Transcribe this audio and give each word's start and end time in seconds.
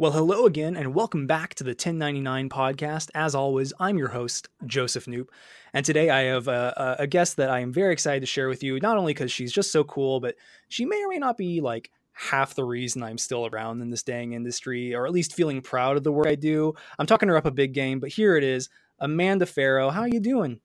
Well, 0.00 0.12
hello 0.12 0.46
again, 0.46 0.76
and 0.76 0.94
welcome 0.94 1.26
back 1.26 1.54
to 1.56 1.62
the 1.62 1.72
1099 1.72 2.48
podcast. 2.48 3.10
As 3.14 3.34
always, 3.34 3.74
I'm 3.78 3.98
your 3.98 4.08
host, 4.08 4.48
Joseph 4.64 5.04
Knoop. 5.04 5.26
And 5.74 5.84
today 5.84 6.08
I 6.08 6.22
have 6.22 6.48
uh, 6.48 6.72
a, 6.74 6.96
a 7.00 7.06
guest 7.06 7.36
that 7.36 7.50
I 7.50 7.60
am 7.60 7.70
very 7.70 7.92
excited 7.92 8.20
to 8.20 8.26
share 8.26 8.48
with 8.48 8.62
you, 8.62 8.80
not 8.80 8.96
only 8.96 9.12
because 9.12 9.30
she's 9.30 9.52
just 9.52 9.70
so 9.70 9.84
cool, 9.84 10.18
but 10.18 10.36
she 10.68 10.86
may 10.86 11.04
or 11.04 11.08
may 11.08 11.18
not 11.18 11.36
be 11.36 11.60
like 11.60 11.90
half 12.14 12.54
the 12.54 12.64
reason 12.64 13.02
I'm 13.02 13.18
still 13.18 13.46
around 13.48 13.82
in 13.82 13.90
this 13.90 14.02
dang 14.02 14.32
industry, 14.32 14.94
or 14.94 15.04
at 15.04 15.12
least 15.12 15.34
feeling 15.34 15.60
proud 15.60 15.98
of 15.98 16.02
the 16.02 16.12
work 16.12 16.28
I 16.28 16.34
do. 16.34 16.72
I'm 16.98 17.04
talking 17.04 17.28
her 17.28 17.36
up 17.36 17.44
a 17.44 17.50
big 17.50 17.74
game, 17.74 18.00
but 18.00 18.08
here 18.08 18.38
it 18.38 18.42
is. 18.42 18.70
Amanda 19.00 19.44
Farough, 19.44 19.92
how 19.92 20.00
are 20.00 20.08
you 20.08 20.20
doing? 20.20 20.60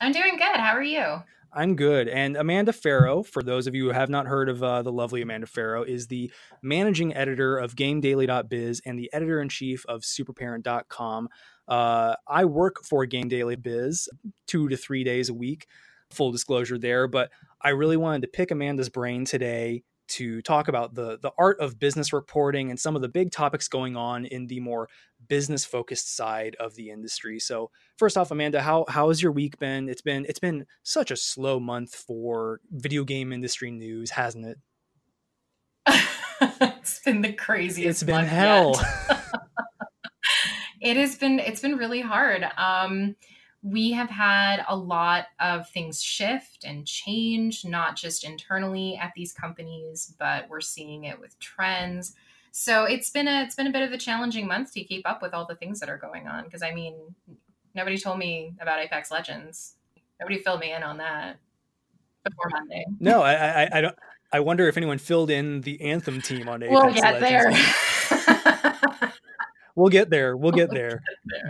I'm 0.00 0.12
doing 0.12 0.38
good. 0.38 0.56
How 0.56 0.72
are 0.72 0.82
you? 0.82 1.22
I'm 1.54 1.76
good. 1.76 2.08
And 2.08 2.36
Amanda 2.36 2.72
Farough, 2.72 3.26
for 3.26 3.42
those 3.42 3.68
of 3.68 3.74
you 3.74 3.84
who 3.84 3.92
have 3.92 4.10
not 4.10 4.26
heard 4.26 4.48
of 4.48 4.62
uh, 4.62 4.82
the 4.82 4.90
lovely 4.90 5.22
Amanda 5.22 5.46
Farough, 5.46 5.86
is 5.86 6.08
the 6.08 6.30
managing 6.62 7.14
editor 7.14 7.56
of 7.56 7.76
GameDaily.biz 7.76 8.82
and 8.84 8.98
the 8.98 9.08
editor 9.12 9.40
in 9.40 9.48
chief 9.48 9.86
of 9.86 10.02
SuperParent.com. 10.02 11.28
Uh, 11.68 12.16
I 12.26 12.44
work 12.44 12.84
for 12.84 13.06
Game 13.06 13.28
Daily 13.28 13.54
Biz 13.54 14.08
two 14.48 14.68
to 14.68 14.76
three 14.76 15.04
days 15.04 15.28
a 15.28 15.34
week, 15.34 15.66
full 16.10 16.32
disclosure 16.32 16.76
there. 16.76 17.06
But 17.06 17.30
I 17.60 17.70
really 17.70 17.96
wanted 17.96 18.22
to 18.22 18.28
pick 18.28 18.50
Amanda's 18.50 18.88
brain 18.88 19.24
today 19.24 19.84
to 20.06 20.42
talk 20.42 20.68
about 20.68 20.94
the 20.94 21.18
the 21.18 21.32
art 21.38 21.58
of 21.60 21.78
business 21.78 22.12
reporting 22.12 22.70
and 22.70 22.78
some 22.78 22.96
of 22.96 23.02
the 23.02 23.08
big 23.08 23.30
topics 23.30 23.68
going 23.68 23.96
on 23.96 24.24
in 24.26 24.46
the 24.46 24.60
more 24.60 24.88
business 25.28 25.64
focused 25.64 26.14
side 26.14 26.56
of 26.60 26.74
the 26.74 26.90
industry. 26.90 27.38
So 27.38 27.70
first 27.96 28.16
off, 28.16 28.30
Amanda, 28.30 28.62
how 28.62 28.84
how 28.88 29.08
has 29.08 29.22
your 29.22 29.32
week 29.32 29.58
been? 29.58 29.88
It's 29.88 30.02
been 30.02 30.26
it's 30.28 30.38
been 30.38 30.66
such 30.82 31.10
a 31.10 31.16
slow 31.16 31.58
month 31.58 31.94
for 31.94 32.60
video 32.70 33.04
game 33.04 33.32
industry 33.32 33.70
news, 33.70 34.10
hasn't 34.10 34.46
it? 34.46 34.58
it's 36.60 37.00
been 37.00 37.22
the 37.22 37.32
craziest. 37.32 37.88
It's 37.88 38.02
been 38.02 38.24
hell. 38.24 38.74
it 40.80 40.96
has 40.96 41.16
been 41.16 41.38
it's 41.38 41.60
been 41.60 41.76
really 41.76 42.00
hard. 42.00 42.44
Um 42.56 43.16
we 43.64 43.92
have 43.92 44.10
had 44.10 44.62
a 44.68 44.76
lot 44.76 45.28
of 45.40 45.68
things 45.70 46.02
shift 46.02 46.64
and 46.64 46.86
change, 46.86 47.64
not 47.64 47.96
just 47.96 48.22
internally 48.22 48.98
at 49.00 49.12
these 49.16 49.32
companies, 49.32 50.14
but 50.18 50.46
we're 50.50 50.60
seeing 50.60 51.04
it 51.04 51.18
with 51.18 51.38
trends. 51.38 52.14
So 52.52 52.84
it's 52.84 53.08
been 53.08 53.26
a 53.26 53.42
it's 53.42 53.54
been 53.54 53.66
a 53.66 53.72
bit 53.72 53.82
of 53.82 53.90
a 53.92 53.96
challenging 53.98 54.46
month 54.46 54.74
to 54.74 54.84
keep 54.84 55.08
up 55.08 55.22
with 55.22 55.32
all 55.32 55.46
the 55.46 55.54
things 55.54 55.80
that 55.80 55.88
are 55.88 55.96
going 55.96 56.28
on. 56.28 56.44
Because 56.44 56.62
I 56.62 56.74
mean, 56.74 56.94
nobody 57.74 57.96
told 57.96 58.18
me 58.18 58.52
about 58.60 58.80
Apex 58.80 59.10
Legends. 59.10 59.76
Nobody 60.20 60.38
filled 60.38 60.60
me 60.60 60.72
in 60.72 60.82
on 60.82 60.98
that 60.98 61.38
before 62.22 62.50
Monday. 62.50 62.84
No, 63.00 63.22
I 63.22 63.62
I, 63.62 63.68
I 63.72 63.80
don't. 63.80 63.96
I 64.30 64.40
wonder 64.40 64.68
if 64.68 64.76
anyone 64.76 64.98
filled 64.98 65.30
in 65.30 65.62
the 65.62 65.80
Anthem 65.80 66.20
team 66.20 66.50
on 66.50 66.62
Apex 66.62 66.70
we'll 66.70 66.92
get 66.92 67.20
Legends. 67.20 67.56
There. 68.10 68.73
we'll 69.74 69.88
get 69.88 70.10
there. 70.10 70.36
We'll 70.36 70.52
get 70.52 70.70
there. 70.70 71.02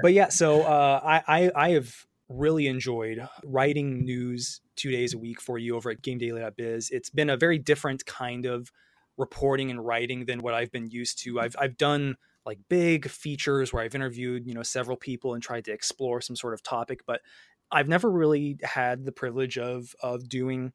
But 0.03 0.13
yeah, 0.13 0.29
so 0.29 0.63
uh, 0.63 1.01
I, 1.05 1.23
I, 1.27 1.51
I 1.55 1.71
have 1.71 1.95
really 2.29 2.67
enjoyed 2.67 3.27
writing 3.45 4.05
news 4.05 4.61
two 4.77 4.91
days 4.91 5.15
a 5.15 5.19
week 5.19 5.41
for 5.41 5.59
you 5.59 5.77
over 5.77 5.91
at 5.91 6.03
GameDaily.biz. 6.03 6.91
It's 6.91 7.11
been 7.11 7.31
a 7.31 7.37
very 7.37 7.59
different 7.59 8.07
kind 8.07 8.47
of 8.47 8.71
reporting 9.17 9.71
and 9.71 9.85
writing 9.85 10.25
than 10.25 10.41
what 10.41 10.55
I've 10.55 10.73
been 10.73 10.91
used 10.91 11.23
to. 11.25 11.41
I've 11.41 11.55
I've 11.59 11.77
done 11.77 12.17
like 12.45 12.59
big 12.69 13.09
features 13.09 13.73
where 13.73 13.83
I've 13.83 13.95
interviewed 13.95 14.47
you 14.47 14.55
know 14.55 14.63
several 14.63 14.97
people 14.97 15.35
and 15.35 15.43
tried 15.43 15.65
to 15.67 15.73
explore 15.73 16.21
some 16.21 16.37
sort 16.37 16.55
of 16.55 16.63
topic, 16.63 17.01
but 17.07 17.21
I've 17.71 17.89
never 17.89 18.11
really 18.11 18.59
had 18.63 19.05
the 19.05 19.13
privilege 19.13 19.59
of 19.59 19.95
of 20.03 20.29
doing 20.29 20.73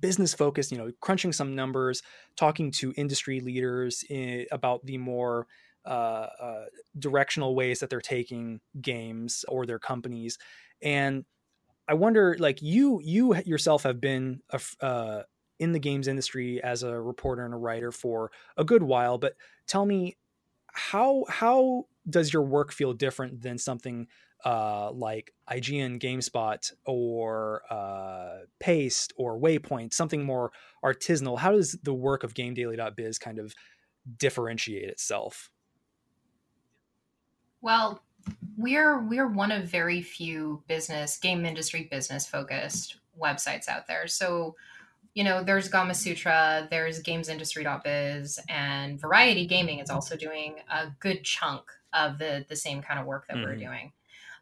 business 0.00 0.32
focused 0.32 0.72
you 0.72 0.78
know 0.78 0.90
crunching 1.00 1.30
some 1.30 1.54
numbers 1.54 2.02
talking 2.36 2.70
to 2.70 2.94
industry 2.96 3.40
leaders 3.40 4.02
in, 4.08 4.46
about 4.50 4.84
the 4.86 4.96
more 4.96 5.46
uh, 5.86 6.28
uh, 6.40 6.64
directional 6.98 7.54
ways 7.54 7.80
that 7.80 7.90
they're 7.90 8.00
taking 8.00 8.60
games 8.80 9.44
or 9.48 9.66
their 9.66 9.78
companies 9.78 10.38
and 10.82 11.24
i 11.88 11.94
wonder 11.94 12.36
like 12.38 12.62
you 12.62 13.00
you 13.02 13.34
yourself 13.44 13.82
have 13.82 14.00
been 14.00 14.40
a, 14.50 14.60
uh, 14.84 15.22
in 15.58 15.72
the 15.72 15.78
games 15.78 16.08
industry 16.08 16.62
as 16.62 16.82
a 16.82 17.00
reporter 17.00 17.44
and 17.44 17.54
a 17.54 17.58
writer 17.58 17.92
for 17.92 18.30
a 18.56 18.64
good 18.64 18.82
while 18.82 19.18
but 19.18 19.34
tell 19.66 19.84
me 19.84 20.16
how 20.72 21.24
how 21.28 21.86
does 22.08 22.32
your 22.32 22.42
work 22.42 22.72
feel 22.72 22.92
different 22.92 23.40
than 23.42 23.58
something 23.58 24.06
uh, 24.44 24.90
like 24.92 25.32
IGN, 25.50 26.00
GameSpot, 26.00 26.72
or 26.84 27.62
uh, 27.70 28.40
Paste, 28.60 29.12
or 29.16 29.38
Waypoint, 29.38 29.94
something 29.94 30.22
more 30.22 30.52
artisanal. 30.84 31.38
How 31.38 31.52
does 31.52 31.72
the 31.82 31.94
work 31.94 32.24
of 32.24 32.34
GameDaily.biz 32.34 33.18
kind 33.18 33.38
of 33.38 33.54
differentiate 34.18 34.88
itself? 34.90 35.50
Well, 37.64 38.02
we're 38.58 39.00
we're 39.00 39.26
one 39.26 39.50
of 39.50 39.64
very 39.64 40.02
few 40.02 40.62
business 40.68 41.16
game 41.16 41.46
industry 41.46 41.88
business 41.90 42.26
focused 42.26 42.98
websites 43.18 43.70
out 43.70 43.86
there. 43.86 44.06
So, 44.06 44.54
you 45.14 45.24
know, 45.24 45.42
there's 45.42 45.70
Gamasutra, 45.70 46.68
there's 46.68 47.02
gamesindustry.biz, 47.02 48.38
and 48.50 49.00
Variety 49.00 49.46
Gaming 49.46 49.78
is 49.78 49.88
also 49.88 50.14
doing 50.14 50.56
a 50.70 50.88
good 51.00 51.24
chunk 51.24 51.62
of 51.94 52.18
the 52.18 52.44
the 52.50 52.56
same 52.56 52.82
kind 52.82 53.00
of 53.00 53.06
work 53.06 53.28
that 53.28 53.38
mm-hmm. 53.38 53.46
we're 53.46 53.56
doing. 53.56 53.92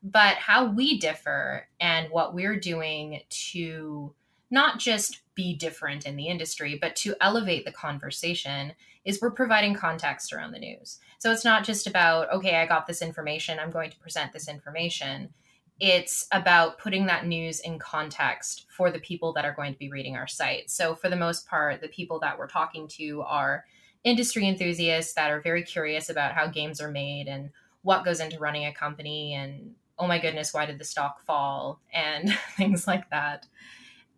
But 0.02 0.34
how 0.38 0.72
we 0.72 0.98
differ 0.98 1.68
and 1.80 2.10
what 2.10 2.34
we're 2.34 2.58
doing 2.58 3.20
to 3.52 4.12
not 4.50 4.80
just 4.80 5.20
be 5.36 5.54
different 5.54 6.06
in 6.06 6.16
the 6.16 6.26
industry, 6.26 6.76
but 6.80 6.96
to 6.96 7.14
elevate 7.20 7.64
the 7.64 7.72
conversation 7.72 8.72
is 9.04 9.20
we're 9.20 9.30
providing 9.30 9.74
context 9.74 10.32
around 10.32 10.52
the 10.52 10.58
news. 10.58 10.98
So 11.22 11.30
it's 11.30 11.44
not 11.44 11.62
just 11.62 11.86
about, 11.86 12.32
okay, 12.32 12.56
I 12.56 12.66
got 12.66 12.88
this 12.88 13.00
information, 13.00 13.60
I'm 13.60 13.70
going 13.70 13.92
to 13.92 13.98
present 14.00 14.32
this 14.32 14.48
information. 14.48 15.32
It's 15.78 16.26
about 16.32 16.80
putting 16.80 17.06
that 17.06 17.28
news 17.28 17.60
in 17.60 17.78
context 17.78 18.66
for 18.76 18.90
the 18.90 18.98
people 18.98 19.32
that 19.34 19.44
are 19.44 19.54
going 19.54 19.72
to 19.72 19.78
be 19.78 19.88
reading 19.88 20.16
our 20.16 20.26
site. 20.26 20.68
So, 20.68 20.96
for 20.96 21.08
the 21.08 21.14
most 21.14 21.46
part, 21.46 21.80
the 21.80 21.86
people 21.86 22.18
that 22.18 22.36
we're 22.36 22.48
talking 22.48 22.88
to 22.98 23.22
are 23.22 23.64
industry 24.02 24.48
enthusiasts 24.48 25.14
that 25.14 25.30
are 25.30 25.40
very 25.40 25.62
curious 25.62 26.10
about 26.10 26.32
how 26.32 26.48
games 26.48 26.80
are 26.80 26.90
made 26.90 27.28
and 27.28 27.50
what 27.82 28.04
goes 28.04 28.18
into 28.18 28.40
running 28.40 28.66
a 28.66 28.74
company 28.74 29.34
and, 29.34 29.76
oh 30.00 30.08
my 30.08 30.18
goodness, 30.18 30.52
why 30.52 30.66
did 30.66 30.80
the 30.80 30.84
stock 30.84 31.24
fall? 31.24 31.78
And 31.92 32.36
things 32.56 32.88
like 32.88 33.08
that. 33.10 33.46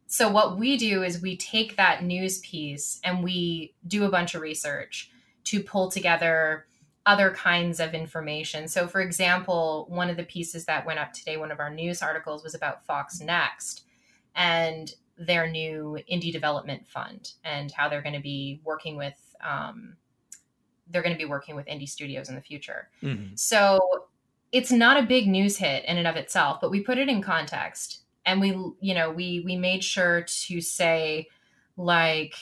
So, 0.06 0.31
what 0.31 0.56
we 0.56 0.78
do 0.78 1.03
is 1.03 1.20
we 1.20 1.37
take 1.37 1.76
that 1.76 2.03
news 2.03 2.38
piece 2.38 2.98
and 3.04 3.22
we 3.22 3.75
do 3.87 4.04
a 4.04 4.10
bunch 4.10 4.34
of 4.34 4.41
research 4.41 5.10
to 5.44 5.62
pull 5.62 5.91
together 5.91 6.64
other 7.06 7.31
kinds 7.32 7.81
of 7.81 7.92
information. 7.92 8.66
So, 8.66 8.87
for 8.87 9.00
example, 9.00 9.87
one 9.88 10.09
of 10.09 10.16
the 10.16 10.25
pieces 10.25 10.65
that 10.65 10.87
went 10.87 10.98
up 10.98 11.12
today, 11.12 11.37
one 11.37 11.50
of 11.50 11.60
our 11.60 11.70
news 11.70 12.03
articles 12.03 12.42
was 12.42 12.54
about 12.54 12.87
FoxNext 12.87 13.82
and 14.34 14.92
their 15.16 15.48
new 15.48 15.98
indie 16.10 16.32
development 16.32 16.88
fund 16.88 17.32
and 17.44 17.70
how 17.70 17.88
they're 17.88 18.03
going 18.03 18.14
to 18.14 18.20
be 18.20 18.60
working 18.64 18.97
with 18.97 19.37
um, 19.43 19.97
they're 20.88 21.03
going 21.03 21.14
to 21.14 21.19
be 21.19 21.28
working 21.28 21.56
with 21.56 21.66
indie 21.66 21.88
studios 21.88 22.28
in 22.28 22.34
the 22.34 22.41
future. 22.41 22.88
Mm-hmm. 23.03 23.34
So 23.37 23.81
it's 24.53 24.73
not 24.73 25.02
a 25.02 25.06
big 25.06 25.26
news 25.26 25.56
hit 25.56 25.84
in 25.84 25.99
and 25.99 26.06
of 26.06 26.17
itself, 26.17 26.58
but 26.61 26.70
we 26.70 26.81
put 26.81 26.99
it 26.99 27.08
in 27.08 27.23
context 27.23 28.00
and 28.26 28.40
we 28.40 28.49
you 28.81 28.94
know 28.94 29.11
we 29.11 29.43
we 29.44 29.56
made 29.56 29.84
sure 29.84 30.23
to 30.23 30.61
say 30.61 31.28
like 31.76 32.34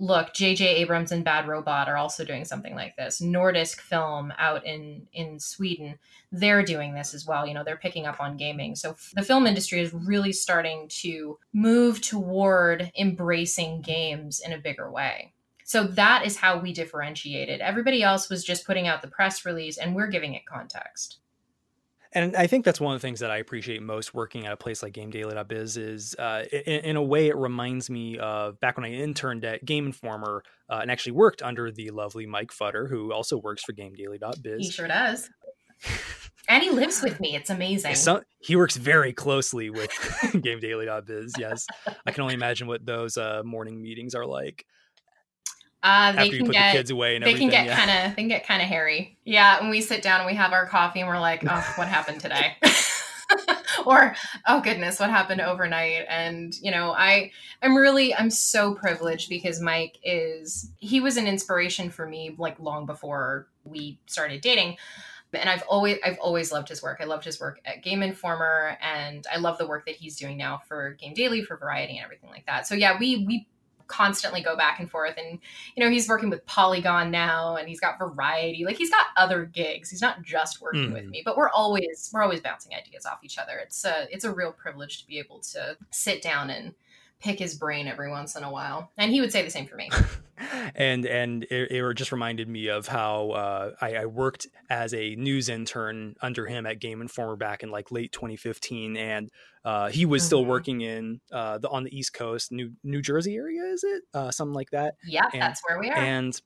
look, 0.00 0.32
JJ 0.32 0.62
Abrams 0.62 1.12
and 1.12 1.24
Bad 1.24 1.46
Robot 1.46 1.88
are 1.88 1.96
also 1.96 2.24
doing 2.24 2.44
something 2.44 2.74
like 2.74 2.96
this. 2.96 3.20
Nordisk 3.20 3.80
Film 3.80 4.32
out 4.38 4.64
in 4.66 5.06
in 5.12 5.38
Sweden, 5.38 5.98
they're 6.32 6.64
doing 6.64 6.94
this 6.94 7.14
as 7.14 7.26
well. 7.26 7.46
You 7.46 7.54
know, 7.54 7.62
they're 7.62 7.76
picking 7.76 8.06
up 8.06 8.20
on 8.20 8.38
gaming. 8.38 8.74
So 8.74 8.96
the 9.14 9.22
film 9.22 9.46
industry 9.46 9.80
is 9.80 9.92
really 9.92 10.32
starting 10.32 10.88
to 11.02 11.38
move 11.52 12.00
toward 12.00 12.90
embracing 12.98 13.82
games 13.82 14.40
in 14.40 14.52
a 14.52 14.58
bigger 14.58 14.90
way. 14.90 15.34
So 15.64 15.84
that 15.84 16.26
is 16.26 16.36
how 16.36 16.58
we 16.58 16.72
differentiated. 16.72 17.60
Everybody 17.60 18.02
else 18.02 18.28
was 18.28 18.42
just 18.42 18.66
putting 18.66 18.88
out 18.88 19.02
the 19.02 19.08
press 19.08 19.44
release 19.44 19.76
and 19.76 19.94
we're 19.94 20.08
giving 20.08 20.34
it 20.34 20.46
context. 20.46 21.18
And 22.12 22.34
I 22.34 22.48
think 22.48 22.64
that's 22.64 22.80
one 22.80 22.94
of 22.94 23.00
the 23.00 23.06
things 23.06 23.20
that 23.20 23.30
I 23.30 23.36
appreciate 23.36 23.82
most 23.82 24.14
working 24.14 24.44
at 24.44 24.52
a 24.52 24.56
place 24.56 24.82
like 24.82 24.94
GameDaily.biz 24.94 25.76
is, 25.76 26.16
uh, 26.16 26.44
in, 26.50 26.80
in, 26.80 26.96
a 26.96 27.02
way, 27.02 27.28
it 27.28 27.36
reminds 27.36 27.88
me 27.88 28.18
of 28.18 28.58
back 28.58 28.76
when 28.76 28.84
I 28.84 28.90
interned 28.90 29.44
at 29.44 29.64
Game 29.64 29.86
Informer 29.86 30.42
uh, 30.68 30.80
and 30.82 30.90
actually 30.90 31.12
worked 31.12 31.40
under 31.40 31.70
the 31.70 31.90
lovely 31.90 32.26
Mike 32.26 32.50
Futter, 32.50 32.88
who 32.88 33.12
also 33.12 33.38
works 33.38 33.62
for 33.62 33.72
GameDaily.biz. 33.72 34.66
He 34.66 34.70
sure 34.70 34.88
does. 34.88 35.30
and 36.48 36.62
he 36.64 36.70
lives 36.70 37.00
with 37.00 37.20
me. 37.20 37.36
It's 37.36 37.50
amazing. 37.50 37.94
So, 37.94 38.22
he 38.40 38.56
works 38.56 38.76
very 38.76 39.12
closely 39.12 39.70
with 39.70 39.90
GameDaily.biz. 40.32 41.34
Yes, 41.38 41.64
I 42.06 42.10
can 42.10 42.22
only 42.22 42.34
imagine 42.34 42.66
what 42.66 42.84
those 42.84 43.16
uh, 43.16 43.42
morning 43.44 43.80
meetings 43.80 44.16
are 44.16 44.26
like. 44.26 44.66
Uh, 45.82 46.12
they 46.12 46.28
can 46.28 46.50
get 46.50 46.72
the 46.72 46.78
kids 46.78 46.90
away 46.90 47.16
and 47.16 47.24
they 47.24 47.34
can 47.34 47.48
get 47.48 47.66
yeah. 47.66 47.76
kind 47.76 47.90
of 47.90 48.16
they 48.16 48.22
can 48.22 48.28
get 48.28 48.46
kind 48.46 48.60
of 48.60 48.68
hairy. 48.68 49.16
Yeah, 49.24 49.60
when 49.60 49.70
we 49.70 49.80
sit 49.80 50.02
down 50.02 50.20
and 50.20 50.26
we 50.26 50.34
have 50.34 50.52
our 50.52 50.66
coffee 50.66 51.00
and 51.00 51.08
we're 51.08 51.20
like, 51.20 51.42
oh, 51.48 51.72
what 51.76 51.88
happened 51.88 52.20
today? 52.20 52.56
or 53.86 54.14
oh 54.48 54.60
goodness 54.60 54.98
what 54.98 55.08
happened 55.08 55.40
overnight 55.40 56.04
and 56.08 56.54
you 56.60 56.70
know 56.70 56.92
i 56.92 57.30
i'm 57.62 57.76
really 57.76 58.12
i'm 58.16 58.28
so 58.28 58.74
privileged 58.74 59.28
because 59.28 59.60
mike 59.60 59.98
is 60.02 60.72
he 60.78 61.00
was 61.00 61.16
an 61.16 61.28
inspiration 61.28 61.90
for 61.90 62.06
me 62.06 62.34
like 62.38 62.58
long 62.58 62.86
before 62.86 63.46
we 63.64 64.00
started 64.06 64.40
dating 64.40 64.76
and 65.32 65.48
I've 65.48 65.62
always 65.68 65.98
I've 66.04 66.18
always 66.18 66.50
loved 66.50 66.68
his 66.68 66.82
work. 66.82 66.98
I 67.00 67.04
loved 67.04 67.24
his 67.24 67.40
work 67.40 67.60
at 67.64 67.82
Game 67.82 68.02
Informer, 68.02 68.76
and 68.82 69.24
I 69.32 69.38
love 69.38 69.58
the 69.58 69.66
work 69.66 69.86
that 69.86 69.96
he's 69.96 70.16
doing 70.16 70.36
now 70.36 70.60
for 70.66 70.94
Game 70.94 71.14
Daily, 71.14 71.42
for 71.42 71.56
Variety, 71.56 71.98
and 71.98 72.04
everything 72.04 72.30
like 72.30 72.46
that. 72.46 72.66
So 72.66 72.74
yeah, 72.74 72.98
we 72.98 73.24
we 73.24 73.46
constantly 73.90 74.42
go 74.42 74.56
back 74.56 74.80
and 74.80 74.90
forth. 74.90 75.14
And 75.18 75.38
you 75.74 75.84
know 75.84 75.90
he's 75.90 76.08
working 76.08 76.30
with 76.30 76.44
polygon 76.46 77.10
now 77.10 77.56
and 77.56 77.68
he's 77.68 77.80
got 77.80 77.98
variety. 77.98 78.64
Like 78.64 78.76
he's 78.76 78.90
got 78.90 79.06
other 79.16 79.44
gigs. 79.44 79.90
He's 79.90 80.02
not 80.02 80.22
just 80.22 80.60
working 80.62 80.90
mm. 80.90 80.94
with 80.94 81.06
me 81.06 81.22
but 81.24 81.36
we're 81.36 81.50
always 81.50 82.10
we're 82.12 82.22
always 82.22 82.40
bouncing 82.40 82.74
ideas 82.74 83.06
off 83.06 83.18
each 83.22 83.38
other. 83.38 83.58
It's 83.58 83.84
a 83.84 84.06
it's 84.10 84.24
a 84.24 84.32
real 84.32 84.52
privilege 84.52 85.00
to 85.00 85.06
be 85.06 85.18
able 85.18 85.40
to 85.52 85.76
sit 85.90 86.22
down 86.22 86.50
and 86.50 86.74
pick 87.20 87.38
his 87.38 87.54
brain 87.54 87.86
every 87.86 88.10
once 88.10 88.36
in 88.36 88.42
a 88.42 88.50
while 88.50 88.90
and 88.96 89.10
he 89.10 89.20
would 89.20 89.32
say 89.32 89.42
the 89.42 89.50
same 89.50 89.66
for 89.66 89.76
me 89.76 89.90
and 90.74 91.06
and 91.06 91.44
it, 91.44 91.70
it, 91.70 91.94
just 91.94 92.12
reminded 92.12 92.48
me 92.48 92.68
of 92.68 92.86
how 92.86 93.30
uh, 93.30 93.70
I, 93.80 93.94
I, 93.96 94.06
worked 94.06 94.46
as 94.68 94.94
a 94.94 95.14
news 95.16 95.48
intern 95.48 96.14
under 96.20 96.46
him 96.46 96.66
at 96.66 96.78
Game 96.80 97.00
Informer 97.00 97.36
back 97.36 97.62
in 97.62 97.70
like 97.70 97.90
late 97.90 98.12
2015, 98.12 98.96
and 98.96 99.30
uh, 99.64 99.88
he 99.88 100.06
was 100.06 100.22
mm-hmm. 100.22 100.26
still 100.26 100.44
working 100.44 100.80
in 100.80 101.20
uh, 101.32 101.58
the 101.58 101.68
on 101.68 101.84
the 101.84 101.96
East 101.96 102.14
Coast, 102.14 102.52
New 102.52 102.72
New 102.82 103.02
Jersey 103.02 103.36
area, 103.36 103.62
is 103.64 103.84
it 103.84 104.02
uh, 104.14 104.30
something 104.30 104.54
like 104.54 104.70
that? 104.70 104.94
Yeah, 105.04 105.28
and, 105.32 105.42
that's 105.42 105.60
where 105.68 105.78
we 105.78 105.90
are. 105.90 105.96
And 105.96 106.40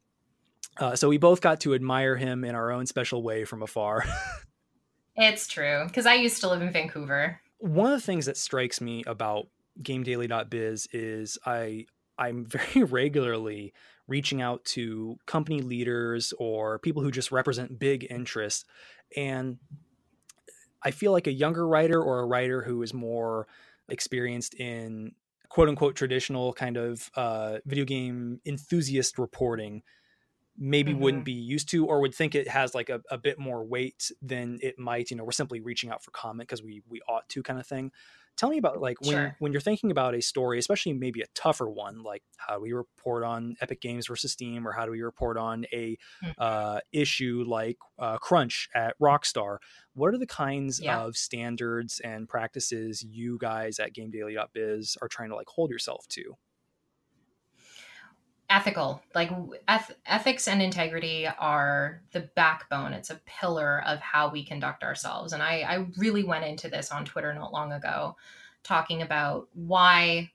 uh, 0.79 0.97
so 0.97 1.09
we 1.09 1.19
both 1.19 1.41
got 1.41 1.61
to 1.61 1.75
admire 1.75 2.17
him 2.17 2.45
in 2.45 2.55
our 2.55 2.73
own 2.73 2.87
special 2.87 3.23
way 3.23 3.45
from 3.45 3.63
afar. 3.63 4.05
it's 5.17 5.47
true 5.47 5.85
because 5.87 6.07
I 6.07 6.15
used 6.15 6.41
to 6.41 6.49
live 6.49 6.63
in 6.63 6.73
Vancouver. 6.73 7.41
One 7.59 7.93
of 7.93 8.01
the 8.01 8.07
things 8.07 8.27
that 8.27 8.37
strikes 8.37 8.81
me 8.81 9.05
about 9.07 9.47
GameDaily.biz 9.83 10.89
is 10.93 11.39
I 11.45 11.87
I'm 12.19 12.45
very 12.47 12.85
regularly 12.85 13.73
reaching 14.07 14.43
out 14.43 14.65
to 14.65 15.17
company 15.27 15.61
leaders 15.61 16.33
or 16.39 16.79
people 16.79 17.03
who 17.03 17.11
just 17.11 17.33
represent 17.33 17.79
big 17.79 18.07
interests. 18.11 18.65
And 19.17 19.59
I 20.83 20.91
feel 20.91 21.13
like 21.13 21.27
a 21.27 21.33
younger 21.33 21.67
writer 21.67 22.01
or 22.01 22.21
a 22.21 22.27
writer 22.27 22.63
who 22.63 22.83
is 22.83 22.93
more 22.93 23.47
experienced 23.89 24.55
in 24.55 25.13
quote 25.49 25.69
unquote 25.69 25.97
traditional 25.97 26.53
kind 26.53 26.77
of 26.77 27.11
uh, 27.17 27.59
video 27.65 27.85
game 27.85 28.41
enthusiast 28.45 29.19
reporting 29.19 29.83
maybe 30.57 30.93
mm-hmm. 30.93 31.01
wouldn't 31.01 31.25
be 31.25 31.33
used 31.33 31.69
to 31.69 31.87
or 31.87 32.01
would 32.01 32.15
think 32.15 32.35
it 32.35 32.47
has 32.49 32.75
like 32.75 32.89
a, 32.89 33.01
a 33.11 33.19
bit 33.19 33.39
more 33.39 33.65
weight 33.65 34.11
than 34.23 34.59
it 34.63 34.79
might 34.79 35.11
you 35.11 35.17
know 35.17 35.25
we're 35.25 35.33
simply 35.33 35.61
reaching 35.61 35.91
out 35.91 36.03
for 36.03 36.11
comment 36.13 36.49
because 36.49 36.63
we 36.63 36.83
we 36.89 37.01
ought 37.09 37.29
to 37.29 37.43
kind 37.43 37.59
of 37.59 37.67
thing 37.67 37.91
Tell 38.37 38.51
me 38.51 38.59
about 38.59 38.81
like 38.81 39.01
when 39.01 39.13
sure. 39.13 39.37
when 39.39 39.53
you're 39.53 39.61
thinking 39.61 39.91
about 39.91 40.15
a 40.15 40.21
story, 40.21 40.59
especially 40.59 40.93
maybe 40.93 41.21
a 41.21 41.27
tougher 41.35 41.69
one, 41.69 42.03
like 42.03 42.23
how 42.37 42.57
do 42.57 42.63
we 42.63 42.73
report 42.73 43.23
on 43.25 43.57
Epic 43.61 43.81
Games 43.81 44.09
versus 44.09 44.33
Steam, 44.33 44.67
or 44.67 44.73
how 44.73 44.85
do 44.85 44.91
we 44.91 45.03
report 45.03 45.37
on 45.37 45.65
a 45.73 45.97
mm-hmm. 46.25 46.31
uh, 46.39 46.81
issue 46.93 47.45
like 47.47 47.79
uh, 47.99 48.19
Crunch 48.19 48.69
at 48.75 48.99
Rockstar? 49.01 49.59
What 49.95 50.13
are 50.13 50.19
the 50.19 50.27
kinds 50.27 50.81
yeah. 50.81 50.99
of 51.01 51.17
standards 51.17 52.01
and 52.01 52.29
practices 52.29 53.05
you 53.09 53.39
guys 53.41 53.79
at 53.79 53.95
GameDaily.biz 53.95 54.97
are 55.01 55.09
trying 55.09 55.29
to 55.29 55.37
like 55.37 55.49
hold 55.49 55.71
yourself 55.71 56.07
to? 56.11 56.37
Ethical. 58.51 59.03
Like 59.15 59.31
eth- 59.69 59.97
ethics 60.07 60.49
and 60.49 60.61
integrity 60.61 61.27
are 61.27 62.03
the 62.13 62.29
backbone. 62.35 62.93
It's 62.93 63.11
a 63.11 63.21
pillar 63.27 63.83
of 63.87 64.01
how 64.01 64.31
we 64.31 64.45
conduct 64.45 64.83
ourselves. 64.83 65.33
And 65.33 65.43
I, 65.43 65.61
I 65.61 65.87
really 65.97 66.25
went 66.25 66.45
into 66.45 66.69
this 66.69 66.91
on 66.91 67.05
twitter 67.05 67.33
not 67.35 67.53
long 67.53 67.73
ago 67.73 68.17
talking 68.63 69.03
about 69.03 69.49
why 69.53 70.31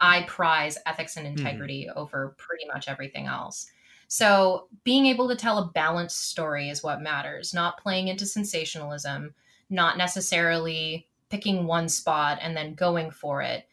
i 0.00 0.22
prize 0.22 0.78
ethics 0.86 1.16
and 1.16 1.26
mm-hmm. 1.26 1.38
integrity 1.38 1.86
mm-hmm. 1.88 1.98
over 1.98 2.34
pretty 2.38 2.66
much 2.66 2.88
everything 2.88 3.26
else. 3.26 3.70
So 4.08 4.68
being 4.84 5.06
able 5.06 5.28
to 5.28 5.36
tell 5.36 5.58
a 5.58 5.70
balanced 5.72 6.30
story 6.30 6.68
is 6.68 6.82
what 6.82 7.02
matters 7.02 7.52
not 7.52 7.80
playing 7.80 8.08
into 8.08 8.26
sensationalism 8.26 9.34
not 9.68 9.98
necessarily 9.98 11.08
picking 11.28 11.66
one 11.66 11.88
spot 11.88 12.38
and 12.40 12.56
then 12.56 12.74
going 12.74 13.10
for 13.10 13.42
it. 13.42 13.66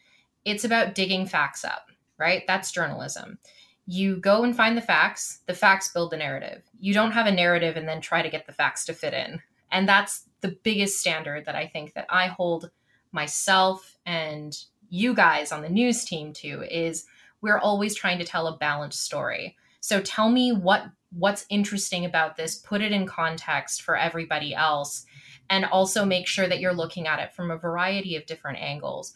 It's 0.44 0.64
about 0.64 0.96
digging 0.96 1.28
facts 1.28 1.64
up 1.64 1.92
right? 2.18 2.44
That's 2.48 2.72
journalism 2.72 3.38
you 3.86 4.18
go 4.18 4.44
and 4.44 4.56
find 4.56 4.78
the 4.78 4.82
facts 4.82 5.40
the 5.48 5.54
facts 5.54 5.92
build 5.92 6.12
the 6.12 6.18
narrative. 6.18 6.64
You 6.80 6.94
don't 6.94 7.12
have 7.12 7.28
a 7.28 7.32
narrative 7.32 7.76
and 7.76 7.88
then 7.88 8.02
try 8.02 8.22
to 8.22 8.30
get 8.30 8.46
the 8.46 8.54
facts 8.54 8.86
to 8.86 8.94
fit 8.94 9.14
in. 9.14 9.42
And 9.72 9.88
that's 9.88 10.26
the 10.42 10.58
biggest 10.64 11.00
standard 11.00 11.46
that 11.46 11.56
i 11.56 11.66
think 11.66 11.94
that 11.94 12.06
i 12.10 12.28
hold 12.28 12.70
myself 13.12 13.98
and 14.06 14.56
you 14.90 15.14
guys 15.16 15.52
on 15.52 15.62
the 15.64 15.70
news 15.70 16.04
team 16.04 16.34
to 16.34 16.62
is 16.70 17.06
we're 17.42 17.58
always 17.58 17.96
trying 17.96 18.20
to 18.20 18.26
tell 18.26 18.48
a 18.48 18.58
balanced 18.58 19.04
story. 19.04 19.58
So 19.80 20.02
tell 20.02 20.30
me 20.30 20.52
what 20.52 20.86
what's 21.12 21.46
interesting 21.50 22.06
about 22.06 22.36
this 22.36 22.56
put 22.56 22.82
it 22.82 22.92
in 22.92 23.06
context 23.06 23.84
for 23.84 23.96
everybody 23.96 24.54
else 24.54 25.06
and 25.50 25.66
also 25.66 26.04
make 26.04 26.26
sure 26.26 26.48
that 26.48 26.60
you're 26.60 26.74
looking 26.74 27.08
at 27.08 27.20
it 27.20 27.32
from 27.34 27.52
a 27.52 27.58
variety 27.58 28.16
of 28.16 28.26
different 28.26 28.60
angles 28.60 29.14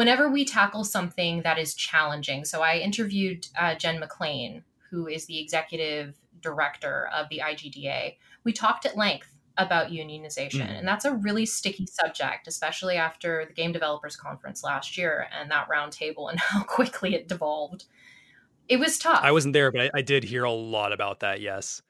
whenever 0.00 0.30
we 0.30 0.46
tackle 0.46 0.82
something 0.82 1.42
that 1.42 1.58
is 1.58 1.74
challenging, 1.74 2.42
so 2.42 2.62
I 2.62 2.78
interviewed 2.78 3.46
uh, 3.60 3.74
Jen 3.74 4.00
MacLean, 4.00 4.64
who 4.88 5.06
is 5.06 5.26
the 5.26 5.38
executive 5.38 6.18
director 6.40 7.10
of 7.14 7.28
the 7.28 7.42
IGDA. 7.44 8.16
We 8.42 8.54
talked 8.54 8.86
at 8.86 8.96
length 8.96 9.36
about 9.58 9.90
unionization, 9.90 10.66
mm. 10.66 10.78
and 10.78 10.88
that's 10.88 11.04
a 11.04 11.12
really 11.12 11.44
sticky 11.44 11.84
subject, 11.84 12.48
especially 12.48 12.96
after 12.96 13.44
the 13.46 13.52
Game 13.52 13.72
Developers 13.72 14.16
Conference 14.16 14.64
last 14.64 14.96
year 14.96 15.26
and 15.38 15.50
that 15.50 15.68
roundtable 15.68 16.30
and 16.30 16.40
how 16.40 16.62
quickly 16.62 17.14
it 17.14 17.28
devolved. 17.28 17.84
It 18.68 18.78
was 18.78 18.98
tough. 18.98 19.20
I 19.22 19.32
wasn't 19.32 19.52
there, 19.52 19.70
but 19.70 19.82
I, 19.82 19.90
I 19.96 20.00
did 20.00 20.24
hear 20.24 20.44
a 20.44 20.50
lot 20.50 20.94
about 20.94 21.20
that. 21.20 21.42
Yes. 21.42 21.82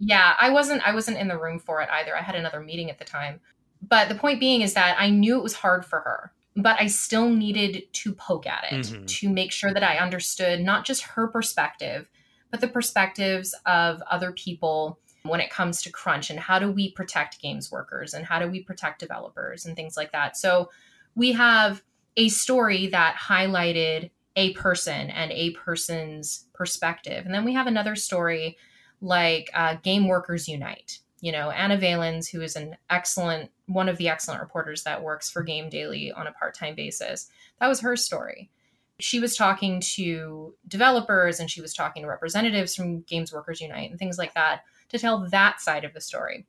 Yeah, 0.00 0.34
I 0.40 0.50
wasn't. 0.50 0.82
I 0.84 0.92
wasn't 0.92 1.18
in 1.18 1.28
the 1.28 1.38
room 1.38 1.60
for 1.60 1.82
it 1.82 1.88
either. 1.92 2.16
I 2.16 2.22
had 2.22 2.34
another 2.34 2.58
meeting 2.58 2.90
at 2.90 2.98
the 2.98 3.04
time 3.04 3.38
but 3.82 4.08
the 4.08 4.14
point 4.14 4.40
being 4.40 4.62
is 4.62 4.74
that 4.74 4.96
I 4.98 5.10
knew 5.10 5.38
it 5.38 5.42
was 5.42 5.54
hard 5.54 5.84
for 5.84 6.00
her, 6.00 6.32
but 6.56 6.76
I 6.80 6.86
still 6.86 7.30
needed 7.30 7.84
to 7.92 8.12
poke 8.12 8.46
at 8.46 8.64
it 8.70 8.86
mm-hmm. 8.86 9.04
to 9.04 9.28
make 9.28 9.52
sure 9.52 9.72
that 9.72 9.82
I 9.82 9.98
understood 9.98 10.60
not 10.60 10.84
just 10.84 11.02
her 11.02 11.28
perspective, 11.28 12.08
but 12.50 12.60
the 12.60 12.68
perspectives 12.68 13.54
of 13.66 14.02
other 14.10 14.32
people 14.32 14.98
when 15.22 15.40
it 15.40 15.50
comes 15.50 15.82
to 15.82 15.90
crunch 15.90 16.30
and 16.30 16.40
how 16.40 16.58
do 16.58 16.70
we 16.70 16.90
protect 16.92 17.40
games 17.40 17.70
workers 17.70 18.14
and 18.14 18.24
how 18.24 18.38
do 18.38 18.48
we 18.48 18.62
protect 18.62 19.00
developers 19.00 19.66
and 19.66 19.76
things 19.76 19.96
like 19.96 20.12
that. 20.12 20.36
So 20.36 20.70
we 21.14 21.32
have 21.32 21.82
a 22.16 22.28
story 22.28 22.86
that 22.88 23.16
highlighted 23.16 24.10
a 24.36 24.52
person 24.54 25.10
and 25.10 25.30
a 25.32 25.50
person's 25.50 26.46
perspective. 26.54 27.26
And 27.26 27.34
then 27.34 27.44
we 27.44 27.54
have 27.54 27.66
another 27.66 27.96
story 27.96 28.56
like 29.00 29.50
uh, 29.54 29.76
Game 29.82 30.08
Workers 30.08 30.48
Unite, 30.48 31.00
you 31.20 31.32
know, 31.32 31.50
Ana 31.50 31.76
Valens, 31.76 32.28
who 32.28 32.40
is 32.40 32.56
an 32.56 32.76
excellent, 32.88 33.50
one 33.66 33.88
of 33.88 33.98
the 33.98 34.08
excellent 34.08 34.40
reporters 34.40 34.84
that 34.84 35.02
works 35.02 35.30
for 35.30 35.42
Game 35.42 35.68
Daily 35.68 36.12
on 36.12 36.26
a 36.26 36.32
part 36.32 36.54
time 36.54 36.74
basis, 36.74 37.28
that 37.60 37.68
was 37.68 37.80
her 37.80 37.96
story. 37.96 38.50
She 38.98 39.20
was 39.20 39.36
talking 39.36 39.80
to 39.94 40.54
developers 40.68 41.40
and 41.40 41.50
she 41.50 41.60
was 41.60 41.74
talking 41.74 42.02
to 42.02 42.08
representatives 42.08 42.74
from 42.74 43.02
Games 43.02 43.32
Workers 43.32 43.60
Unite 43.60 43.90
and 43.90 43.98
things 43.98 44.18
like 44.18 44.34
that 44.34 44.62
to 44.90 44.98
tell 44.98 45.28
that 45.30 45.60
side 45.60 45.84
of 45.84 45.94
the 45.94 46.00
story. 46.00 46.46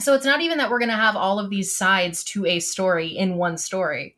So 0.00 0.14
it's 0.14 0.24
not 0.24 0.40
even 0.40 0.58
that 0.58 0.70
we're 0.70 0.78
going 0.78 0.88
to 0.88 0.96
have 0.96 1.16
all 1.16 1.38
of 1.38 1.50
these 1.50 1.76
sides 1.76 2.24
to 2.24 2.46
a 2.46 2.60
story 2.60 3.08
in 3.08 3.36
one 3.36 3.56
story. 3.56 4.16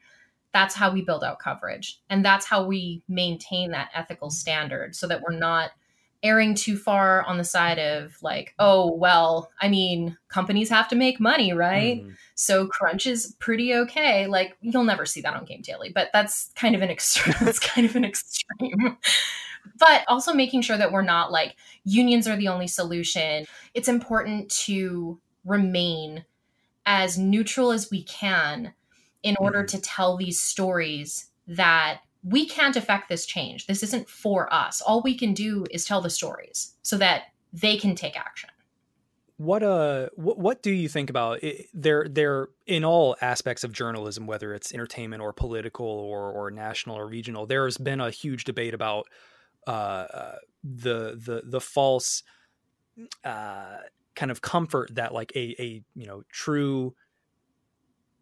That's 0.52 0.75
how 0.75 0.93
we 0.93 1.02
build 1.02 1.23
out 1.23 1.38
coverage. 1.38 2.00
And 2.09 2.25
that's 2.25 2.47
how 2.47 2.64
we 2.64 3.02
maintain 3.09 3.73
that 3.73 3.90
ethical 3.95 4.31
standard 4.31 4.97
so 4.97 5.07
that 5.07 5.21
we're 5.21 5.37
not 5.37 5.73
erring 6.26 6.54
too 6.54 6.76
far 6.76 7.23
on 7.23 7.38
the 7.38 7.45
side 7.45 7.78
of 7.78 8.21
like, 8.23 8.54
oh, 8.59 8.92
well, 8.92 9.50
I 9.61 9.68
mean, 9.68 10.18
companies 10.28 10.68
have 10.71 10.88
to 10.88 10.97
make 10.97 11.21
money, 11.21 11.52
right? 11.52 12.02
Mm. 12.04 12.16
So 12.35 12.66
crunch 12.66 13.06
is 13.06 13.37
pretty 13.38 13.73
okay. 13.75 14.26
Like 14.26 14.56
you'll 14.61 14.85
never 14.85 15.06
see 15.06 15.21
that 15.21 15.35
on 15.35 15.45
Game 15.45 15.62
Daily, 15.62 15.90
but 15.95 16.11
that's 16.12 16.50
kind 16.56 16.75
of 16.75 16.83
an 16.83 16.90
extreme. 16.90 17.35
that's 17.40 17.61
kind 17.61 17.87
of 17.87 17.95
an 17.95 18.04
extreme. 18.04 18.99
but 19.78 20.04
also 20.09 20.35
making 20.35 20.62
sure 20.62 20.76
that 20.76 20.92
we're 20.92 21.02
not 21.02 21.30
like 21.30 21.56
unions 21.85 22.26
are 22.26 22.37
the 22.37 22.49
only 22.49 22.66
solution. 22.66 23.47
It's 23.73 23.88
important 23.88 24.50
to 24.64 25.21
remain 25.45 26.25
as 26.85 27.16
neutral 27.18 27.71
as 27.71 27.90
we 27.90 28.02
can 28.02 28.75
in 29.23 29.37
order 29.38 29.62
mm. 29.62 29.68
to 29.68 29.80
tell 29.80 30.16
these 30.16 30.40
stories 30.40 31.30
that 31.47 32.00
we 32.26 32.45
can't 32.45 32.75
affect 32.75 33.09
this 33.09 33.25
change. 33.25 33.66
This 33.66 33.85
isn't 33.85 34.09
for 34.09 34.52
us. 34.52 34.83
All 34.83 35.00
we 35.00 35.16
can 35.16 35.33
do 35.33 35.64
is 35.71 35.85
tell 35.85 36.00
the 36.00 36.11
stories 36.11 36.75
so 36.83 36.97
that 36.99 37.26
they 37.52 37.76
can 37.76 37.95
take 37.95 38.18
action. 38.18 38.50
What 39.38 39.62
uh 39.62 40.09
what, 40.14 40.38
what 40.38 40.62
do 40.62 40.71
you 40.73 40.88
think 40.88 41.11
about 41.11 41.42
it? 41.45 41.66
There 41.75 42.49
in 42.66 42.85
all 42.85 43.16
aspects 43.21 43.64
of 43.64 43.73
journalism 43.73 44.26
whether 44.26 44.54
it's 44.54 44.73
entertainment 44.73 45.23
or 45.23 45.33
political 45.33 45.87
or 45.87 46.33
or 46.33 46.50
national 46.50 46.97
or 46.97 47.06
regional 47.06 47.47
there's 47.47 47.76
been 47.76 48.00
a 48.00 48.11
huge 48.11 48.45
debate 48.45 48.73
about 48.73 49.06
uh, 49.66 49.71
uh 49.71 50.37
the 50.64 51.21
the 51.23 51.42
the 51.45 51.61
false 51.61 52.23
uh 53.25 53.76
kind 54.14 54.30
of 54.30 54.40
comfort 54.40 54.95
that 54.95 55.12
like 55.12 55.33
a 55.37 55.54
a 55.59 55.83
you 55.95 56.06
know 56.06 56.23
true 56.33 56.95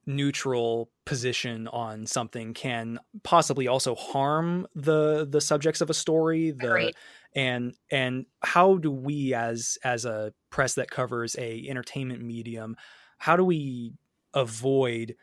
neutral 0.07 0.91
position 1.05 1.69
on 1.69 2.07
something 2.07 2.55
can 2.55 2.99
possibly 3.23 3.69
also 3.69 3.95
harm 3.95 4.67
the 4.75 5.27
the 5.29 5.41
subjects 5.41 5.81
of 5.81 5.91
a 5.91 5.95
story 5.95 6.51
the 6.51 6.69
Agreed. 6.69 6.95
and 7.35 7.75
and 7.91 8.27
how 8.43 8.77
do 8.77 8.91
we 8.91 9.35
as 9.35 9.79
as 9.85 10.05
a 10.05 10.33
press 10.51 10.75
that 10.75 10.91
covers 10.91 11.37
a 11.39 11.67
entertainment 11.69 12.23
medium 12.23 12.77
how 13.19 13.37
do 13.37 13.45
we 13.45 13.95
avoid 14.35 15.17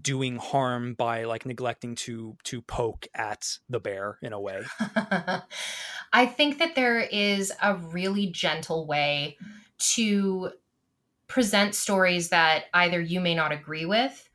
doing 0.00 0.36
harm 0.36 0.94
by 0.94 1.24
like 1.24 1.46
neglecting 1.46 1.94
to 1.94 2.36
to 2.44 2.60
poke 2.62 3.06
at 3.14 3.58
the 3.68 3.80
bear 3.80 4.18
in 4.22 4.32
a 4.32 4.40
way 4.40 4.62
i 6.12 6.26
think 6.26 6.58
that 6.58 6.74
there 6.74 7.00
is 7.00 7.52
a 7.62 7.74
really 7.74 8.26
gentle 8.26 8.86
way 8.86 9.36
to 9.78 10.50
present 11.28 11.74
stories 11.74 12.30
that 12.30 12.64
either 12.74 13.00
you 13.00 13.20
may 13.20 13.34
not 13.34 13.52
agree 13.52 13.84
with 13.84 14.28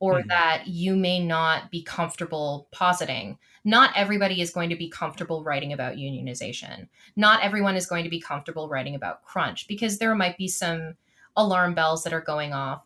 or 0.00 0.14
mm-hmm. 0.18 0.28
that 0.28 0.66
you 0.66 0.96
may 0.96 1.24
not 1.24 1.70
be 1.70 1.82
comfortable 1.82 2.68
positing. 2.72 3.38
Not 3.64 3.92
everybody 3.96 4.40
is 4.40 4.50
going 4.50 4.70
to 4.70 4.76
be 4.76 4.88
comfortable 4.88 5.44
writing 5.44 5.72
about 5.72 5.96
unionization. 5.96 6.88
Not 7.16 7.42
everyone 7.42 7.76
is 7.76 7.86
going 7.86 8.04
to 8.04 8.10
be 8.10 8.20
comfortable 8.20 8.68
writing 8.68 8.94
about 8.94 9.24
crunch 9.24 9.68
because 9.68 9.98
there 9.98 10.14
might 10.14 10.38
be 10.38 10.48
some 10.48 10.94
alarm 11.36 11.74
bells 11.74 12.04
that 12.04 12.12
are 12.12 12.20
going 12.20 12.52
off. 12.52 12.82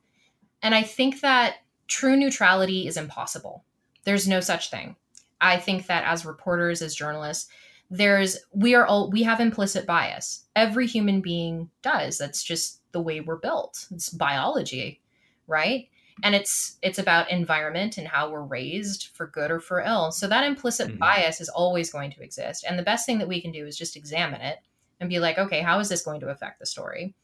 And 0.63 0.75
I 0.75 0.83
think 0.83 1.21
that 1.21 1.57
true 1.87 2.17
neutrality 2.17 2.87
is 2.87 2.97
impossible. 2.97 3.65
There's 4.05 4.27
no 4.27 4.41
such 4.41 4.71
thing. 4.71 4.97
I 5.41 5.59
think 5.59 5.87
that 5.87 6.05
as 6.05 6.25
reporters, 6.25 6.83
as 6.83 6.95
journalists, 6.95 7.49
there's 7.91 8.39
we 8.55 8.75
are 8.75 8.87
all 8.87 9.11
we 9.11 9.23
have 9.25 9.41
implicit 9.41 9.87
bias. 9.87 10.45
Every 10.57 10.87
human 10.87 11.21
being 11.21 11.69
does. 11.83 12.17
That's 12.17 12.43
just 12.43 12.81
the 12.93 13.01
way 13.01 13.21
we're 13.21 13.37
built. 13.37 13.87
It's 13.91 14.11
biology, 14.11 15.01
right? 15.47 15.89
And 16.23 16.35
it's 16.35 16.79
it's 16.83 16.99
about 16.99 17.31
environment 17.31 17.99
and 17.99 18.07
how 18.07 18.31
we're 18.31 18.43
raised 18.43 19.09
for 19.15 19.27
good 19.27 19.51
or 19.51 19.61
for 19.61 19.81
ill. 19.81 20.13
So 20.13 20.29
that 20.29 20.45
implicit 20.45 20.89
mm-hmm. 20.89 20.99
bias 20.99 21.41
is 21.41 21.49
always 21.49 21.91
going 21.91 22.11
to 22.13 22.23
exist. 22.23 22.65
And 22.69 22.79
the 22.79 22.85
best 22.85 23.07
thing 23.07 23.19
that 23.19 23.29
we 23.29 23.41
can 23.41 23.53
do 23.53 23.67
is 23.67 23.77
just 23.77 23.97
examine 23.97 24.41
it 24.41 24.59
and 25.01 25.09
be 25.09 25.19
like, 25.19 25.39
okay, 25.39 25.61
how 25.61 25.79
is 25.81 25.89
this 25.89 26.03
going 26.03 26.21
to 26.21 26.29
affect 26.29 26.61
the 26.61 26.67
story? 26.67 27.15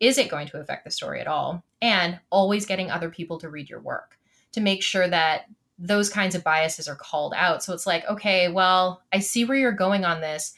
Is 0.00 0.18
it 0.18 0.28
going 0.28 0.48
to 0.48 0.58
affect 0.58 0.84
the 0.84 0.90
story 0.90 1.20
at 1.20 1.28
all? 1.28 1.64
And 1.80 2.18
always 2.30 2.66
getting 2.66 2.90
other 2.90 3.08
people 3.08 3.38
to 3.38 3.48
read 3.48 3.70
your 3.70 3.80
work 3.80 4.18
to 4.52 4.60
make 4.60 4.82
sure 4.82 5.08
that 5.08 5.46
those 5.78 6.10
kinds 6.10 6.34
of 6.34 6.44
biases 6.44 6.88
are 6.88 6.96
called 6.96 7.34
out. 7.36 7.62
So 7.62 7.72
it's 7.72 7.86
like, 7.86 8.08
okay, 8.08 8.48
well, 8.48 9.02
I 9.12 9.20
see 9.20 9.44
where 9.44 9.56
you're 9.56 9.72
going 9.72 10.04
on 10.04 10.20
this. 10.20 10.54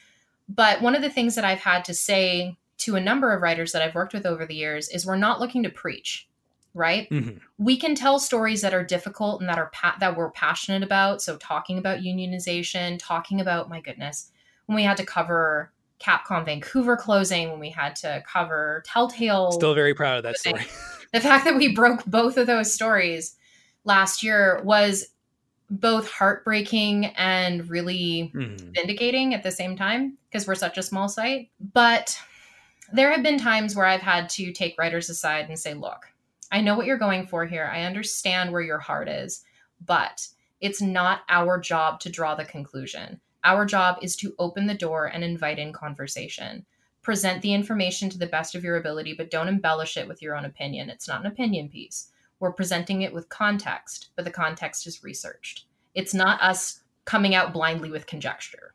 But 0.49 0.83
one 0.83 0.95
of 0.95 1.03
the 1.03 1.11
things 1.11 1.35
that 1.37 1.45
I've 1.45 1.61
had 1.61 1.85
to 1.87 1.95
say 1.95 2.57
to 2.85 2.97
a 2.97 3.01
number 3.01 3.33
of 3.33 3.43
writers 3.43 3.73
that 3.73 3.83
I've 3.83 3.95
worked 3.95 4.13
with 4.13 4.27
over 4.27 4.45
the 4.45 4.55
years 4.55 4.89
is 4.89 5.07
we're 5.07 5.17
not 5.17 5.41
looking 5.41 5.63
to 5.63 5.71
preach, 5.71 6.29
right? 6.75 7.09
Mm-hmm. 7.11 7.39
We 7.59 7.77
can 7.77 7.95
tell 7.95 8.19
stories 8.19 8.61
that 8.61 8.75
are 8.75 8.85
difficult 8.85 9.41
and 9.41 9.49
that 9.49 9.59
are 9.59 9.71
pa- 9.73 9.97
that 10.01 10.17
we're 10.17 10.31
passionate 10.31 10.83
about. 10.83 11.23
So 11.23 11.37
talking 11.39 11.79
about 11.79 12.01
unionization, 12.01 12.99
talking 12.99 13.41
about 13.41 13.71
my 13.71 13.81
goodness, 13.81 14.31
when 14.67 14.77
we 14.77 14.83
had 14.83 14.99
to 14.99 15.07
cover 15.07 15.73
Capcom 15.99 16.45
Vancouver 16.45 16.97
closing, 16.97 17.51
when 17.51 17.61
we 17.61 17.71
had 17.71 17.97
to 17.97 18.23
cover 18.31 18.83
Telltale, 18.87 19.53
still 19.53 19.75
very 19.75 19.95
proud 19.95 20.19
of 20.19 20.25
that 20.25 20.37
story. 20.37 20.63
the 21.15 21.21
fact 21.21 21.47
that 21.47 21.57
we 21.57 21.75
broke 21.75 22.05
both 22.05 22.37
of 22.37 22.47
those 22.47 22.75
stories 22.75 23.37
last 23.85 24.23
year 24.23 24.61
was 24.63 25.07
both 25.71 26.11
heartbreaking 26.11 27.07
and 27.17 27.69
really 27.71 28.31
mm-hmm. 28.35 28.73
vindicating 28.73 29.33
at 29.33 29.43
the 29.43 29.51
same 29.51 29.77
time 29.77 30.19
because 30.29 30.47
we're 30.47 30.55
such 30.55 30.77
a 30.77 30.83
small 30.83 31.09
site. 31.09 31.49
But 31.73 32.19
there 32.93 33.11
have 33.11 33.23
been 33.23 33.39
times 33.39 33.75
where 33.75 33.87
I've 33.87 34.03
had 34.03 34.29
to 34.31 34.53
take 34.53 34.79
writers 34.79 35.09
aside 35.09 35.49
and 35.49 35.59
say, 35.59 35.75
look, 35.75 36.07
I 36.53 36.61
know 36.61 36.77
what 36.77 36.87
you're 36.87 36.99
going 36.99 37.27
for 37.27 37.47
here. 37.47 37.71
I 37.73 37.83
understand 37.83 38.53
where 38.53 38.63
your 38.63 38.79
heart 38.79 39.09
is, 39.09 39.45
but 39.85 40.27
it's 40.61 40.81
not 40.81 41.23
our 41.29 41.59
job 41.59 42.01
to 42.01 42.11
draw 42.11 42.35
the 42.35 42.45
conclusion. 42.45 43.21
Our 43.43 43.67
job 43.67 43.99
is 44.03 44.17
to 44.17 44.35
open 44.39 44.67
the 44.67 44.75
door 44.75 45.07
and 45.07 45.23
invite 45.23 45.59
in 45.59 45.73
conversation. 45.73 46.65
Present 47.03 47.43
the 47.43 47.53
information 47.53 48.09
to 48.11 48.19
the 48.19 48.27
best 48.27 48.55
of 48.55 48.65
your 48.65 48.77
ability, 48.77 49.15
but 49.15 49.31
don't 49.31 49.49
embellish 49.49 49.97
it 49.97 50.09
with 50.09 50.23
your 50.23 50.37
own 50.37 50.45
opinion. 50.45 50.89
It's 50.89 51.09
not 51.09 51.21
an 51.21 51.27
opinion 51.27 51.69
piece. 51.69 52.11
We're 52.41 52.53
presenting 52.53 53.03
it 53.03 53.13
with 53.13 53.29
context, 53.29 54.11
but 54.17 54.25
the 54.25 54.31
context 54.31 54.87
is 54.87 55.05
researched. 55.05 55.67
It's 55.95 56.15
not 56.15 56.41
us 56.41 56.81
coming 57.05 57.35
out 57.35 57.53
blindly 57.53 57.91
with 57.91 58.07
conjecture. 58.07 58.74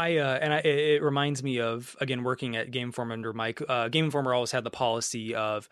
I 0.00 0.16
uh, 0.16 0.38
and 0.40 0.54
I, 0.54 0.58
it 0.58 1.02
reminds 1.02 1.42
me 1.42 1.60
of 1.60 1.94
again 2.00 2.24
working 2.24 2.56
at 2.56 2.70
Game 2.70 2.88
Informer 2.88 3.12
under 3.12 3.34
Mike. 3.34 3.60
Uh, 3.68 3.88
Game 3.88 4.06
Informer 4.06 4.32
always 4.32 4.50
had 4.50 4.64
the 4.64 4.70
policy 4.70 5.34
of 5.34 5.68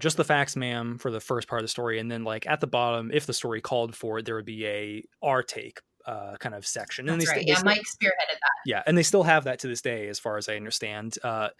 just 0.00 0.16
the 0.16 0.24
facts, 0.24 0.56
ma'am, 0.56 0.98
for 0.98 1.12
the 1.12 1.20
first 1.20 1.46
part 1.46 1.60
of 1.60 1.64
the 1.64 1.68
story, 1.68 2.00
and 2.00 2.10
then 2.10 2.24
like 2.24 2.44
at 2.48 2.60
the 2.60 2.66
bottom, 2.66 3.12
if 3.14 3.24
the 3.24 3.32
story 3.32 3.60
called 3.60 3.94
for 3.94 4.18
it, 4.18 4.26
there 4.26 4.34
would 4.34 4.44
be 4.44 4.66
a 4.66 5.04
our 5.22 5.44
take 5.44 5.80
uh, 6.06 6.34
kind 6.40 6.56
of 6.56 6.66
section. 6.66 7.08
And 7.08 7.20
that's 7.20 7.30
they, 7.30 7.36
right. 7.36 7.46
They 7.46 7.52
yeah, 7.52 7.62
Mike 7.64 7.82
spearheaded 7.82 8.40
that. 8.40 8.50
Yeah, 8.66 8.82
and 8.84 8.98
they 8.98 9.04
still 9.04 9.22
have 9.22 9.44
that 9.44 9.60
to 9.60 9.68
this 9.68 9.80
day, 9.80 10.08
as 10.08 10.18
far 10.18 10.38
as 10.38 10.48
I 10.48 10.56
understand. 10.56 11.18
Uh, 11.22 11.50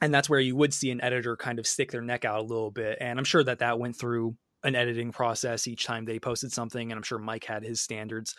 and 0.00 0.14
that's 0.14 0.30
where 0.30 0.38
you 0.38 0.54
would 0.54 0.72
see 0.72 0.92
an 0.92 1.00
editor 1.00 1.36
kind 1.36 1.58
of 1.58 1.66
stick 1.66 1.90
their 1.90 2.02
neck 2.02 2.24
out 2.24 2.38
a 2.38 2.42
little 2.42 2.70
bit. 2.70 2.98
And 3.00 3.18
I'm 3.18 3.24
sure 3.24 3.42
that 3.42 3.58
that 3.58 3.80
went 3.80 3.96
through 3.96 4.36
an 4.62 4.76
editing 4.76 5.10
process 5.10 5.66
each 5.66 5.84
time 5.84 6.04
they 6.04 6.20
posted 6.20 6.52
something, 6.52 6.92
and 6.92 6.96
I'm 6.96 7.02
sure 7.02 7.18
Mike 7.18 7.44
had 7.44 7.64
his 7.64 7.80
standards 7.80 8.36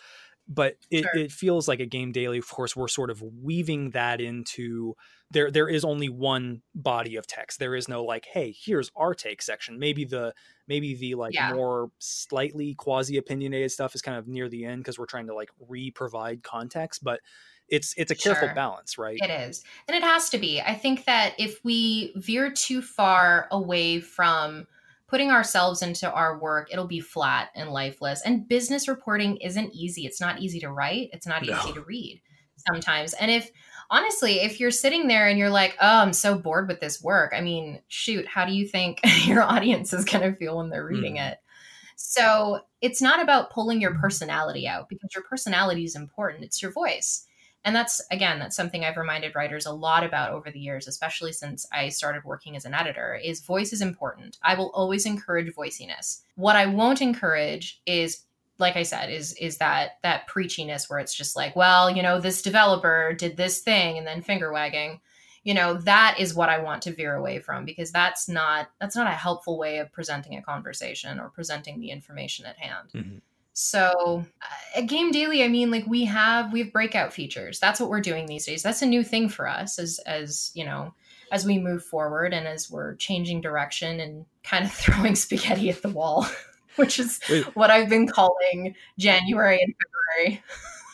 but 0.48 0.76
it, 0.90 1.02
sure. 1.02 1.16
it 1.16 1.32
feels 1.32 1.68
like 1.68 1.80
a 1.80 1.86
game 1.86 2.12
daily 2.12 2.38
of 2.38 2.48
course 2.48 2.74
we're 2.74 2.88
sort 2.88 3.10
of 3.10 3.22
weaving 3.22 3.90
that 3.90 4.20
into 4.20 4.94
there 5.30 5.50
there 5.50 5.68
is 5.68 5.84
only 5.84 6.08
one 6.08 6.62
body 6.74 7.16
of 7.16 7.26
text 7.26 7.58
there 7.58 7.74
is 7.74 7.88
no 7.88 8.04
like 8.04 8.26
hey 8.32 8.54
here's 8.58 8.90
our 8.96 9.14
take 9.14 9.40
section 9.40 9.78
maybe 9.78 10.04
the 10.04 10.34
maybe 10.66 10.94
the 10.94 11.14
like 11.14 11.34
yeah. 11.34 11.52
more 11.52 11.90
slightly 11.98 12.74
quasi 12.74 13.16
opinionated 13.16 13.70
stuff 13.70 13.94
is 13.94 14.02
kind 14.02 14.18
of 14.18 14.26
near 14.26 14.48
the 14.48 14.64
end 14.64 14.82
because 14.82 14.98
we're 14.98 15.06
trying 15.06 15.26
to 15.26 15.34
like 15.34 15.50
re-provide 15.68 16.42
context 16.42 17.02
but 17.04 17.20
it's 17.68 17.94
it's 17.96 18.10
a 18.10 18.16
careful 18.16 18.48
sure. 18.48 18.54
balance 18.54 18.98
right 18.98 19.18
it 19.22 19.30
is 19.30 19.62
and 19.88 19.96
it 19.96 20.02
has 20.02 20.28
to 20.28 20.38
be 20.38 20.60
i 20.60 20.74
think 20.74 21.04
that 21.04 21.34
if 21.38 21.64
we 21.64 22.12
veer 22.16 22.50
too 22.50 22.82
far 22.82 23.46
away 23.50 24.00
from 24.00 24.66
putting 25.10 25.32
ourselves 25.32 25.82
into 25.82 26.10
our 26.10 26.38
work, 26.38 26.68
it'll 26.70 26.86
be 26.86 27.00
flat 27.00 27.50
and 27.56 27.70
lifeless. 27.70 28.22
And 28.22 28.46
business 28.46 28.86
reporting 28.86 29.36
isn't 29.38 29.74
easy. 29.74 30.06
It's 30.06 30.20
not 30.20 30.40
easy 30.40 30.60
to 30.60 30.70
write, 30.70 31.10
it's 31.12 31.26
not 31.26 31.44
no. 31.44 31.58
easy 31.58 31.72
to 31.72 31.82
read 31.82 32.22
sometimes. 32.68 33.12
And 33.14 33.30
if 33.30 33.50
honestly, 33.90 34.40
if 34.40 34.60
you're 34.60 34.70
sitting 34.70 35.08
there 35.08 35.26
and 35.26 35.38
you're 35.38 35.50
like, 35.50 35.76
oh, 35.80 35.98
I'm 35.98 36.12
so 36.12 36.38
bored 36.38 36.68
with 36.68 36.78
this 36.78 37.02
work, 37.02 37.32
I 37.34 37.40
mean, 37.40 37.80
shoot, 37.88 38.26
how 38.28 38.44
do 38.44 38.52
you 38.52 38.68
think 38.68 39.00
your 39.24 39.42
audience 39.42 39.92
is 39.92 40.04
going 40.04 40.30
to 40.30 40.38
feel 40.38 40.58
when 40.58 40.70
they're 40.70 40.86
reading 40.86 41.16
mm. 41.16 41.32
it? 41.32 41.38
So 41.96 42.60
it's 42.80 43.02
not 43.02 43.20
about 43.20 43.50
pulling 43.50 43.80
your 43.80 43.94
personality 43.96 44.66
out 44.68 44.88
because 44.88 45.10
your 45.14 45.24
personality 45.24 45.84
is 45.84 45.96
important, 45.96 46.44
it's 46.44 46.62
your 46.62 46.72
voice 46.72 47.26
and 47.64 47.76
that's 47.76 48.00
again 48.10 48.38
that's 48.38 48.56
something 48.56 48.84
i've 48.84 48.96
reminded 48.96 49.34
writers 49.34 49.66
a 49.66 49.72
lot 49.72 50.04
about 50.04 50.32
over 50.32 50.50
the 50.50 50.58
years 50.58 50.88
especially 50.88 51.32
since 51.32 51.66
i 51.72 51.88
started 51.88 52.24
working 52.24 52.56
as 52.56 52.64
an 52.64 52.74
editor 52.74 53.18
is 53.22 53.40
voice 53.40 53.72
is 53.72 53.82
important. 53.82 54.38
I 54.42 54.54
will 54.54 54.70
always 54.70 55.06
encourage 55.06 55.54
voiciness. 55.54 56.22
What 56.36 56.56
i 56.56 56.66
won't 56.66 57.02
encourage 57.02 57.80
is 57.86 58.24
like 58.58 58.76
i 58.76 58.82
said 58.82 59.10
is 59.10 59.34
is 59.34 59.58
that 59.58 59.98
that 60.02 60.28
preachiness 60.28 60.88
where 60.88 60.98
it's 60.98 61.14
just 61.14 61.36
like 61.36 61.56
well 61.56 61.90
you 61.90 62.02
know 62.02 62.20
this 62.20 62.42
developer 62.42 63.12
did 63.12 63.36
this 63.36 63.60
thing 63.60 63.98
and 63.98 64.06
then 64.06 64.22
finger 64.22 64.52
wagging. 64.52 65.00
You 65.42 65.54
know 65.54 65.74
that 65.74 66.16
is 66.18 66.34
what 66.34 66.50
i 66.50 66.58
want 66.58 66.82
to 66.82 66.92
veer 66.92 67.14
away 67.14 67.40
from 67.40 67.64
because 67.64 67.90
that's 67.90 68.28
not 68.28 68.68
that's 68.80 68.96
not 68.96 69.06
a 69.06 69.16
helpful 69.16 69.58
way 69.58 69.78
of 69.78 69.92
presenting 69.92 70.36
a 70.36 70.42
conversation 70.42 71.18
or 71.18 71.30
presenting 71.30 71.80
the 71.80 71.90
information 71.90 72.46
at 72.46 72.58
hand. 72.58 72.88
Mm-hmm. 72.94 73.18
So 73.60 74.24
uh, 74.40 74.78
at 74.78 74.86
Game 74.86 75.10
Daily, 75.10 75.44
I 75.44 75.48
mean, 75.48 75.70
like 75.70 75.86
we 75.86 76.06
have 76.06 76.50
we 76.50 76.60
have 76.60 76.72
breakout 76.72 77.12
features. 77.12 77.60
That's 77.60 77.78
what 77.78 77.90
we're 77.90 78.00
doing 78.00 78.24
these 78.24 78.46
days. 78.46 78.62
That's 78.62 78.80
a 78.80 78.86
new 78.86 79.04
thing 79.04 79.28
for 79.28 79.46
us 79.46 79.78
as 79.78 80.00
as 80.06 80.50
you 80.54 80.64
know 80.64 80.94
as 81.30 81.44
we 81.44 81.58
move 81.58 81.84
forward 81.84 82.32
and 82.32 82.48
as 82.48 82.70
we're 82.70 82.94
changing 82.96 83.42
direction 83.42 84.00
and 84.00 84.24
kind 84.42 84.64
of 84.64 84.72
throwing 84.72 85.14
spaghetti 85.14 85.68
at 85.68 85.82
the 85.82 85.90
wall, 85.90 86.26
which 86.76 86.98
is 86.98 87.20
Wait. 87.28 87.44
what 87.54 87.70
I've 87.70 87.90
been 87.90 88.08
calling 88.08 88.74
January 88.98 89.62
and 89.62 89.74
February. 90.16 90.42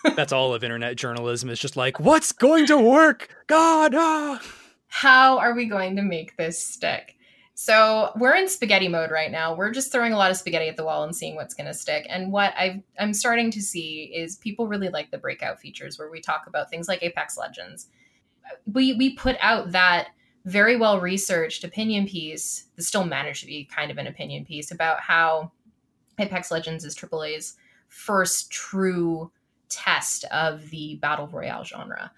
That's 0.16 0.32
all 0.32 0.52
of 0.52 0.64
internet 0.64 0.96
journalism. 0.96 1.50
Is 1.50 1.60
just 1.60 1.76
like, 1.76 2.00
what's 2.00 2.32
going 2.32 2.66
to 2.66 2.78
work? 2.78 3.28
God, 3.46 3.94
ah. 3.94 4.42
How 4.88 5.38
are 5.38 5.54
we 5.54 5.66
going 5.66 5.94
to 5.96 6.02
make 6.02 6.36
this 6.36 6.60
stick? 6.60 7.15
So 7.58 8.12
we're 8.16 8.34
in 8.34 8.50
spaghetti 8.50 8.86
mode 8.86 9.10
right 9.10 9.30
now. 9.30 9.54
We're 9.54 9.70
just 9.70 9.90
throwing 9.90 10.12
a 10.12 10.18
lot 10.18 10.30
of 10.30 10.36
spaghetti 10.36 10.68
at 10.68 10.76
the 10.76 10.84
wall 10.84 11.04
and 11.04 11.16
seeing 11.16 11.36
what's 11.36 11.54
going 11.54 11.66
to 11.66 11.72
stick. 11.72 12.06
And 12.10 12.30
what 12.30 12.52
i 12.54 12.82
am 12.98 13.14
starting 13.14 13.50
to 13.52 13.62
see 13.62 14.12
is 14.14 14.36
people 14.36 14.68
really 14.68 14.90
like 14.90 15.10
the 15.10 15.16
breakout 15.16 15.58
features 15.58 15.98
where 15.98 16.10
we 16.10 16.20
talk 16.20 16.44
about 16.46 16.68
things 16.68 16.86
like 16.86 17.02
Apex 17.02 17.38
Legends. 17.38 17.86
We 18.70 18.92
we 18.92 19.14
put 19.14 19.38
out 19.40 19.72
that 19.72 20.08
very 20.44 20.76
well 20.76 21.00
researched 21.00 21.64
opinion 21.64 22.06
piece 22.06 22.66
that 22.76 22.82
still 22.82 23.04
managed 23.04 23.40
to 23.40 23.46
be 23.46 23.64
kind 23.64 23.90
of 23.90 23.96
an 23.96 24.06
opinion 24.06 24.44
piece 24.44 24.70
about 24.70 25.00
how 25.00 25.50
Apex 26.18 26.50
Legends 26.50 26.84
is 26.84 26.94
AAA's 26.94 27.56
first 27.88 28.50
true 28.50 29.32
test 29.70 30.24
of 30.24 30.68
the 30.68 30.96
battle 30.96 31.26
royale 31.28 31.64
genre. 31.64 32.12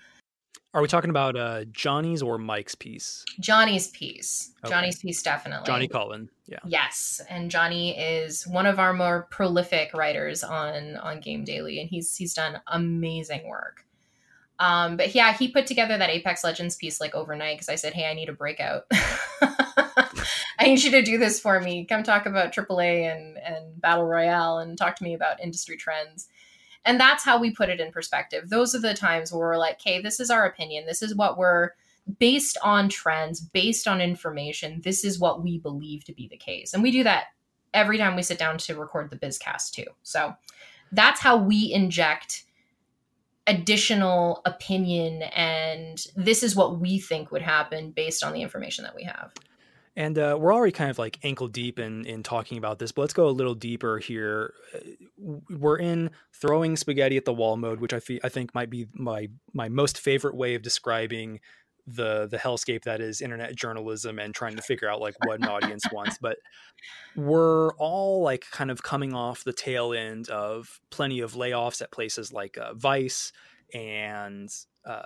Are 0.75 0.83
we 0.83 0.89
talking 0.89 1.09
about 1.09 1.35
uh, 1.35 1.65
Johnny's 1.73 2.23
or 2.23 2.37
Mike's 2.37 2.75
piece? 2.75 3.25
Johnny's 3.41 3.89
piece. 3.89 4.53
Okay. 4.63 4.73
Johnny's 4.73 4.99
piece, 4.99 5.23
definitely. 5.23 5.67
Johnny 5.67 5.89
Cullen. 5.89 6.29
Yeah. 6.47 6.59
Yes, 6.67 7.23
and 7.31 7.51
Johnny 7.51 7.99
is 7.99 8.47
one 8.47 8.67
of 8.67 8.79
our 8.79 8.93
more 8.93 9.29
prolific 9.31 9.95
writers 9.95 10.45
on 10.45 10.97
on 10.97 11.21
Game 11.21 11.45
Daily, 11.45 11.81
and 11.81 11.89
he's 11.89 12.15
he's 12.17 12.35
done 12.35 12.61
amazing 12.67 13.49
work. 13.49 13.87
Um, 14.59 14.97
but 14.97 15.15
yeah, 15.15 15.33
he 15.33 15.49
put 15.49 15.67
together 15.67 15.97
that 15.97 16.11
Apex 16.11 16.45
Legends 16.45 16.77
piece 16.77 17.01
like 17.01 17.15
overnight 17.15 17.57
because 17.57 17.71
I 17.71 17.77
said, 17.77 17.95
"Hey, 17.95 18.07
I 18.07 18.15
need 18.15 18.29
a 18.29 18.35
breakout. 18.35 18.85
I 20.61 20.65
need 20.67 20.83
you 20.83 20.91
to 20.91 21.03
do 21.03 21.17
this 21.17 21.41
for 21.41 21.61
me. 21.61 21.87
Come 21.87 22.03
talk 22.03 22.27
about 22.27 22.53
AAA 22.53 23.11
and 23.11 23.39
and 23.39 23.81
battle 23.81 24.05
royale, 24.05 24.59
and 24.59 24.77
talk 24.77 24.97
to 24.97 25.05
me 25.05 25.15
about 25.15 25.41
industry 25.41 25.79
trends." 25.79 26.29
And 26.85 26.99
that's 26.99 27.25
how 27.25 27.39
we 27.39 27.51
put 27.51 27.69
it 27.69 27.81
in 27.81 27.93
perspective. 27.93 28.49
Those 28.49 28.75
are 28.75 28.81
the 28.81 28.95
times 28.95 29.33
where 29.33 29.49
we're 29.49 29.59
like, 29.59 29.81
"Hey, 29.83 30.01
this 30.01 30.21
is 30.21 30.31
our 30.31 30.47
opinion. 30.47 30.87
This 30.87 31.03
is 31.03 31.15
what 31.15 31.39
we're." 31.39 31.71
based 32.19 32.57
on 32.63 32.89
trends, 32.89 33.41
based 33.41 33.87
on 33.87 34.01
information, 34.01 34.81
this 34.83 35.05
is 35.05 35.19
what 35.19 35.43
we 35.43 35.59
believe 35.59 36.05
to 36.05 36.13
be 36.15 36.27
the 36.27 36.37
case. 36.37 36.73
And 36.73 36.83
we 36.83 36.91
do 36.91 37.05
that 37.05 37.27
every 37.75 37.99
time 37.99 38.17
we 38.17 38.23
sit 38.23 38.39
down 38.39 38.59
to 38.59 38.77
record 38.77 39.11
the 39.11 39.17
bizcast 39.17 39.73
too. 39.73 39.85
So 40.03 40.35
that's 40.93 41.21
how 41.21 41.37
we 41.37 41.73
inject 41.73 42.45
additional 43.47 44.43
opinion 44.45 45.23
and 45.23 46.05
this 46.15 46.43
is 46.43 46.55
what 46.55 46.79
we 46.79 46.99
think 46.99 47.33
would 47.33 47.41
happen 47.41 47.91
based 47.91 48.23
on 48.23 48.33
the 48.33 48.43
information 48.43 48.85
that 48.85 48.95
we 48.95 49.05
have. 49.05 49.33
And 49.99 50.17
uh, 50.17 50.37
we're 50.38 50.55
already 50.55 50.71
kind 50.71 50.90
of 50.90 50.99
like 51.00 51.19
ankle 51.25 51.49
deep 51.49 51.81
in 51.81 52.07
in 52.07 52.23
talking 52.23 52.57
about 52.57 52.78
this, 52.78 52.93
but 52.93 53.00
let's 53.00 53.12
go 53.12 53.26
a 53.28 53.31
little 53.31 53.57
deeper 53.57 53.99
here. 53.99 54.55
We're 55.19 55.78
in 55.78 56.11
throwing 56.33 56.76
spaghetti 56.76 57.17
at 57.17 57.25
the 57.25 57.33
wall 57.33 57.57
mode, 57.57 57.81
which 57.81 57.93
I, 57.93 57.99
fe- 57.99 58.21
I 58.23 58.28
think 58.28 58.55
might 58.55 58.71
be 58.71 58.87
my 58.95 59.28
my 59.52 59.69
most 59.69 59.99
favorite 59.99 60.37
way 60.37 60.55
of 60.55 60.62
describing 60.62 61.40
the 61.85 62.28
the 62.31 62.37
hellscape 62.37 62.85
that 62.85 63.00
is 63.00 63.21
internet 63.21 63.57
journalism 63.57 64.21
and 64.21 64.33
trying 64.33 64.55
to 64.55 64.62
figure 64.62 64.88
out 64.88 65.00
like 65.00 65.17
what 65.25 65.38
an 65.40 65.47
audience 65.47 65.85
wants 65.90 66.19
but 66.21 66.37
we're 67.17 67.73
all 67.76 68.21
like 68.21 68.45
kind 68.52 68.71
of 68.71 68.83
coming 68.83 69.14
off 69.14 69.43
the 69.43 69.55
tail 69.55 69.95
end 69.95 70.28
of 70.28 70.81
plenty 70.90 71.21
of 71.21 71.33
layoffs 71.33 71.81
at 71.81 71.90
places 71.90 72.31
like 72.31 72.59
uh, 72.59 72.75
vice 72.75 73.33
and 73.73 74.50
uh, 74.85 75.00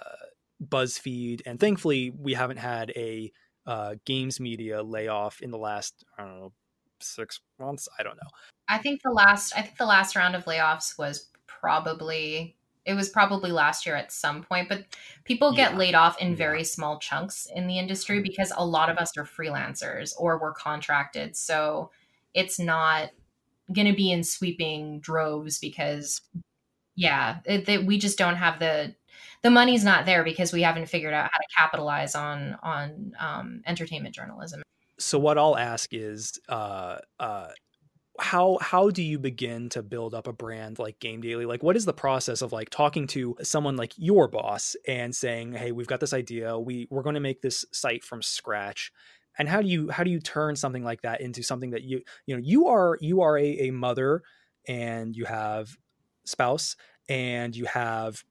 buzzfeed 0.60 1.40
and 1.46 1.60
thankfully 1.60 2.10
we 2.10 2.34
haven't 2.34 2.56
had 2.56 2.90
a 2.96 3.30
uh, 3.66 3.94
games 4.04 4.40
media 4.40 4.82
layoff 4.82 5.40
in 5.40 5.50
the 5.50 5.58
last 5.58 6.04
i 6.18 6.24
don't 6.24 6.38
know 6.38 6.52
six 7.00 7.40
months 7.58 7.88
i 7.98 8.02
don't 8.02 8.16
know 8.16 8.30
i 8.68 8.78
think 8.78 9.00
the 9.02 9.10
last 9.10 9.52
i 9.56 9.62
think 9.62 9.76
the 9.76 9.86
last 9.86 10.14
round 10.16 10.34
of 10.34 10.44
layoffs 10.44 10.98
was 10.98 11.30
probably 11.46 12.56
it 12.84 12.94
was 12.94 13.08
probably 13.08 13.52
last 13.52 13.86
year 13.86 13.96
at 13.96 14.12
some 14.12 14.42
point 14.42 14.68
but 14.68 14.84
people 15.24 15.52
get 15.52 15.72
yeah. 15.72 15.78
laid 15.78 15.94
off 15.94 16.20
in 16.20 16.34
very 16.34 16.58
yeah. 16.58 16.64
small 16.64 16.98
chunks 16.98 17.46
in 17.54 17.66
the 17.66 17.78
industry 17.78 18.16
mm-hmm. 18.16 18.24
because 18.24 18.52
a 18.56 18.64
lot 18.64 18.88
of 18.88 18.98
us 18.98 19.16
are 19.16 19.24
freelancers 19.24 20.12
or 20.18 20.38
we're 20.38 20.52
contracted 20.52 21.36
so 21.36 21.90
it's 22.34 22.58
not 22.58 23.10
going 23.72 23.86
to 23.86 23.96
be 23.96 24.10
in 24.10 24.22
sweeping 24.22 25.00
droves 25.00 25.58
because 25.58 26.20
yeah 26.94 27.38
it, 27.44 27.68
it, 27.68 27.86
we 27.86 27.98
just 27.98 28.18
don't 28.18 28.36
have 28.36 28.58
the 28.58 28.94
the 29.42 29.50
money's 29.50 29.84
not 29.84 30.06
there 30.06 30.24
because 30.24 30.52
we 30.52 30.62
haven't 30.62 30.86
figured 30.86 31.14
out 31.14 31.30
how 31.30 31.38
to 31.38 31.46
capitalize 31.56 32.14
on 32.14 32.56
on 32.62 33.12
um, 33.18 33.62
entertainment 33.66 34.14
journalism. 34.14 34.62
So 34.98 35.18
what 35.18 35.38
i'll 35.38 35.56
ask 35.56 35.92
is 35.92 36.38
uh, 36.48 36.98
uh, 37.18 37.48
how 38.18 38.58
how 38.60 38.90
do 38.90 39.02
you 39.02 39.18
begin 39.18 39.68
to 39.70 39.82
build 39.82 40.14
up 40.14 40.26
a 40.26 40.32
brand 40.32 40.78
like 40.78 40.98
game 41.00 41.20
daily? 41.20 41.46
Like 41.46 41.62
what 41.62 41.76
is 41.76 41.84
the 41.84 41.92
process 41.92 42.42
of 42.42 42.52
like 42.52 42.70
talking 42.70 43.06
to 43.08 43.36
someone 43.42 43.76
like 43.76 43.92
your 43.96 44.28
boss 44.28 44.76
and 44.86 45.14
saying 45.14 45.52
hey 45.52 45.72
we've 45.72 45.86
got 45.86 46.00
this 46.00 46.12
idea. 46.12 46.58
We 46.58 46.86
we're 46.90 47.02
going 47.02 47.14
to 47.14 47.20
make 47.20 47.42
this 47.42 47.64
site 47.72 48.04
from 48.04 48.22
scratch. 48.22 48.92
And 49.38 49.48
how 49.48 49.62
do 49.62 49.68
you 49.68 49.90
how 49.90 50.04
do 50.04 50.10
you 50.10 50.20
turn 50.20 50.56
something 50.56 50.84
like 50.84 51.02
that 51.02 51.20
into 51.20 51.42
something 51.42 51.70
that 51.70 51.82
you 51.82 52.02
you 52.26 52.36
know 52.36 52.42
you 52.44 52.68
are 52.68 52.98
you 53.00 53.22
are 53.22 53.38
a, 53.38 53.60
a 53.60 53.70
mother 53.70 54.22
and 54.68 55.16
you 55.16 55.24
have 55.24 55.76
spouse 56.24 56.76
and 57.08 57.56
you 57.56 57.64
have 57.64 58.22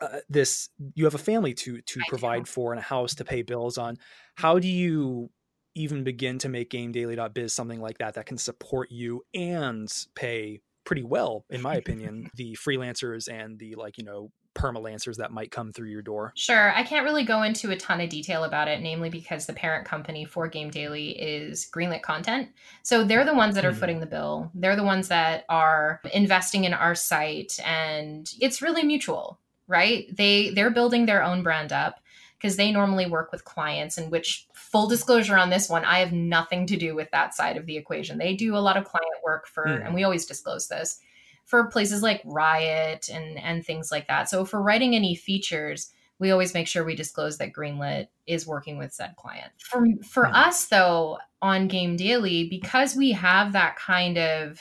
uh, 0.00 0.18
this 0.28 0.68
you 0.94 1.04
have 1.04 1.14
a 1.14 1.18
family 1.18 1.54
to 1.54 1.80
to 1.80 2.00
provide 2.08 2.46
for 2.46 2.72
and 2.72 2.78
a 2.78 2.82
house 2.82 3.14
to 3.16 3.24
pay 3.24 3.42
bills 3.42 3.78
on. 3.78 3.96
How 4.34 4.58
do 4.58 4.68
you 4.68 5.30
even 5.74 6.04
begin 6.04 6.38
to 6.38 6.48
make 6.48 6.70
gamedaily.biz 6.70 7.52
something 7.52 7.80
like 7.80 7.98
that 7.98 8.14
that 8.14 8.26
can 8.26 8.38
support 8.38 8.90
you 8.90 9.22
and 9.34 9.92
pay 10.14 10.60
pretty 10.84 11.02
well 11.02 11.44
in 11.50 11.60
my 11.60 11.74
opinion 11.74 12.30
the 12.36 12.56
freelancers 12.56 13.28
and 13.30 13.58
the 13.58 13.74
like 13.74 13.98
you 13.98 14.04
know 14.04 14.30
permalancers 14.54 15.16
that 15.16 15.30
might 15.30 15.50
come 15.50 15.70
through 15.70 15.88
your 15.88 16.00
door? 16.00 16.32
Sure 16.34 16.74
i 16.74 16.82
can't 16.82 17.04
really 17.04 17.24
go 17.24 17.42
into 17.42 17.70
a 17.70 17.76
ton 17.76 18.00
of 18.00 18.08
detail 18.08 18.44
about 18.44 18.68
it 18.68 18.80
namely 18.80 19.10
because 19.10 19.46
the 19.46 19.52
parent 19.52 19.86
company 19.86 20.24
for 20.24 20.48
game 20.48 20.70
daily 20.70 21.10
is 21.10 21.68
greenlit 21.74 22.02
content. 22.02 22.48
So 22.82 23.04
they're 23.04 23.24
the 23.24 23.34
ones 23.34 23.54
that 23.54 23.64
are 23.64 23.70
mm-hmm. 23.70 23.80
footing 23.80 24.00
the 24.00 24.06
bill. 24.06 24.50
They're 24.54 24.76
the 24.76 24.82
ones 24.82 25.08
that 25.08 25.44
are 25.48 26.00
investing 26.12 26.64
in 26.64 26.72
our 26.72 26.94
site 26.94 27.58
and 27.64 28.30
it's 28.40 28.62
really 28.62 28.82
mutual 28.82 29.40
right 29.68 30.14
they 30.16 30.50
they're 30.50 30.70
building 30.70 31.06
their 31.06 31.22
own 31.22 31.42
brand 31.42 31.72
up 31.72 32.00
because 32.38 32.56
they 32.56 32.70
normally 32.70 33.06
work 33.06 33.32
with 33.32 33.44
clients 33.44 33.98
in 33.98 34.10
which 34.10 34.46
full 34.54 34.88
disclosure 34.88 35.36
on 35.36 35.50
this 35.50 35.68
one 35.68 35.84
i 35.84 35.98
have 35.98 36.12
nothing 36.12 36.66
to 36.66 36.76
do 36.76 36.94
with 36.94 37.10
that 37.10 37.34
side 37.34 37.56
of 37.56 37.66
the 37.66 37.76
equation 37.76 38.18
they 38.18 38.34
do 38.34 38.56
a 38.56 38.58
lot 38.58 38.76
of 38.76 38.84
client 38.84 39.06
work 39.24 39.46
for 39.46 39.64
mm. 39.64 39.84
and 39.84 39.94
we 39.94 40.04
always 40.04 40.26
disclose 40.26 40.68
this 40.68 41.00
for 41.44 41.66
places 41.66 42.02
like 42.02 42.20
riot 42.24 43.08
and 43.12 43.38
and 43.38 43.64
things 43.64 43.90
like 43.90 44.06
that 44.08 44.28
so 44.28 44.42
if 44.42 44.52
we're 44.52 44.60
writing 44.60 44.94
any 44.94 45.14
features 45.14 45.92
we 46.18 46.30
always 46.30 46.54
make 46.54 46.66
sure 46.66 46.84
we 46.84 46.94
disclose 46.94 47.36
that 47.38 47.52
greenlit 47.52 48.08
is 48.26 48.46
working 48.46 48.78
with 48.78 48.92
said 48.92 49.14
client 49.16 49.52
for 49.58 49.84
for 50.04 50.24
mm. 50.24 50.34
us 50.34 50.66
though 50.66 51.18
on 51.42 51.68
game 51.68 51.96
daily 51.96 52.48
because 52.48 52.96
we 52.96 53.12
have 53.12 53.52
that 53.52 53.76
kind 53.76 54.18
of 54.18 54.60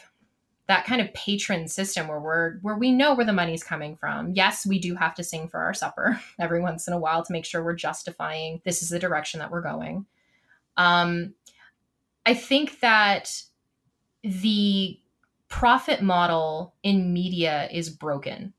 that 0.68 0.86
kind 0.86 1.00
of 1.00 1.14
patron 1.14 1.68
system 1.68 2.08
where 2.08 2.20
we're 2.20 2.58
where 2.60 2.78
we 2.78 2.92
know 2.92 3.14
where 3.14 3.26
the 3.26 3.34
money's 3.34 3.64
coming 3.64 3.96
from. 3.96 4.32
Yes, 4.34 4.66
we 4.66 4.80
do 4.80 4.96
have 4.96 5.14
to 5.16 5.24
sing 5.24 5.48
for 5.48 5.60
our 5.60 5.74
supper 5.74 6.20
every 6.40 6.60
once 6.60 6.88
in 6.88 6.94
a 6.94 7.00
while 7.00 7.24
to 7.24 7.34
make 7.34 7.46
sure 7.46 7.64
we're 7.64 7.76
justifying 7.76 8.62
this 8.66 8.82
is 8.82 8.90
the 8.90 9.00
direction 9.00 9.40
that 9.40 9.52
we're 9.52 9.62
going. 9.62 10.06
Um, 10.78 11.36
I 12.26 12.34
think 12.34 12.80
that 12.80 13.42
the 14.24 15.00
profit 15.48 16.02
model 16.02 16.74
in 16.82 17.14
media 17.14 17.70
is 17.72 17.92
broken, 17.92 18.54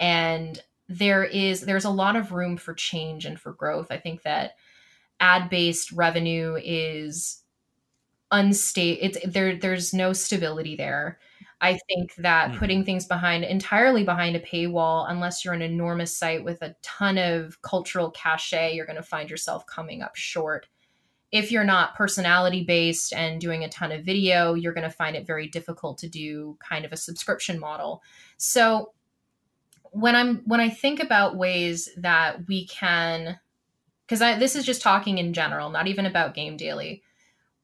and 0.00 0.62
there 0.88 1.24
is 1.24 1.60
there's 1.60 1.84
a 1.84 1.90
lot 1.90 2.16
of 2.16 2.32
room 2.32 2.56
for 2.56 2.72
change 2.72 3.26
and 3.26 3.38
for 3.38 3.52
growth. 3.52 3.88
I 3.90 3.98
think 3.98 4.22
that 4.22 4.56
ad 5.20 5.50
based 5.50 5.92
revenue 5.92 6.56
is 6.62 7.42
unstable. 8.30 9.20
There. 9.26 9.56
There's 9.56 9.92
no 9.92 10.14
stability 10.14 10.74
there 10.74 11.18
I 11.64 11.78
think 11.86 12.14
that 12.16 12.50
mm-hmm. 12.50 12.58
putting 12.58 12.84
things 12.84 13.06
behind 13.06 13.42
entirely 13.42 14.04
behind 14.04 14.36
a 14.36 14.40
paywall, 14.40 15.10
unless 15.10 15.42
you're 15.42 15.54
an 15.54 15.62
enormous 15.62 16.14
site 16.14 16.44
with 16.44 16.60
a 16.60 16.76
ton 16.82 17.16
of 17.16 17.62
cultural 17.62 18.10
cachet, 18.10 18.74
you're 18.74 18.84
going 18.84 18.96
to 18.96 19.02
find 19.02 19.30
yourself 19.30 19.64
coming 19.64 20.02
up 20.02 20.14
short. 20.14 20.66
If 21.32 21.50
you're 21.50 21.64
not 21.64 21.94
personality 21.94 22.64
based 22.64 23.14
and 23.14 23.40
doing 23.40 23.64
a 23.64 23.70
ton 23.70 23.92
of 23.92 24.04
video, 24.04 24.52
you're 24.52 24.74
going 24.74 24.88
to 24.88 24.94
find 24.94 25.16
it 25.16 25.26
very 25.26 25.48
difficult 25.48 25.96
to 25.98 26.08
do 26.08 26.58
kind 26.60 26.84
of 26.84 26.92
a 26.92 26.98
subscription 26.98 27.58
model. 27.58 28.02
So 28.36 28.92
when 29.84 30.14
I'm 30.14 30.42
when 30.44 30.60
I 30.60 30.68
think 30.68 31.02
about 31.02 31.38
ways 31.38 31.88
that 31.96 32.46
we 32.46 32.66
can 32.66 33.38
because 34.06 34.18
this 34.38 34.54
is 34.54 34.66
just 34.66 34.82
talking 34.82 35.16
in 35.16 35.32
general, 35.32 35.70
not 35.70 35.86
even 35.86 36.04
about 36.04 36.34
Game 36.34 36.58
Daily 36.58 37.02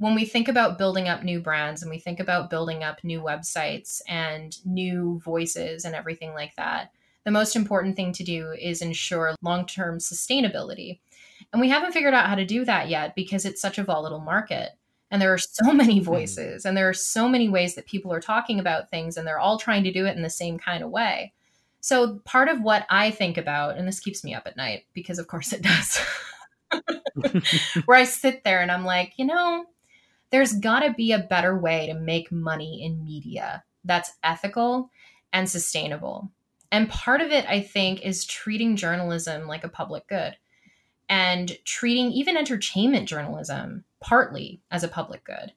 when 0.00 0.14
we 0.14 0.24
think 0.24 0.48
about 0.48 0.78
building 0.78 1.10
up 1.10 1.22
new 1.22 1.40
brands 1.40 1.82
and 1.82 1.90
we 1.90 1.98
think 1.98 2.20
about 2.20 2.48
building 2.48 2.82
up 2.82 3.04
new 3.04 3.20
websites 3.20 4.00
and 4.08 4.56
new 4.64 5.20
voices 5.22 5.84
and 5.84 5.94
everything 5.94 6.32
like 6.32 6.56
that, 6.56 6.90
the 7.24 7.30
most 7.30 7.54
important 7.54 7.96
thing 7.96 8.10
to 8.14 8.24
do 8.24 8.50
is 8.58 8.80
ensure 8.80 9.34
long 9.42 9.66
term 9.66 9.98
sustainability. 9.98 11.00
And 11.52 11.60
we 11.60 11.68
haven't 11.68 11.92
figured 11.92 12.14
out 12.14 12.30
how 12.30 12.34
to 12.34 12.46
do 12.46 12.64
that 12.64 12.88
yet 12.88 13.14
because 13.14 13.44
it's 13.44 13.60
such 13.60 13.76
a 13.76 13.84
volatile 13.84 14.20
market. 14.20 14.70
And 15.10 15.20
there 15.20 15.34
are 15.34 15.38
so 15.38 15.70
many 15.72 15.98
hmm. 15.98 16.04
voices 16.04 16.64
and 16.64 16.74
there 16.74 16.88
are 16.88 16.94
so 16.94 17.28
many 17.28 17.50
ways 17.50 17.74
that 17.74 17.84
people 17.84 18.10
are 18.10 18.20
talking 18.20 18.58
about 18.58 18.88
things 18.88 19.18
and 19.18 19.26
they're 19.26 19.38
all 19.38 19.58
trying 19.58 19.84
to 19.84 19.92
do 19.92 20.06
it 20.06 20.16
in 20.16 20.22
the 20.22 20.30
same 20.30 20.58
kind 20.58 20.82
of 20.82 20.88
way. 20.88 21.34
So, 21.82 22.20
part 22.24 22.48
of 22.48 22.62
what 22.62 22.86
I 22.88 23.10
think 23.10 23.36
about, 23.36 23.76
and 23.76 23.86
this 23.86 24.00
keeps 24.00 24.24
me 24.24 24.34
up 24.34 24.46
at 24.46 24.56
night 24.56 24.84
because, 24.94 25.18
of 25.18 25.28
course, 25.28 25.52
it 25.52 25.62
does, 25.62 26.00
where 27.84 27.98
I 27.98 28.04
sit 28.04 28.44
there 28.44 28.60
and 28.60 28.70
I'm 28.70 28.84
like, 28.84 29.14
you 29.16 29.24
know, 29.26 29.66
there's 30.30 30.52
got 30.52 30.80
to 30.80 30.92
be 30.92 31.12
a 31.12 31.18
better 31.18 31.58
way 31.58 31.86
to 31.86 31.94
make 31.94 32.30
money 32.32 32.82
in 32.82 33.04
media 33.04 33.64
that's 33.84 34.12
ethical 34.22 34.90
and 35.32 35.48
sustainable. 35.48 36.30
And 36.72 36.88
part 36.88 37.20
of 37.20 37.30
it, 37.32 37.44
I 37.48 37.60
think, 37.60 38.02
is 38.02 38.24
treating 38.24 38.76
journalism 38.76 39.48
like 39.48 39.64
a 39.64 39.68
public 39.68 40.06
good 40.06 40.36
and 41.08 41.58
treating 41.64 42.12
even 42.12 42.36
entertainment 42.36 43.08
journalism 43.08 43.84
partly 44.00 44.60
as 44.70 44.84
a 44.84 44.88
public 44.88 45.24
good, 45.24 45.52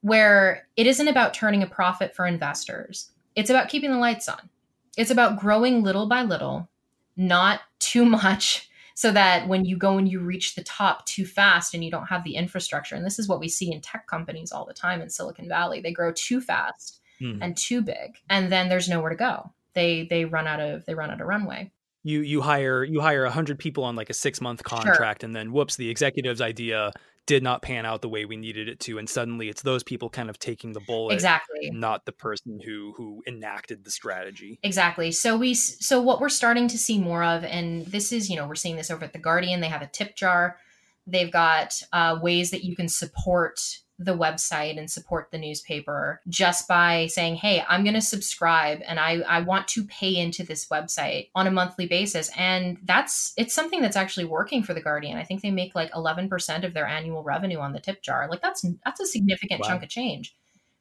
where 0.00 0.68
it 0.76 0.86
isn't 0.86 1.08
about 1.08 1.34
turning 1.34 1.62
a 1.62 1.66
profit 1.66 2.14
for 2.14 2.26
investors. 2.26 3.10
It's 3.34 3.50
about 3.50 3.68
keeping 3.68 3.90
the 3.90 3.98
lights 3.98 4.28
on. 4.28 4.48
It's 4.96 5.10
about 5.10 5.40
growing 5.40 5.82
little 5.82 6.06
by 6.06 6.22
little, 6.22 6.68
not 7.16 7.60
too 7.80 8.04
much, 8.22 8.70
so 8.94 9.10
that 9.12 9.48
when 9.48 9.64
you 9.64 9.76
go 9.76 9.98
and 9.98 10.08
you 10.08 10.20
reach 10.20 10.54
the 10.54 10.64
top 10.64 11.04
too 11.06 11.24
fast 11.24 11.74
and 11.74 11.84
you 11.84 11.90
don't 11.90 12.06
have 12.06 12.24
the 12.24 12.34
infrastructure 12.34 12.94
and 12.94 13.04
this 13.04 13.18
is 13.18 13.28
what 13.28 13.40
we 13.40 13.48
see 13.48 13.72
in 13.72 13.80
tech 13.80 14.06
companies 14.06 14.52
all 14.52 14.64
the 14.64 14.74
time 14.74 15.00
in 15.00 15.08
silicon 15.08 15.48
valley 15.48 15.80
they 15.80 15.92
grow 15.92 16.12
too 16.12 16.40
fast 16.40 17.00
mm. 17.20 17.38
and 17.40 17.56
too 17.56 17.80
big 17.80 18.18
and 18.28 18.50
then 18.50 18.68
there's 18.68 18.88
nowhere 18.88 19.10
to 19.10 19.16
go 19.16 19.52
they 19.74 20.06
they 20.08 20.24
run 20.24 20.46
out 20.46 20.60
of 20.60 20.84
they 20.86 20.94
run 20.94 21.10
out 21.10 21.20
of 21.20 21.26
runway 21.26 21.70
you 22.04 22.20
you 22.20 22.40
hire 22.40 22.84
you 22.84 23.00
hire 23.00 23.22
100 23.22 23.58
people 23.58 23.84
on 23.84 23.96
like 23.96 24.10
a 24.10 24.14
6 24.14 24.40
month 24.40 24.62
contract 24.64 25.22
sure. 25.22 25.26
and 25.26 25.36
then 25.36 25.52
whoops 25.52 25.76
the 25.76 25.88
executive's 25.88 26.40
idea 26.40 26.92
did 27.26 27.42
not 27.42 27.62
pan 27.62 27.86
out 27.86 28.02
the 28.02 28.08
way 28.08 28.24
we 28.24 28.36
needed 28.36 28.68
it 28.68 28.80
to 28.80 28.98
and 28.98 29.08
suddenly 29.08 29.48
it's 29.48 29.62
those 29.62 29.82
people 29.82 30.10
kind 30.10 30.28
of 30.28 30.38
taking 30.38 30.72
the 30.72 30.80
bullet 30.80 31.14
exactly. 31.14 31.70
not 31.72 32.04
the 32.04 32.12
person 32.12 32.60
who 32.64 32.92
who 32.96 33.22
enacted 33.26 33.84
the 33.84 33.90
strategy. 33.90 34.58
Exactly. 34.62 35.12
So 35.12 35.36
we 35.36 35.54
so 35.54 36.00
what 36.00 36.20
we're 36.20 36.28
starting 36.28 36.68
to 36.68 36.78
see 36.78 36.98
more 36.98 37.22
of 37.22 37.44
and 37.44 37.86
this 37.86 38.12
is 38.12 38.28
you 38.28 38.36
know 38.36 38.46
we're 38.46 38.54
seeing 38.54 38.76
this 38.76 38.90
over 38.90 39.04
at 39.04 39.12
the 39.12 39.18
guardian 39.18 39.60
they 39.60 39.68
have 39.68 39.82
a 39.82 39.86
tip 39.86 40.16
jar. 40.16 40.58
They've 41.06 41.32
got 41.32 41.80
uh, 41.92 42.18
ways 42.22 42.52
that 42.52 42.64
you 42.64 42.76
can 42.76 42.88
support 42.88 43.60
the 43.98 44.16
website 44.16 44.78
and 44.78 44.90
support 44.90 45.30
the 45.30 45.38
newspaper 45.38 46.20
just 46.28 46.66
by 46.66 47.06
saying, 47.06 47.36
Hey, 47.36 47.64
I'm 47.68 47.84
going 47.84 47.94
to 47.94 48.00
subscribe 48.00 48.80
and 48.86 48.98
I, 48.98 49.20
I 49.20 49.40
want 49.40 49.68
to 49.68 49.84
pay 49.84 50.16
into 50.16 50.42
this 50.42 50.66
website 50.68 51.28
on 51.34 51.46
a 51.46 51.50
monthly 51.50 51.86
basis. 51.86 52.30
And 52.36 52.78
that's, 52.84 53.32
it's 53.36 53.54
something 53.54 53.80
that's 53.80 53.96
actually 53.96 54.24
working 54.24 54.62
for 54.62 54.74
the 54.74 54.80
Guardian. 54.80 55.18
I 55.18 55.24
think 55.24 55.42
they 55.42 55.50
make 55.50 55.74
like 55.74 55.92
11% 55.92 56.64
of 56.64 56.74
their 56.74 56.86
annual 56.86 57.22
revenue 57.22 57.58
on 57.58 57.72
the 57.72 57.80
tip 57.80 58.02
jar. 58.02 58.28
Like 58.28 58.42
that's, 58.42 58.64
that's 58.84 59.00
a 59.00 59.06
significant 59.06 59.60
wow. 59.60 59.68
chunk 59.68 59.82
of 59.82 59.88
change 59.88 60.34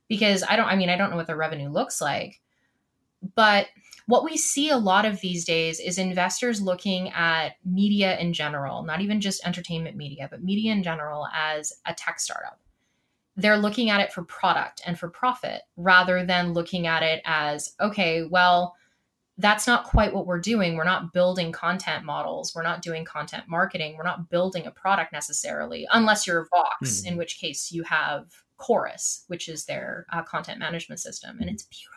because 0.07 0.43
I 0.47 0.55
don't, 0.55 0.67
I 0.67 0.75
mean, 0.75 0.89
I 0.89 0.97
don't 0.97 1.09
know 1.09 1.17
what 1.17 1.27
their 1.27 1.37
revenue 1.37 1.69
looks 1.69 2.01
like, 2.01 2.39
but 3.35 3.67
what 4.07 4.23
we 4.23 4.35
see 4.35 4.69
a 4.69 4.77
lot 4.77 5.05
of 5.05 5.21
these 5.21 5.45
days 5.45 5.79
is 5.79 5.97
investors 5.97 6.61
looking 6.61 7.09
at 7.09 7.55
media 7.63 8.17
in 8.17 8.33
general, 8.33 8.83
not 8.83 9.01
even 9.01 9.21
just 9.21 9.45
entertainment 9.45 9.95
media, 9.95 10.27
but 10.29 10.43
media 10.43 10.71
in 10.71 10.81
general 10.81 11.27
as 11.33 11.71
a 11.85 11.93
tech 11.93 12.19
startup 12.19 12.59
they're 13.41 13.57
looking 13.57 13.89
at 13.89 14.01
it 14.01 14.13
for 14.13 14.23
product 14.23 14.81
and 14.85 14.97
for 14.97 15.09
profit 15.09 15.61
rather 15.77 16.25
than 16.25 16.53
looking 16.53 16.87
at 16.87 17.03
it 17.03 17.21
as 17.25 17.73
okay 17.79 18.23
well 18.23 18.75
that's 19.37 19.65
not 19.65 19.85
quite 19.85 20.13
what 20.13 20.27
we're 20.27 20.39
doing. 20.39 20.75
We're 20.75 20.83
not 20.83 21.13
building 21.13 21.51
content 21.51 22.05
models. 22.05 22.53
We're 22.53 22.63
not 22.63 22.81
doing 22.81 23.03
content 23.03 23.45
marketing. 23.47 23.95
We're 23.97 24.03
not 24.03 24.29
building 24.29 24.67
a 24.67 24.71
product 24.71 25.11
necessarily 25.11 25.87
unless 25.91 26.27
you're 26.27 26.47
vox 26.49 26.99
mm-hmm. 26.99 27.07
in 27.07 27.17
which 27.17 27.39
case 27.39 27.71
you 27.71 27.83
have 27.83 28.25
chorus 28.57 29.23
which 29.27 29.49
is 29.49 29.65
their 29.65 30.05
uh, 30.13 30.21
content 30.21 30.59
management 30.59 31.01
system. 31.01 31.37
And 31.39 31.49
it's 31.49 31.63
beautiful 31.63 31.90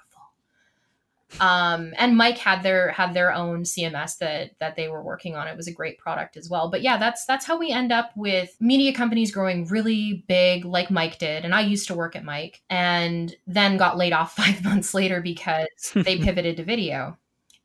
um, 1.40 1.92
and 1.96 2.16
Mic 2.16 2.38
had 2.38 2.62
their 2.62 2.90
had 2.90 3.12
their 3.12 3.32
own 3.32 3.62
cms 3.62 4.18
that 4.18 4.58
that 4.60 4.76
they 4.76 4.88
were 4.88 5.02
working 5.02 5.34
on. 5.34 5.48
It 5.48 5.56
was 5.56 5.66
a 5.66 5.72
great 5.72 5.98
product 5.98 6.36
as 6.36 6.48
well. 6.48 6.70
But 6.70 6.82
yeah 6.82 6.96
that's 6.96 7.26
that's 7.26 7.44
how 7.44 7.58
we 7.58 7.70
end 7.70 7.92
up 7.92 8.10
with 8.16 8.56
media 8.60 8.92
companies 8.92 9.32
growing 9.32 9.66
really 9.66 10.24
big 10.28 10.64
like 10.64 10.90
Mic 10.90 11.18
did. 11.18 11.44
And 11.44 11.54
i 11.54 11.60
used 11.60 11.88
to 11.88 11.94
work 11.94 12.14
at 12.14 12.24
Mic 12.24 12.62
and 12.70 13.34
then 13.46 13.76
got 13.76 13.96
laid 13.96 14.12
off 14.12 14.36
five 14.36 14.62
months 14.64 14.94
later 14.94 15.20
because 15.20 15.66
they 15.94 16.18
pivoted 16.22 16.56
to 16.58 16.64
video. 16.64 17.18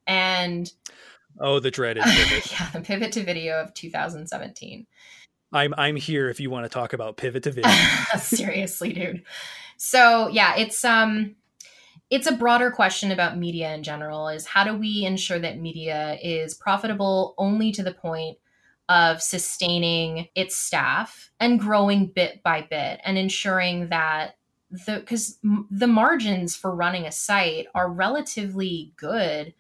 And 0.08 0.72
oh 1.40 1.60
the 1.60 1.72
dreaded 1.72 2.04
pivot. 2.08 2.52
Yeah 2.52 2.70
the 2.72 2.82
pivot 2.82 3.12
to 3.14 3.24
video 3.24 3.62
of 3.62 3.74
2017 3.74 4.88
i'm 5.52 5.74
i'm 5.78 5.96
here 5.96 6.30
if 6.30 6.40
you 6.40 6.50
want 6.50 6.66
to 6.66 6.70
talk 6.70 6.94
about 6.94 7.18
pivot 7.18 7.44
to 7.44 7.52
video. 7.52 7.72
Seriously 8.18 8.94
dude. 8.94 9.24
So 9.78 10.28
yeah 10.30 10.56
it's 10.56 10.84
um 10.84 11.36
it's 12.10 12.28
a 12.28 12.36
broader 12.36 12.72
question 12.72 13.12
about 13.12 13.38
media 13.38 13.74
in 13.74 13.84
general 13.84 14.30
is 14.30 14.46
how 14.46 14.64
do 14.64 14.76
we 14.76 15.06
ensure 15.06 15.40
that 15.40 15.60
media 15.60 16.18
is 16.22 16.54
profitable 16.54 17.36
only 17.38 17.72
to 17.72 17.84
the 17.84 17.94
point 17.94 18.38
of 18.88 19.22
sustaining 19.22 20.28
its 20.34 20.56
staff 20.56 21.30
and 21.40 21.60
growing 21.60 22.08
bit 22.08 22.42
by 22.42 22.62
bit 22.62 23.00
and 23.04 23.18
ensuring 23.18 23.90
that 23.90 24.36
the 24.72 25.00
because 25.00 25.38
the 25.72 25.88
margins 25.88 26.56
for 26.56 26.76
running 26.76 27.06
a 27.06 27.12
site 27.12 27.68
are 27.74 27.92
relatively 27.92 28.92
good 28.98 29.54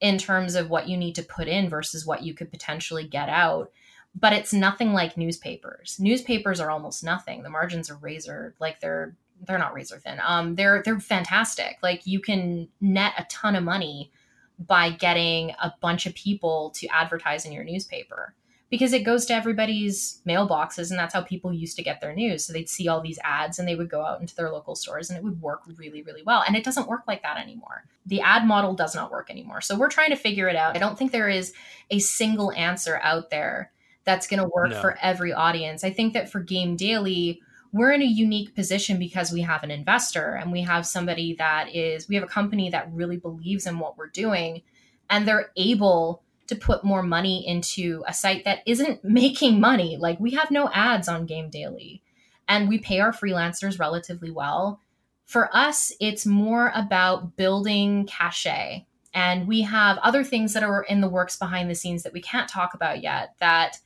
in 0.00 0.18
terms 0.18 0.56
of 0.56 0.68
what 0.70 0.88
you 0.88 0.96
need 0.96 1.14
to 1.14 1.22
put 1.22 1.46
in 1.46 1.68
versus 1.68 2.04
what 2.04 2.22
you 2.22 2.34
could 2.34 2.50
potentially 2.50 3.06
get 3.06 3.28
out 3.28 3.70
but 4.14 4.32
it's 4.32 4.52
nothing 4.52 4.92
like 4.92 5.16
newspapers. 5.16 5.96
Newspapers 5.98 6.60
are 6.60 6.70
almost 6.70 7.02
nothing. 7.02 7.42
The 7.42 7.50
margins 7.50 7.90
are 7.90 7.96
razor 7.96 8.54
like 8.60 8.80
they're 8.80 9.16
they're 9.46 9.58
not 9.58 9.74
razor 9.74 9.98
thin. 9.98 10.18
Um, 10.24 10.54
they're 10.54 10.82
they're 10.84 11.00
fantastic. 11.00 11.78
Like 11.82 12.06
you 12.06 12.20
can 12.20 12.68
net 12.80 13.14
a 13.18 13.24
ton 13.24 13.56
of 13.56 13.64
money 13.64 14.12
by 14.58 14.90
getting 14.90 15.50
a 15.62 15.72
bunch 15.80 16.06
of 16.06 16.14
people 16.14 16.70
to 16.76 16.86
advertise 16.88 17.44
in 17.44 17.52
your 17.52 17.64
newspaper 17.64 18.34
because 18.72 18.94
it 18.94 19.04
goes 19.04 19.26
to 19.26 19.34
everybody's 19.34 20.22
mailboxes 20.26 20.90
and 20.90 20.98
that's 20.98 21.12
how 21.12 21.20
people 21.20 21.52
used 21.52 21.76
to 21.76 21.82
get 21.82 22.00
their 22.00 22.14
news 22.14 22.44
so 22.44 22.52
they'd 22.52 22.68
see 22.68 22.88
all 22.88 23.00
these 23.00 23.18
ads 23.22 23.58
and 23.58 23.68
they 23.68 23.74
would 23.74 23.90
go 23.90 24.02
out 24.02 24.20
into 24.20 24.34
their 24.34 24.50
local 24.50 24.74
stores 24.74 25.10
and 25.10 25.18
it 25.18 25.22
would 25.22 25.40
work 25.42 25.60
really 25.76 26.02
really 26.02 26.22
well 26.22 26.42
and 26.46 26.56
it 26.56 26.64
doesn't 26.64 26.88
work 26.88 27.02
like 27.06 27.22
that 27.22 27.38
anymore 27.38 27.84
the 28.06 28.20
ad 28.20 28.46
model 28.46 28.74
does 28.74 28.94
not 28.94 29.10
work 29.10 29.30
anymore 29.30 29.60
so 29.60 29.76
we're 29.76 29.88
trying 29.88 30.10
to 30.10 30.16
figure 30.16 30.48
it 30.48 30.56
out 30.56 30.74
i 30.74 30.78
don't 30.78 30.98
think 30.98 31.12
there 31.12 31.28
is 31.28 31.52
a 31.90 31.98
single 31.98 32.50
answer 32.52 32.98
out 33.02 33.30
there 33.30 33.70
that's 34.04 34.26
going 34.26 34.40
to 34.40 34.48
work 34.48 34.70
no. 34.70 34.80
for 34.80 34.96
every 35.02 35.32
audience 35.32 35.84
i 35.84 35.90
think 35.90 36.14
that 36.14 36.30
for 36.30 36.40
game 36.40 36.74
daily 36.74 37.42
we're 37.72 37.92
in 37.92 38.02
a 38.02 38.06
unique 38.06 38.54
position 38.54 38.98
because 38.98 39.32
we 39.32 39.40
have 39.40 39.62
an 39.62 39.70
investor 39.70 40.34
and 40.34 40.52
we 40.52 40.60
have 40.62 40.86
somebody 40.86 41.34
that 41.34 41.74
is 41.74 42.08
we 42.08 42.14
have 42.14 42.24
a 42.24 42.28
company 42.28 42.70
that 42.70 42.92
really 42.92 43.16
believes 43.16 43.66
in 43.66 43.78
what 43.78 43.96
we're 43.96 44.08
doing 44.08 44.62
and 45.08 45.26
they're 45.26 45.50
able 45.56 46.22
to 46.46 46.54
put 46.54 46.84
more 46.84 47.02
money 47.02 47.46
into 47.46 48.04
a 48.06 48.12
site 48.12 48.44
that 48.44 48.60
isn't 48.66 49.02
making 49.04 49.58
money. 49.58 49.96
Like 49.96 50.20
we 50.20 50.32
have 50.32 50.50
no 50.50 50.68
ads 50.72 51.08
on 51.08 51.26
game 51.26 51.48
daily 51.48 52.02
and 52.46 52.68
we 52.68 52.78
pay 52.78 53.00
our 53.00 53.12
freelancers 53.12 53.78
relatively 53.78 54.30
well. 54.30 54.80
For 55.24 55.54
us 55.56 55.92
it's 55.98 56.26
more 56.26 56.72
about 56.74 57.36
building 57.36 58.06
cachet 58.06 58.86
and 59.14 59.46
we 59.48 59.62
have 59.62 59.98
other 59.98 60.24
things 60.24 60.52
that 60.52 60.62
are 60.62 60.82
in 60.82 61.00
the 61.00 61.08
works 61.08 61.36
behind 61.36 61.70
the 61.70 61.74
scenes 61.74 62.02
that 62.02 62.12
we 62.12 62.20
can't 62.20 62.48
talk 62.48 62.74
about 62.74 63.02
yet 63.02 63.34
that 63.40 63.78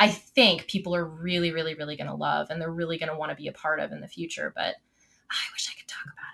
I 0.00 0.08
think 0.08 0.66
people 0.66 0.96
are 0.96 1.04
really, 1.04 1.52
really, 1.52 1.74
really 1.74 1.94
going 1.94 2.06
to 2.08 2.14
love 2.14 2.48
and 2.48 2.60
they're 2.60 2.72
really 2.72 2.96
going 2.96 3.10
to 3.10 3.16
want 3.16 3.30
to 3.30 3.36
be 3.36 3.48
a 3.48 3.52
part 3.52 3.80
of 3.80 3.92
in 3.92 4.00
the 4.00 4.08
future. 4.08 4.50
But 4.56 4.76
I 5.30 5.44
wish 5.52 5.70
I 5.70 5.78
could 5.78 5.88
talk 5.88 6.06
about 6.06 6.30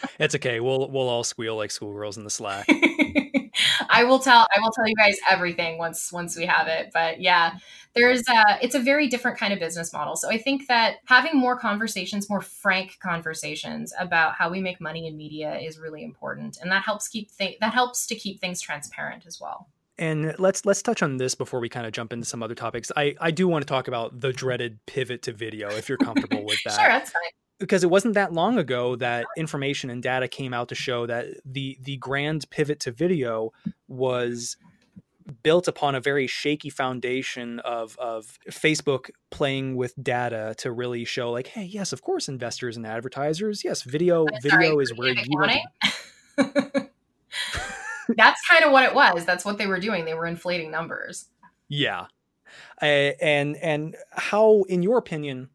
it. 0.00 0.10
it's 0.18 0.34
okay. 0.34 0.60
We'll 0.60 0.90
we'll 0.90 1.08
all 1.08 1.24
squeal 1.24 1.56
like 1.56 1.70
schoolgirls 1.70 2.18
in 2.18 2.24
the 2.24 2.30
Slack. 2.30 2.68
I 3.88 4.04
will 4.04 4.18
tell 4.18 4.46
I 4.54 4.60
will 4.60 4.70
tell 4.70 4.86
you 4.86 4.94
guys 4.96 5.16
everything 5.30 5.78
once 5.78 6.12
once 6.12 6.36
we 6.36 6.44
have 6.44 6.66
it. 6.66 6.90
But 6.92 7.22
yeah, 7.22 7.58
there's 7.94 8.22
a 8.28 8.58
it's 8.60 8.74
a 8.74 8.80
very 8.80 9.08
different 9.08 9.38
kind 9.38 9.54
of 9.54 9.58
business 9.58 9.92
model. 9.92 10.16
So 10.16 10.28
I 10.28 10.36
think 10.36 10.66
that 10.68 10.96
having 11.06 11.38
more 11.38 11.58
conversations, 11.58 12.28
more 12.28 12.42
frank 12.42 12.98
conversations 13.00 13.94
about 13.98 14.34
how 14.34 14.50
we 14.50 14.60
make 14.60 14.80
money 14.80 15.06
in 15.06 15.16
media 15.16 15.56
is 15.58 15.78
really 15.78 16.04
important, 16.04 16.58
and 16.60 16.70
that 16.70 16.82
helps 16.82 17.08
keep 17.08 17.34
th- 17.36 17.58
that 17.60 17.72
helps 17.72 18.06
to 18.08 18.14
keep 18.14 18.40
things 18.40 18.60
transparent 18.60 19.24
as 19.26 19.40
well. 19.40 19.68
And 19.96 20.34
let's 20.38 20.66
let's 20.66 20.82
touch 20.82 21.02
on 21.02 21.18
this 21.18 21.34
before 21.34 21.60
we 21.60 21.68
kind 21.68 21.86
of 21.86 21.92
jump 21.92 22.12
into 22.12 22.26
some 22.26 22.42
other 22.42 22.54
topics. 22.54 22.90
I 22.96 23.14
I 23.20 23.30
do 23.30 23.46
want 23.46 23.62
to 23.62 23.66
talk 23.66 23.86
about 23.86 24.20
the 24.20 24.32
dreaded 24.32 24.78
pivot 24.86 25.22
to 25.22 25.32
video 25.32 25.70
if 25.70 25.88
you're 25.88 25.98
comfortable 25.98 26.44
with 26.44 26.58
that. 26.64 26.74
sure, 26.74 26.88
that's 26.88 27.10
fine. 27.10 27.22
Because 27.60 27.84
it 27.84 27.90
wasn't 27.90 28.14
that 28.14 28.32
long 28.32 28.58
ago 28.58 28.96
that 28.96 29.26
information 29.36 29.88
and 29.90 30.02
data 30.02 30.26
came 30.26 30.52
out 30.52 30.68
to 30.70 30.74
show 30.74 31.06
that 31.06 31.26
the 31.44 31.78
the 31.80 31.96
grand 31.98 32.50
pivot 32.50 32.80
to 32.80 32.90
video 32.90 33.52
was 33.86 34.56
built 35.42 35.68
upon 35.68 35.94
a 35.94 36.00
very 36.00 36.26
shaky 36.26 36.70
foundation 36.70 37.60
of 37.60 37.96
of 37.98 38.38
Facebook 38.50 39.10
playing 39.30 39.76
with 39.76 39.94
data 40.02 40.54
to 40.58 40.72
really 40.72 41.04
show 41.04 41.30
like, 41.30 41.46
hey, 41.46 41.64
yes, 41.64 41.92
of 41.92 42.02
course, 42.02 42.28
investors 42.28 42.76
and 42.76 42.86
advertisers, 42.86 43.64
yes, 43.64 43.82
video 43.82 44.26
I'm 44.26 44.42
video 44.42 44.72
sorry, 44.72 44.82
is 44.82 44.92
where 44.94 45.12
you 45.12 45.24
want 45.30 46.90
that's 48.16 48.40
kind 48.48 48.64
of 48.64 48.72
what 48.72 48.84
it 48.84 48.94
was. 48.94 49.24
That's 49.24 49.44
what 49.44 49.58
they 49.58 49.66
were 49.66 49.80
doing. 49.80 50.04
They 50.04 50.14
were 50.14 50.26
inflating 50.26 50.70
numbers. 50.70 51.26
Yeah. 51.68 52.06
Uh, 52.80 52.84
and 53.20 53.56
and 53.56 53.96
how 54.10 54.64
in 54.68 54.82
your 54.82 54.98
opinion 54.98 55.48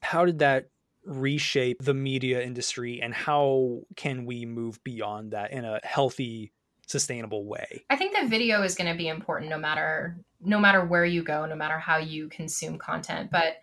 how 0.00 0.24
did 0.24 0.38
that 0.40 0.68
reshape 1.04 1.82
the 1.82 1.94
media 1.94 2.42
industry 2.42 3.00
and 3.00 3.14
how 3.14 3.80
can 3.96 4.26
we 4.26 4.44
move 4.44 4.82
beyond 4.84 5.32
that 5.32 5.52
in 5.52 5.64
a 5.64 5.80
healthy 5.82 6.52
sustainable 6.86 7.44
way 7.44 7.84
i 7.90 7.96
think 7.96 8.12
that 8.12 8.28
video 8.28 8.62
is 8.62 8.74
going 8.74 8.90
to 8.90 8.96
be 8.96 9.08
important 9.08 9.50
no 9.50 9.58
matter 9.58 10.18
no 10.40 10.58
matter 10.58 10.84
where 10.84 11.04
you 11.04 11.22
go 11.22 11.46
no 11.46 11.56
matter 11.56 11.78
how 11.78 11.96
you 11.96 12.28
consume 12.28 12.78
content 12.78 13.30
but 13.30 13.56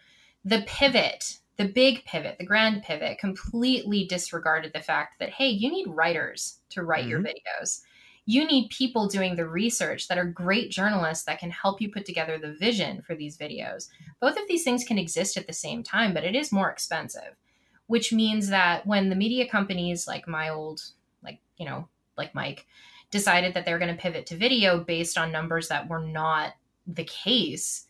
the 0.44 0.64
pivot 0.66 1.38
the 1.58 1.66
big 1.66 2.04
pivot 2.06 2.38
the 2.40 2.46
grand 2.46 2.82
pivot 2.82 3.18
completely 3.20 4.06
disregarded 4.06 4.72
the 4.74 4.82
fact 4.82 5.20
that 5.20 5.30
hey 5.30 5.48
you 5.48 5.70
need 5.70 5.88
writers 5.88 6.60
to 6.70 6.84
write 6.84 7.02
mm-hmm. 7.02 7.12
your 7.12 7.22
videos 7.22 7.82
you 8.26 8.46
need 8.46 8.70
people 8.70 9.08
doing 9.08 9.36
the 9.36 9.48
research 9.48 10.08
that 10.08 10.18
are 10.18 10.26
great 10.26 10.72
journalists 10.72 11.26
that 11.26 11.40
can 11.40 11.52
help 11.52 11.80
you 11.80 11.92
put 11.92 12.06
together 12.06 12.38
the 12.38 12.54
vision 12.54 13.02
for 13.02 13.16
these 13.16 13.38
videos. 13.38 13.90
Both 14.20 14.38
of 14.38 14.48
these 14.48 14.64
things 14.64 14.84
can 14.84 14.98
exist 14.98 15.38
at 15.38 15.46
the 15.46 15.54
same 15.54 15.84
time, 15.84 16.14
but 16.14 16.24
it 16.24 16.36
is 16.36 16.52
more 16.52 16.72
expensive, 16.72 17.36
which 17.88 18.12
means 18.12 18.50
that 18.50 18.86
when 18.88 19.10
the 19.10 19.16
media 19.16 19.48
companies 19.48 20.08
like 20.08 20.28
my 20.28 20.50
old, 20.50 20.82
like, 21.24 21.40
you 21.58 21.66
know, 21.66 21.88
like 22.18 22.34
Mic, 22.34 22.66
decided 23.12 23.54
that 23.54 23.64
they're 23.66 23.80
going 23.80 23.96
to 23.96 24.02
pivot 24.02 24.26
to 24.26 24.36
video 24.36 24.84
based 24.84 25.18
on 25.18 25.32
numbers 25.32 25.68
that 25.68 25.88
were 25.88 26.02
not 26.02 26.54
the 26.88 27.04
case, 27.04 27.86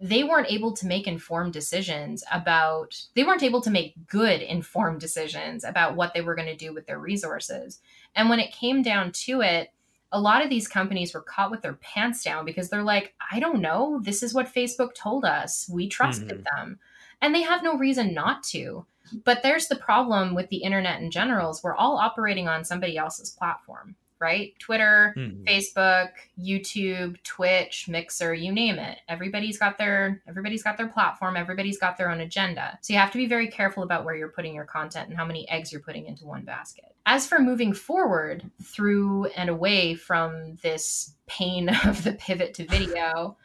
they 0.00 0.22
weren't 0.22 0.50
able 0.50 0.72
to 0.72 0.86
make 0.86 1.06
informed 1.06 1.52
decisions 1.52 2.24
about 2.32 2.98
they 3.14 3.24
weren't 3.24 3.42
able 3.42 3.60
to 3.60 3.70
make 3.70 3.94
good 4.06 4.40
informed 4.40 5.00
decisions 5.00 5.62
about 5.62 5.94
what 5.94 6.14
they 6.14 6.22
were 6.22 6.34
going 6.34 6.48
to 6.48 6.56
do 6.56 6.72
with 6.72 6.86
their 6.86 6.98
resources. 6.98 7.80
And 8.14 8.30
when 8.30 8.40
it 8.40 8.52
came 8.52 8.82
down 8.82 9.12
to 9.12 9.42
it, 9.42 9.72
a 10.12 10.20
lot 10.20 10.42
of 10.42 10.50
these 10.50 10.68
companies 10.68 11.14
were 11.14 11.20
caught 11.20 11.50
with 11.50 11.62
their 11.62 11.74
pants 11.74 12.24
down 12.24 12.44
because 12.44 12.68
they're 12.68 12.82
like, 12.82 13.14
I 13.32 13.38
don't 13.38 13.60
know, 13.60 14.00
this 14.02 14.22
is 14.22 14.34
what 14.34 14.52
Facebook 14.52 14.94
told 14.94 15.24
us. 15.24 15.70
We 15.72 15.88
trusted 15.88 16.28
mm-hmm. 16.44 16.56
them. 16.56 16.78
And 17.22 17.34
they 17.34 17.42
have 17.42 17.62
no 17.62 17.76
reason 17.76 18.14
not 18.14 18.42
to. 18.44 18.86
But 19.24 19.42
there's 19.42 19.68
the 19.68 19.76
problem 19.76 20.34
with 20.34 20.48
the 20.48 20.58
internet 20.58 21.00
in 21.00 21.10
general 21.10 21.50
is 21.50 21.62
we're 21.62 21.74
all 21.74 21.96
operating 21.96 22.48
on 22.48 22.64
somebody 22.64 22.96
else's 22.96 23.30
platform 23.30 23.96
right? 24.20 24.54
Twitter, 24.58 25.14
mm-hmm. 25.16 25.44
Facebook, 25.44 26.10
YouTube, 26.38 27.20
Twitch, 27.22 27.88
Mixer, 27.88 28.34
you 28.34 28.52
name 28.52 28.78
it. 28.78 28.98
Everybody's 29.08 29.58
got 29.58 29.78
their 29.78 30.22
everybody's 30.28 30.62
got 30.62 30.76
their 30.76 30.88
platform, 30.88 31.36
everybody's 31.36 31.78
got 31.78 31.96
their 31.96 32.10
own 32.10 32.20
agenda. 32.20 32.78
So 32.82 32.92
you 32.92 32.98
have 32.98 33.10
to 33.12 33.18
be 33.18 33.26
very 33.26 33.48
careful 33.48 33.82
about 33.82 34.04
where 34.04 34.14
you're 34.14 34.28
putting 34.28 34.54
your 34.54 34.64
content 34.64 35.08
and 35.08 35.16
how 35.16 35.24
many 35.24 35.48
eggs 35.48 35.72
you're 35.72 35.80
putting 35.80 36.06
into 36.06 36.26
one 36.26 36.42
basket. 36.42 36.94
As 37.06 37.26
for 37.26 37.38
moving 37.38 37.72
forward 37.72 38.48
through 38.62 39.26
and 39.36 39.48
away 39.48 39.94
from 39.94 40.56
this 40.62 41.14
pain 41.26 41.68
of 41.84 42.04
the 42.04 42.12
pivot 42.12 42.54
to 42.54 42.66
video, 42.66 43.36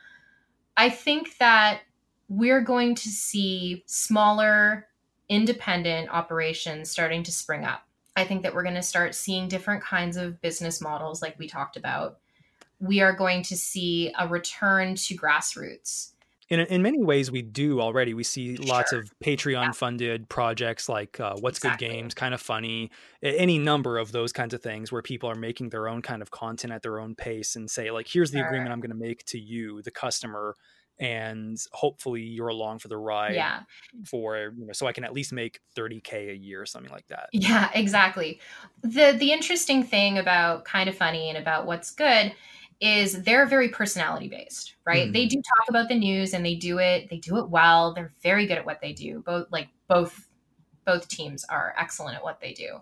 I 0.75 0.89
think 0.89 1.37
that 1.37 1.81
we're 2.27 2.61
going 2.61 2.95
to 2.95 3.07
see 3.07 3.83
smaller 3.85 4.87
independent 5.29 6.09
operations 6.09 6.89
starting 6.89 7.23
to 7.23 7.31
spring 7.31 7.63
up 7.63 7.84
I 8.15 8.23
think 8.23 8.43
that 8.43 8.53
we're 8.53 8.63
going 8.63 8.75
to 8.75 8.83
start 8.83 9.13
seeing 9.15 9.47
different 9.47 9.83
kinds 9.83 10.17
of 10.17 10.41
business 10.41 10.81
models, 10.81 11.21
like 11.21 11.37
we 11.37 11.47
talked 11.47 11.77
about. 11.77 12.19
We 12.79 13.01
are 13.01 13.13
going 13.13 13.43
to 13.43 13.57
see 13.57 14.13
a 14.17 14.27
return 14.27 14.95
to 14.95 15.17
grassroots. 15.17 16.11
In, 16.47 16.59
in 16.59 16.83
many 16.83 17.03
ways, 17.03 17.31
we 17.31 17.41
do 17.41 17.81
already. 17.81 18.13
We 18.13 18.23
see 18.23 18.55
lots 18.57 18.93
of 18.93 19.11
Patreon 19.23 19.63
yeah. 19.63 19.71
funded 19.71 20.29
projects 20.29 20.87
like 20.87 21.19
uh, 21.19 21.35
What's 21.39 21.57
exactly. 21.57 21.87
Good 21.87 21.93
Games, 21.93 22.13
Kind 22.13 22.35
of 22.35 22.41
Funny, 22.41 22.91
any 23.23 23.57
number 23.57 23.97
of 23.97 24.11
those 24.11 24.31
kinds 24.31 24.53
of 24.53 24.61
things 24.61 24.91
where 24.91 25.01
people 25.01 25.29
are 25.29 25.35
making 25.35 25.69
their 25.69 25.87
own 25.87 26.03
kind 26.03 26.21
of 26.21 26.29
content 26.29 26.71
at 26.71 26.83
their 26.83 26.99
own 26.99 27.15
pace 27.15 27.55
and 27.55 27.69
say, 27.69 27.89
like, 27.89 28.07
here's 28.07 28.29
the 28.29 28.37
sure. 28.37 28.45
agreement 28.45 28.71
I'm 28.71 28.79
going 28.79 28.91
to 28.91 28.95
make 28.95 29.25
to 29.25 29.39
you, 29.39 29.81
the 29.81 29.91
customer 29.91 30.55
and 30.99 31.57
hopefully 31.71 32.21
you're 32.21 32.47
along 32.47 32.79
for 32.79 32.87
the 32.87 32.97
ride 32.97 33.35
yeah. 33.35 33.61
for 34.05 34.53
you 34.57 34.65
know 34.65 34.73
so 34.73 34.87
i 34.87 34.93
can 34.93 35.03
at 35.03 35.13
least 35.13 35.33
make 35.33 35.59
30k 35.75 36.31
a 36.31 36.37
year 36.37 36.61
or 36.61 36.65
something 36.65 36.91
like 36.91 37.07
that. 37.07 37.29
Yeah 37.31 37.69
exactly. 37.73 38.39
The 38.81 39.15
the 39.17 39.31
interesting 39.31 39.83
thing 39.83 40.17
about 40.17 40.65
kind 40.65 40.89
of 40.89 40.95
funny 40.95 41.29
and 41.29 41.37
about 41.37 41.65
what's 41.65 41.91
good 41.91 42.33
is 42.81 43.23
they're 43.23 43.45
very 43.45 43.69
personality 43.69 44.27
based 44.27 44.75
right 44.85 45.09
mm. 45.09 45.13
they 45.13 45.25
do 45.25 45.37
talk 45.37 45.69
about 45.69 45.87
the 45.87 45.95
news 45.95 46.33
and 46.33 46.45
they 46.45 46.55
do 46.55 46.79
it 46.79 47.09
they 47.09 47.17
do 47.17 47.37
it 47.37 47.49
well. 47.49 47.93
They're 47.93 48.13
very 48.21 48.47
good 48.47 48.57
at 48.57 48.65
what 48.65 48.81
they 48.81 48.93
do. 48.93 49.21
Both 49.25 49.47
like 49.51 49.69
both 49.87 50.27
both 50.85 51.07
teams 51.07 51.45
are 51.45 51.73
excellent 51.77 52.15
at 52.15 52.23
what 52.23 52.39
they 52.39 52.53
do 52.53 52.79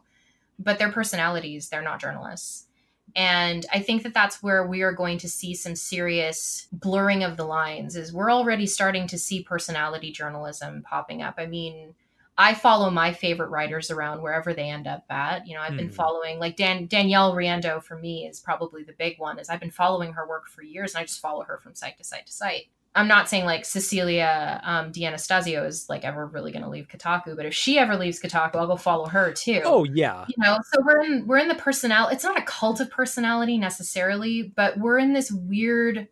but 0.60 0.78
their 0.78 0.92
personalities 0.92 1.70
they're 1.70 1.82
not 1.82 2.00
journalists 2.00 2.68
and 3.16 3.66
I 3.72 3.80
think 3.80 4.04
that 4.04 4.14
that's 4.14 4.42
where 4.42 4.66
we 4.66 4.82
are 4.82 4.92
going 4.92 5.20
to 5.20 5.30
see 5.30 5.54
some 5.54 5.76
serious 5.76 6.68
blurring 6.72 7.24
of 7.24 7.38
the 7.38 7.46
lines 7.46 7.96
is 7.96 8.12
we're 8.12 8.32
already 8.32 8.66
starting 8.66 9.06
to 9.08 9.20
see 9.20 9.44
personality 9.44 10.12
journalism 10.12 10.82
popping 10.82 11.22
up. 11.22 11.36
I 11.38 11.46
mean, 11.46 11.94
I 12.38 12.56
follow 12.56 12.90
my 12.90 13.14
favorite 13.14 13.50
writers 13.50 13.92
around 13.92 14.24
wherever 14.24 14.54
they 14.54 14.70
end 14.70 14.88
up 14.88 15.04
at. 15.12 15.48
You 15.48 15.54
know, 15.54 15.62
I've 15.62 15.78
been 15.78 15.90
hmm. 15.90 15.94
following 15.94 16.40
like 16.40 16.56
Dan 16.56 16.88
Danielle 16.88 17.36
Riendeau 17.36 17.84
for 17.84 17.98
me 18.00 18.26
is 18.26 18.40
probably 18.40 18.84
the 18.84 18.94
big 18.94 19.20
one. 19.20 19.38
Is 19.38 19.50
I've 19.50 19.60
been 19.60 19.70
following 19.70 20.14
her 20.14 20.28
work 20.28 20.48
for 20.48 20.64
years, 20.64 20.96
and 20.96 21.02
I 21.02 21.06
just 21.06 21.22
follow 21.22 21.44
her 21.44 21.60
from 21.60 21.76
site 21.76 21.98
to 22.00 22.04
site 22.04 22.26
to 22.26 22.34
site. 22.34 22.70
I'm 22.96 23.08
not 23.08 23.28
saying 23.28 23.46
like 23.46 23.66
Cecilia 23.66 24.62
um, 24.64 24.92
D'Anastasio 24.92 25.66
is 25.66 25.90
like 25.90 26.04
ever 26.04 26.28
really 26.28 26.52
going 26.52 26.64
to 26.64 26.70
leave 26.70 26.88
Kotaku, 26.88 27.36
but 27.36 27.46
if 27.46 27.54
she 27.54 27.80
ever 27.80 27.96
leaves 27.96 28.22
Kotaku, 28.22 28.56
I'll 28.56 28.68
go 28.68 28.76
follow 28.76 29.08
her 29.08 29.32
too. 29.32 29.62
Oh 29.66 29.84
yeah, 29.84 30.26
you 30.28 30.36
know. 30.38 30.60
So 30.72 30.82
we're 30.86 31.02
in 31.02 31.26
we're 31.26 31.40
in 31.40 31.48
the 31.48 31.56
personality. 31.56 32.16
It's 32.16 32.24
not 32.24 32.38
a 32.38 32.44
cult 32.44 32.80
of 32.80 32.92
personality 32.92 33.58
necessarily, 33.58 34.54
but 34.56 34.78
we're 34.78 35.00
in 35.00 35.14
this 35.14 35.32
weird 35.32 36.08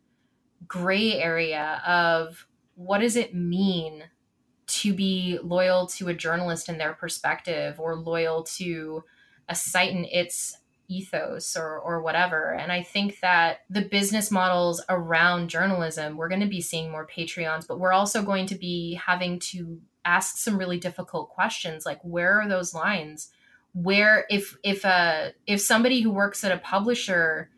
gray 0.68 1.14
area 1.14 1.82
of 1.86 2.48
what 2.76 3.00
does 3.00 3.16
it 3.16 3.36
mean 3.36 4.04
to 4.66 4.94
be 4.94 5.38
loyal 5.44 5.86
to 5.86 6.08
a 6.08 6.14
journalist 6.16 6.68
and 6.68 6.80
their 6.80 6.94
perspective, 6.94 7.80
or 7.80 7.96
loyal 7.96 8.44
to 8.44 9.04
a 9.50 9.54
site 9.54 9.94
and 9.94 10.08
its 10.08 10.58
ethos 10.92 11.56
or 11.56 11.80
or 11.80 12.02
whatever. 12.02 12.54
And 12.54 12.72
i 12.72 12.84
think 12.84 13.20
that 13.22 13.60
the 13.70 13.82
business 13.82 14.32
models 14.32 14.84
around 14.90 15.50
journalism 15.50 16.18
we're 16.18 16.30
going 16.30 16.42
to 16.42 16.48
be 16.48 16.62
seeing 16.62 16.92
more 16.92 17.08
patreons 17.08 17.68
but 17.68 17.80
we're 17.80 17.94
also 17.94 18.22
going 18.22 18.46
to 18.48 18.56
be 18.56 19.00
having 19.06 19.40
to 19.40 19.82
ask 20.06 20.38
some 20.38 20.58
really 20.58 20.80
difficult 20.80 21.30
questions 21.30 21.86
like 21.86 22.00
where 22.02 22.40
are 22.40 22.48
those 22.48 22.74
lines? 22.74 23.30
Where 23.74 24.26
if 24.30 24.58
if 24.64 24.84
a 24.84 24.90
uh, 24.90 25.30
if 25.48 25.62
somebody 25.62 26.02
who 26.02 26.12
works 26.12 26.44
at 26.44 26.52
a 26.52 26.58
publisher 26.58 27.50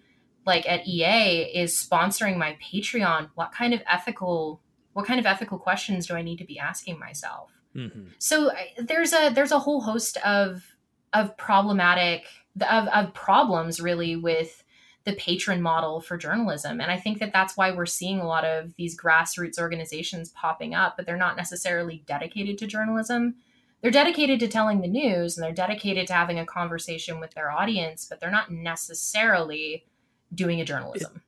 like 0.46 0.68
at 0.70 0.88
EA 0.88 1.44
is 1.44 1.74
sponsoring 1.74 2.38
my 2.38 2.58
Patreon 2.62 3.30
what 3.36 3.52
kind 3.52 3.74
of 3.74 3.82
ethical 3.90 4.62
what 4.94 5.08
kind 5.08 5.20
of 5.20 5.26
ethical 5.26 5.58
questions 5.58 6.06
do 6.06 6.16
I 6.16 6.22
need 6.22 6.38
to 6.38 6.46
be 6.46 6.60
asking 6.60 7.00
myself? 7.00 7.52
Mm-hmm. 7.76 8.10
so 8.20 8.52
there's 8.78 9.14
a 9.14 9.32
there's 9.34 9.52
a 9.52 9.58
whole 9.58 9.82
host 9.82 10.18
of 10.18 10.64
of 11.12 11.36
problematic 11.38 12.26
of, 12.62 12.88
of 12.88 13.14
problems 13.14 13.80
really 13.80 14.16
with 14.16 14.64
the 15.06 15.14
patron 15.14 15.62
model 15.62 16.00
for 16.00 16.18
journalism. 16.18 16.80
And 16.80 16.90
I 16.90 16.98
think 16.98 17.20
that 17.20 17.34
that's 17.34 17.58
why 17.58 17.72
we're 17.72 17.86
seeing 17.86 18.20
a 18.20 18.28
lot 18.28 18.46
of 18.46 18.74
these 18.76 18.98
grassroots 18.98 19.60
organizations 19.60 20.30
popping 20.30 20.74
up, 20.74 20.96
but 20.96 21.06
they're 21.06 21.18
not 21.18 21.36
necessarily 21.36 22.04
dedicated 22.08 22.58
to 22.60 22.68
journalism. 22.68 23.36
They're 23.82 23.92
dedicated 23.92 24.40
to 24.40 24.48
telling 24.48 24.80
the 24.80 24.88
news 24.88 25.38
and 25.38 25.44
they're 25.44 25.52
dedicated 25.52 26.08
to 26.08 26.14
having 26.14 26.40
a 26.40 26.46
conversation 26.46 27.20
with 27.20 27.34
their 27.34 27.52
audience, 27.52 28.06
but 28.10 28.22
they're 28.22 28.32
not 28.32 28.50
necessarily 28.50 29.86
doing 30.34 30.62
a 30.62 30.66
journalism 30.66 31.22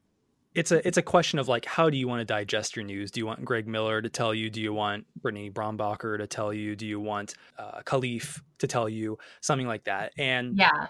it's 0.56 0.72
a 0.72 0.86
it's 0.88 0.98
a 0.98 1.02
question 1.02 1.38
of 1.38 1.48
like 1.48 1.66
how 1.66 1.90
do 1.90 1.98
you 1.98 2.08
want 2.08 2.22
to 2.22 2.26
digest 2.26 2.76
your 2.76 2.86
news? 2.86 3.12
Do 3.12 3.20
you 3.20 3.26
want 3.26 3.44
Greg 3.44 3.68
Miller 3.68 4.02
to 4.02 4.10
tell 4.10 4.34
you? 4.34 4.50
Do 4.50 4.62
you 4.62 4.74
want 4.74 5.06
Brittany 5.22 5.52
Brombacher 5.52 6.18
to 6.18 6.28
tell 6.28 6.54
you? 6.54 6.76
Do 6.76 6.88
you 6.88 7.00
want 7.00 7.36
uh, 7.60 7.82
Kahlief 7.86 8.42
to 8.60 8.68
tell 8.68 8.88
you 8.88 9.18
something 9.42 9.68
like 9.68 9.84
that? 9.84 10.14
And 10.18 10.58
yeah, 10.58 10.88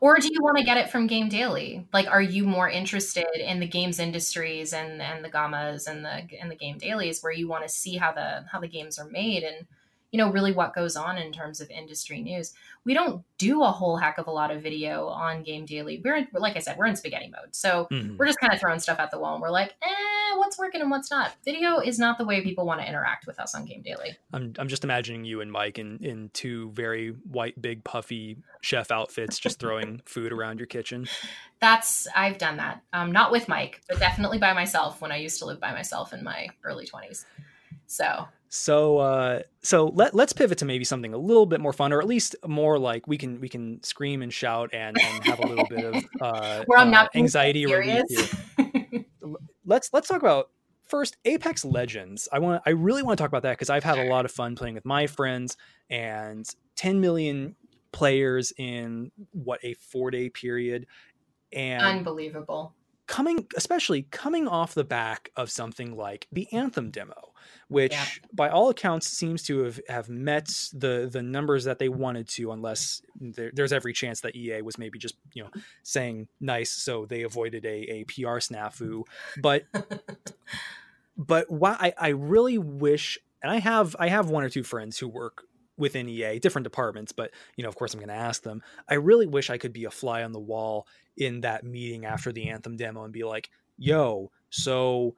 or 0.00 0.18
do 0.18 0.28
you 0.32 0.42
want 0.42 0.58
to 0.58 0.64
get 0.64 0.76
it 0.76 0.90
from 0.90 1.06
Game 1.06 1.28
Daily? 1.28 1.86
Like, 1.92 2.08
are 2.08 2.22
you 2.22 2.44
more 2.44 2.68
interested 2.68 3.26
in 3.36 3.60
the 3.60 3.66
games 3.66 3.98
industries 3.98 4.72
and 4.72 5.00
and 5.00 5.24
the 5.24 5.30
gammas 5.30 5.86
and 5.86 6.04
the 6.04 6.26
and 6.40 6.50
the 6.50 6.56
game 6.56 6.78
dailies 6.78 7.22
where 7.22 7.32
you 7.32 7.48
want 7.48 7.64
to 7.64 7.68
see 7.68 7.96
how 7.96 8.12
the 8.12 8.44
how 8.50 8.60
the 8.60 8.68
games 8.68 8.98
are 8.98 9.08
made 9.08 9.42
and 9.42 9.66
you 10.14 10.18
know 10.18 10.30
really 10.30 10.52
what 10.52 10.76
goes 10.76 10.94
on 10.94 11.18
in 11.18 11.32
terms 11.32 11.60
of 11.60 11.68
industry 11.70 12.22
news? 12.22 12.54
we 12.84 12.92
don't 12.92 13.24
do 13.38 13.62
a 13.62 13.70
whole 13.70 13.96
heck 13.96 14.18
of 14.18 14.26
a 14.26 14.30
lot 14.30 14.50
of 14.50 14.62
video 14.62 15.08
on 15.08 15.42
Game 15.42 15.64
Daily. 15.64 16.00
We're 16.04 16.16
in, 16.16 16.28
like 16.34 16.56
I 16.56 16.58
said, 16.58 16.76
we're 16.76 16.86
in 16.86 16.96
spaghetti 16.96 17.28
mode. 17.30 17.54
So 17.54 17.88
mm-hmm. 17.90 18.16
we're 18.16 18.26
just 18.26 18.38
kind 18.38 18.52
of 18.52 18.60
throwing 18.60 18.78
stuff 18.78 18.98
at 18.98 19.10
the 19.10 19.18
wall 19.18 19.34
and 19.34 19.42
we're 19.42 19.50
like, 19.50 19.74
eh, 19.82 20.36
what's 20.36 20.58
working 20.58 20.82
and 20.82 20.90
what's 20.90 21.10
not. 21.10 21.32
Video 21.44 21.78
is 21.78 21.98
not 21.98 22.18
the 22.18 22.26
way 22.26 22.42
people 22.42 22.66
want 22.66 22.80
to 22.80 22.88
interact 22.88 23.26
with 23.26 23.40
us 23.40 23.54
on 23.54 23.64
Game 23.64 23.80
Daily. 23.80 24.18
I'm, 24.34 24.52
I'm 24.58 24.68
just 24.68 24.84
imagining 24.84 25.24
you 25.24 25.40
and 25.40 25.50
Mike 25.50 25.78
in, 25.78 25.98
in 26.04 26.30
two 26.34 26.70
very 26.72 27.08
white, 27.08 27.60
big, 27.60 27.84
puffy 27.84 28.36
chef 28.60 28.90
outfits, 28.90 29.38
just 29.38 29.58
throwing 29.58 30.02
food 30.04 30.30
around 30.30 30.58
your 30.58 30.66
kitchen. 30.66 31.08
That's, 31.60 32.06
I've 32.14 32.36
done 32.36 32.58
that. 32.58 32.82
Um, 32.92 33.12
not 33.12 33.32
with 33.32 33.48
Mike, 33.48 33.80
but 33.88 33.98
definitely 33.98 34.38
by 34.38 34.52
myself 34.52 35.00
when 35.00 35.10
I 35.10 35.16
used 35.16 35.38
to 35.38 35.46
live 35.46 35.60
by 35.60 35.72
myself 35.72 36.12
in 36.12 36.22
my 36.22 36.50
early 36.64 36.86
20s. 36.86 37.24
So 37.86 38.26
so 38.54 38.98
uh, 38.98 39.40
so 39.62 39.88
let 39.88 40.14
let's 40.14 40.32
pivot 40.32 40.58
to 40.58 40.64
maybe 40.64 40.84
something 40.84 41.12
a 41.12 41.18
little 41.18 41.44
bit 41.44 41.60
more 41.60 41.72
fun, 41.72 41.92
or 41.92 42.00
at 42.00 42.06
least 42.06 42.36
more 42.46 42.78
like 42.78 43.08
we 43.08 43.18
can 43.18 43.40
we 43.40 43.48
can 43.48 43.82
scream 43.82 44.22
and 44.22 44.32
shout 44.32 44.70
and, 44.72 44.96
and 44.96 45.24
have 45.24 45.40
a 45.40 45.46
little 45.46 45.66
bit 45.66 45.84
of 45.84 46.04
uh, 46.20 46.62
where 46.66 46.78
I'm 46.78 46.90
not 46.90 47.06
uh, 47.06 47.18
anxiety 47.18 47.66
let's 49.66 49.90
let's 49.92 50.06
talk 50.06 50.22
about 50.22 50.50
first 50.86 51.16
Apex 51.24 51.64
Legends. 51.64 52.28
I 52.32 52.38
want 52.38 52.62
I 52.64 52.70
really 52.70 53.02
want 53.02 53.18
to 53.18 53.22
talk 53.22 53.28
about 53.28 53.42
that 53.42 53.54
because 53.54 53.70
I've 53.70 53.82
had 53.82 53.98
a 53.98 54.08
lot 54.08 54.24
of 54.24 54.30
fun 54.30 54.54
playing 54.54 54.76
with 54.76 54.84
my 54.84 55.08
friends 55.08 55.56
and 55.90 56.46
10 56.76 57.00
million 57.00 57.56
players 57.90 58.52
in 58.56 59.10
what 59.32 59.58
a 59.64 59.74
four 59.74 60.12
day 60.12 60.30
period. 60.30 60.86
And 61.52 61.82
unbelievable 61.82 62.72
coming 63.14 63.46
especially 63.56 64.02
coming 64.10 64.48
off 64.48 64.74
the 64.74 64.82
back 64.82 65.30
of 65.36 65.48
something 65.48 65.96
like 65.96 66.26
the 66.32 66.52
anthem 66.52 66.90
demo 66.90 67.32
which 67.68 67.92
yeah. 67.92 68.04
by 68.32 68.48
all 68.48 68.70
accounts 68.70 69.06
seems 69.06 69.40
to 69.44 69.62
have, 69.62 69.80
have 69.88 70.08
met 70.08 70.48
the 70.72 71.08
the 71.12 71.22
numbers 71.22 71.62
that 71.62 71.78
they 71.78 71.88
wanted 71.88 72.26
to 72.26 72.50
unless 72.50 73.02
there, 73.20 73.52
there's 73.54 73.72
every 73.72 73.92
chance 73.92 74.20
that 74.22 74.34
ea 74.34 74.60
was 74.62 74.78
maybe 74.78 74.98
just 74.98 75.14
you 75.32 75.44
know 75.44 75.50
saying 75.84 76.26
nice 76.40 76.72
so 76.72 77.06
they 77.06 77.22
avoided 77.22 77.64
a, 77.64 78.00
a 78.00 78.04
pr 78.04 78.40
snafu 78.40 79.04
but 79.40 79.62
but 81.16 81.48
why 81.48 81.76
I, 81.78 81.94
I 81.96 82.08
really 82.08 82.58
wish 82.58 83.16
and 83.44 83.52
i 83.52 83.60
have 83.60 83.94
i 84.00 84.08
have 84.08 84.28
one 84.28 84.42
or 84.42 84.48
two 84.48 84.64
friends 84.64 84.98
who 84.98 85.06
work 85.06 85.44
within 85.76 86.08
EA, 86.08 86.38
different 86.38 86.64
departments, 86.64 87.12
but 87.12 87.30
you 87.56 87.62
know, 87.62 87.68
of 87.68 87.76
course, 87.76 87.94
I'm 87.94 88.00
going 88.00 88.08
to 88.08 88.14
ask 88.14 88.42
them. 88.42 88.62
I 88.88 88.94
really 88.94 89.26
wish 89.26 89.50
I 89.50 89.58
could 89.58 89.72
be 89.72 89.84
a 89.84 89.90
fly 89.90 90.22
on 90.22 90.32
the 90.32 90.38
wall 90.38 90.86
in 91.16 91.40
that 91.42 91.64
meeting 91.64 92.04
after 92.04 92.32
the 92.32 92.48
Anthem 92.48 92.76
demo 92.76 93.04
and 93.04 93.12
be 93.12 93.24
like, 93.24 93.50
"Yo, 93.76 94.30
so 94.50 95.14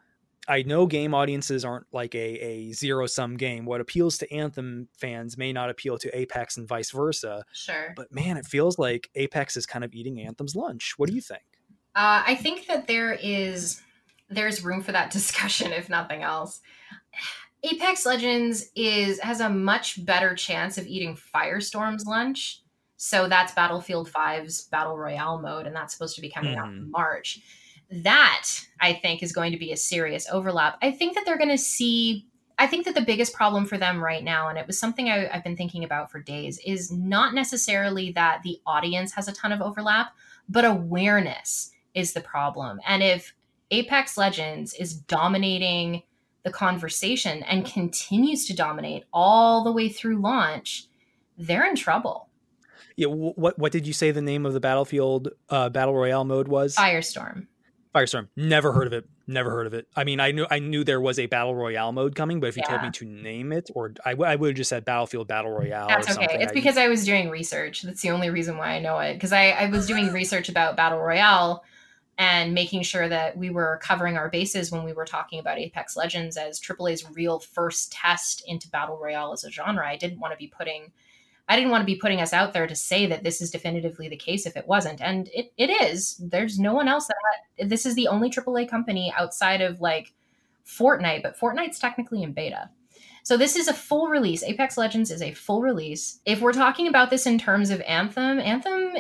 I 0.48 0.62
know 0.62 0.86
game 0.86 1.14
audiences 1.14 1.64
aren't 1.64 1.86
like 1.92 2.14
a, 2.14 2.18
a 2.18 2.72
zero 2.72 3.06
sum 3.06 3.36
game. 3.36 3.64
What 3.64 3.80
appeals 3.80 4.18
to 4.18 4.32
Anthem 4.32 4.88
fans 4.96 5.36
may 5.36 5.52
not 5.52 5.70
appeal 5.70 5.98
to 5.98 6.16
Apex 6.16 6.56
and 6.56 6.68
vice 6.68 6.90
versa. 6.90 7.44
Sure. 7.52 7.92
But 7.96 8.12
man, 8.12 8.36
it 8.36 8.46
feels 8.46 8.78
like 8.78 9.10
Apex 9.14 9.56
is 9.56 9.66
kind 9.66 9.84
of 9.84 9.92
eating 9.94 10.20
Anthem's 10.20 10.54
lunch. 10.54 10.94
What 10.96 11.08
do 11.08 11.14
you 11.14 11.20
think? 11.20 11.42
Uh, 11.94 12.22
I 12.26 12.36
think 12.36 12.66
that 12.66 12.86
there 12.86 13.14
is 13.14 13.80
there's 14.28 14.64
room 14.64 14.82
for 14.82 14.92
that 14.92 15.10
discussion, 15.12 15.72
if 15.72 15.88
nothing 15.88 16.22
else. 16.22 16.60
Apex 17.64 18.06
Legends 18.06 18.70
is 18.76 19.18
has 19.20 19.40
a 19.40 19.48
much 19.48 20.04
better 20.04 20.34
chance 20.34 20.78
of 20.78 20.86
eating 20.86 21.16
Firestorm's 21.34 22.06
lunch. 22.06 22.62
So 22.96 23.28
that's 23.28 23.52
Battlefield 23.52 24.10
5's 24.10 24.62
Battle 24.64 24.96
Royale 24.96 25.38
mode, 25.38 25.66
and 25.66 25.76
that's 25.76 25.92
supposed 25.92 26.16
to 26.16 26.22
be 26.22 26.30
coming 26.30 26.54
mm. 26.54 26.58
out 26.58 26.68
in 26.68 26.84
hmm. 26.84 26.90
March 26.90 27.40
that 27.90 28.48
I 28.80 28.94
think 28.94 29.22
is 29.22 29.32
going 29.32 29.52
to 29.52 29.58
be 29.58 29.72
a 29.72 29.76
serious 29.76 30.26
overlap. 30.30 30.76
I 30.82 30.90
think 30.90 31.14
that 31.14 31.24
they're 31.24 31.38
going 31.38 31.50
to 31.50 31.58
see. 31.58 32.26
I 32.58 32.66
think 32.66 32.86
that 32.86 32.94
the 32.94 33.02
biggest 33.02 33.34
problem 33.34 33.66
for 33.66 33.76
them 33.76 34.02
right 34.02 34.24
now, 34.24 34.48
and 34.48 34.58
it 34.58 34.66
was 34.66 34.78
something 34.78 35.10
I, 35.10 35.28
I've 35.28 35.44
been 35.44 35.56
thinking 35.56 35.84
about 35.84 36.10
for 36.10 36.20
days, 36.20 36.58
is 36.64 36.90
not 36.90 37.34
necessarily 37.34 38.12
that 38.12 38.42
the 38.42 38.60
audience 38.66 39.12
has 39.12 39.28
a 39.28 39.32
ton 39.32 39.52
of 39.52 39.60
overlap, 39.60 40.12
but 40.48 40.64
awareness 40.64 41.70
is 41.94 42.14
the 42.14 42.22
problem. 42.22 42.80
And 42.86 43.02
if 43.02 43.34
Apex 43.70 44.16
Legends 44.16 44.72
is 44.74 44.94
dominating 44.94 46.02
the 46.44 46.50
conversation 46.50 47.42
and 47.42 47.66
continues 47.66 48.46
to 48.46 48.54
dominate 48.54 49.04
all 49.12 49.62
the 49.64 49.72
way 49.72 49.88
through 49.88 50.20
launch, 50.20 50.86
they're 51.36 51.68
in 51.68 51.76
trouble. 51.76 52.25
Yeah, 52.96 53.08
what 53.08 53.58
what 53.58 53.72
did 53.72 53.86
you 53.86 53.92
say 53.92 54.10
the 54.10 54.22
name 54.22 54.46
of 54.46 54.54
the 54.54 54.60
Battlefield 54.60 55.28
uh, 55.50 55.68
Battle 55.68 55.94
Royale 55.94 56.24
mode 56.24 56.48
was? 56.48 56.74
Firestorm. 56.74 57.46
Firestorm. 57.94 58.28
Never 58.36 58.72
heard 58.72 58.86
of 58.86 58.92
it. 58.92 59.08
Never 59.26 59.50
heard 59.50 59.66
of 59.66 59.74
it. 59.74 59.88
I 59.96 60.04
mean, 60.04 60.20
I 60.20 60.30
knew 60.30 60.46
I 60.50 60.58
knew 60.58 60.84
there 60.84 61.00
was 61.00 61.18
a 61.18 61.26
battle 61.26 61.54
royale 61.54 61.92
mode 61.92 62.14
coming, 62.14 62.40
but 62.40 62.48
if 62.48 62.56
you 62.56 62.62
yeah. 62.64 62.70
told 62.70 62.82
me 62.82 62.90
to 62.90 63.04
name 63.04 63.52
it, 63.52 63.70
or 63.74 63.94
I, 64.04 64.10
w- 64.10 64.30
I 64.30 64.36
would 64.36 64.50
have 64.50 64.56
just 64.56 64.70
said 64.70 64.84
Battlefield 64.84 65.28
Battle 65.28 65.50
Royale. 65.50 65.88
That's 65.88 66.10
okay. 66.10 66.26
It's 66.40 66.52
because 66.52 66.76
I 66.76 66.88
was 66.88 67.04
doing 67.04 67.30
research. 67.30 67.82
That's 67.82 68.02
the 68.02 68.10
only 68.10 68.30
reason 68.30 68.56
why 68.58 68.72
I 68.72 68.80
know 68.80 68.98
it. 68.98 69.14
Because 69.14 69.32
I, 69.32 69.48
I 69.50 69.70
was 69.70 69.86
doing 69.86 70.12
research 70.12 70.48
about 70.48 70.76
Battle 70.76 71.00
Royale 71.00 71.64
and 72.18 72.54
making 72.54 72.82
sure 72.82 73.08
that 73.08 73.36
we 73.36 73.50
were 73.50 73.80
covering 73.82 74.16
our 74.16 74.28
bases 74.28 74.70
when 74.70 74.84
we 74.84 74.92
were 74.92 75.04
talking 75.04 75.38
about 75.38 75.58
Apex 75.58 75.96
Legends 75.96 76.36
as 76.36 76.60
AAA's 76.60 77.10
real 77.10 77.40
first 77.40 77.92
test 77.92 78.42
into 78.46 78.68
Battle 78.68 78.98
Royale 78.98 79.32
as 79.32 79.44
a 79.44 79.50
genre. 79.50 79.86
I 79.86 79.96
didn't 79.96 80.20
want 80.20 80.32
to 80.32 80.38
be 80.38 80.46
putting 80.46 80.92
I 81.48 81.56
didn't 81.56 81.70
want 81.70 81.82
to 81.82 81.86
be 81.86 81.96
putting 81.96 82.20
us 82.20 82.32
out 82.32 82.52
there 82.52 82.66
to 82.66 82.74
say 82.74 83.06
that 83.06 83.22
this 83.22 83.40
is 83.40 83.50
definitively 83.50 84.08
the 84.08 84.16
case 84.16 84.46
if 84.46 84.56
it 84.56 84.66
wasn't. 84.66 85.00
And 85.00 85.28
it, 85.32 85.52
it 85.56 85.70
is. 85.70 86.16
There's 86.18 86.58
no 86.58 86.74
one 86.74 86.88
else 86.88 87.06
that 87.06 87.68
this 87.68 87.86
is 87.86 87.94
the 87.94 88.08
only 88.08 88.30
AAA 88.30 88.68
company 88.68 89.12
outside 89.16 89.60
of 89.60 89.80
like 89.80 90.12
Fortnite, 90.66 91.22
but 91.22 91.38
Fortnite's 91.38 91.78
technically 91.78 92.22
in 92.22 92.32
beta. 92.32 92.70
So 93.22 93.36
this 93.36 93.56
is 93.56 93.68
a 93.68 93.74
full 93.74 94.08
release. 94.08 94.42
Apex 94.42 94.76
Legends 94.76 95.10
is 95.10 95.22
a 95.22 95.32
full 95.32 95.62
release. 95.62 96.20
If 96.24 96.40
we're 96.40 96.52
talking 96.52 96.88
about 96.88 97.10
this 97.10 97.26
in 97.26 97.38
terms 97.38 97.70
of 97.70 97.80
Anthem, 97.82 98.40
Anthem 98.40 98.96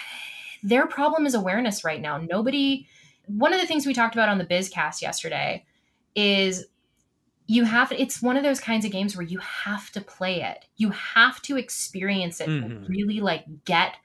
their 0.62 0.86
problem 0.86 1.26
is 1.26 1.34
awareness 1.34 1.84
right 1.84 2.00
now. 2.00 2.18
Nobody 2.18 2.86
one 3.26 3.52
of 3.52 3.60
the 3.60 3.66
things 3.66 3.86
we 3.86 3.94
talked 3.94 4.14
about 4.14 4.28
on 4.28 4.38
the 4.38 4.44
Bizcast 4.44 5.02
yesterday 5.02 5.64
is 6.14 6.66
you 7.50 7.64
have 7.64 7.90
it's 7.90 8.22
one 8.22 8.36
of 8.36 8.44
those 8.44 8.60
kinds 8.60 8.84
of 8.84 8.92
games 8.92 9.16
where 9.16 9.26
you 9.26 9.38
have 9.38 9.90
to 9.90 10.00
play 10.00 10.40
it. 10.40 10.66
You 10.76 10.90
have 10.90 11.42
to 11.42 11.56
experience 11.56 12.40
it 12.40 12.48
mm-hmm. 12.48 12.84
really 12.84 13.18
like 13.18 13.44
get 13.64 13.96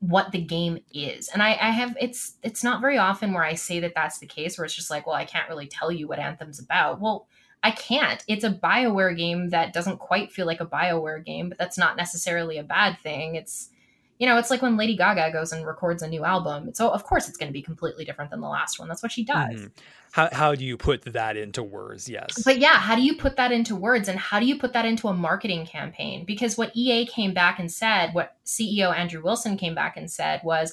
what 0.00 0.30
the 0.30 0.42
game 0.42 0.80
is. 0.92 1.28
And 1.28 1.42
I, 1.42 1.52
I 1.52 1.70
have 1.70 1.96
it's 1.98 2.34
it's 2.42 2.62
not 2.62 2.82
very 2.82 2.98
often 2.98 3.32
where 3.32 3.42
i 3.42 3.54
say 3.54 3.80
that 3.80 3.94
that's 3.94 4.18
the 4.18 4.26
case 4.26 4.58
where 4.58 4.66
it's 4.66 4.74
just 4.74 4.90
like 4.90 5.06
well 5.06 5.16
i 5.16 5.24
can't 5.24 5.48
really 5.48 5.66
tell 5.66 5.90
you 5.90 6.06
what 6.06 6.18
anthem's 6.18 6.58
about. 6.58 7.00
Well 7.00 7.26
i 7.62 7.70
can't. 7.70 8.22
It's 8.28 8.44
a 8.44 8.50
bioware 8.50 9.16
game 9.16 9.48
that 9.48 9.72
doesn't 9.72 9.96
quite 9.96 10.30
feel 10.30 10.44
like 10.44 10.60
a 10.60 10.66
bioware 10.66 11.24
game 11.24 11.48
but 11.48 11.56
that's 11.56 11.78
not 11.78 11.96
necessarily 11.96 12.58
a 12.58 12.62
bad 12.62 12.98
thing. 13.00 13.36
It's 13.36 13.70
you 14.18 14.26
know, 14.26 14.38
it's 14.38 14.50
like 14.50 14.62
when 14.62 14.76
Lady 14.76 14.96
Gaga 14.96 15.30
goes 15.32 15.52
and 15.52 15.66
records 15.66 16.02
a 16.02 16.08
new 16.08 16.24
album. 16.24 16.72
So 16.74 16.88
of 16.90 17.04
course 17.04 17.28
it's 17.28 17.36
going 17.36 17.48
to 17.48 17.52
be 17.52 17.62
completely 17.62 18.04
different 18.04 18.30
than 18.30 18.40
the 18.40 18.48
last 18.48 18.78
one. 18.78 18.88
That's 18.88 19.02
what 19.02 19.12
she 19.12 19.24
does. 19.24 19.54
Mm-hmm. 19.54 19.66
How 20.12 20.28
how 20.32 20.54
do 20.54 20.64
you 20.64 20.78
put 20.78 21.02
that 21.12 21.36
into 21.36 21.62
words? 21.62 22.08
Yes. 22.08 22.42
But 22.42 22.58
yeah, 22.58 22.78
how 22.78 22.94
do 22.94 23.02
you 23.02 23.16
put 23.16 23.36
that 23.36 23.52
into 23.52 23.76
words 23.76 24.08
and 24.08 24.18
how 24.18 24.40
do 24.40 24.46
you 24.46 24.58
put 24.58 24.72
that 24.72 24.86
into 24.86 25.08
a 25.08 25.14
marketing 25.14 25.66
campaign? 25.66 26.24
Because 26.24 26.56
what 26.56 26.74
EA 26.74 27.04
came 27.06 27.34
back 27.34 27.58
and 27.58 27.70
said, 27.70 28.14
what 28.14 28.36
CEO 28.46 28.96
Andrew 28.96 29.22
Wilson 29.22 29.58
came 29.58 29.74
back 29.74 29.96
and 29.98 30.10
said 30.10 30.40
was, 30.42 30.72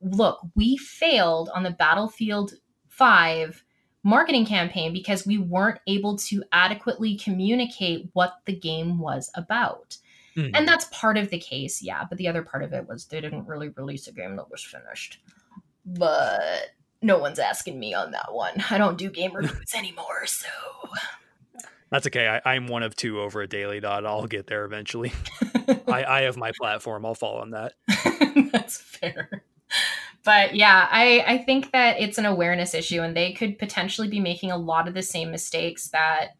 "Look, 0.00 0.40
we 0.54 0.76
failed 0.76 1.50
on 1.52 1.64
the 1.64 1.72
Battlefield 1.72 2.54
5 2.90 3.64
marketing 4.04 4.46
campaign 4.46 4.92
because 4.92 5.26
we 5.26 5.38
weren't 5.38 5.80
able 5.88 6.16
to 6.18 6.44
adequately 6.52 7.16
communicate 7.16 8.08
what 8.12 8.34
the 8.44 8.54
game 8.54 9.00
was 9.00 9.32
about." 9.34 9.96
Mm-hmm. 10.36 10.54
And 10.54 10.66
that's 10.66 10.86
part 10.86 11.16
of 11.16 11.30
the 11.30 11.38
case, 11.38 11.82
yeah. 11.82 12.04
But 12.08 12.18
the 12.18 12.28
other 12.28 12.42
part 12.42 12.62
of 12.62 12.72
it 12.72 12.88
was 12.88 13.06
they 13.06 13.20
didn't 13.20 13.46
really 13.46 13.68
release 13.68 14.08
a 14.08 14.12
game 14.12 14.36
that 14.36 14.50
was 14.50 14.62
finished. 14.62 15.20
But 15.86 16.70
no 17.02 17.18
one's 17.18 17.38
asking 17.38 17.78
me 17.78 17.94
on 17.94 18.10
that 18.12 18.32
one. 18.32 18.64
I 18.70 18.78
don't 18.78 18.98
do 18.98 19.10
game 19.10 19.34
reviews 19.34 19.74
anymore, 19.76 20.26
so 20.26 20.48
that's 21.94 22.08
okay. 22.08 22.40
I, 22.44 22.56
am 22.56 22.66
one 22.66 22.82
of 22.82 22.96
two 22.96 23.20
over 23.20 23.42
at 23.42 23.50
Daily 23.50 23.78
Dot. 23.78 24.04
I'll 24.04 24.26
get 24.26 24.48
there 24.48 24.64
eventually. 24.64 25.12
I, 25.86 26.04
I 26.04 26.20
have 26.22 26.36
my 26.36 26.50
platform. 26.58 27.06
I'll 27.06 27.14
fall 27.14 27.36
on 27.36 27.50
that. 27.50 27.74
that's 28.52 28.78
fair. 28.78 29.44
But 30.24 30.56
yeah, 30.56 30.88
I, 30.90 31.22
I 31.26 31.38
think 31.38 31.70
that 31.70 32.00
it's 32.00 32.18
an 32.18 32.26
awareness 32.26 32.74
issue, 32.74 33.02
and 33.02 33.16
they 33.16 33.32
could 33.32 33.60
potentially 33.60 34.08
be 34.08 34.18
making 34.18 34.50
a 34.50 34.56
lot 34.56 34.88
of 34.88 34.94
the 34.94 35.02
same 35.02 35.30
mistakes 35.30 35.88
that 35.90 36.30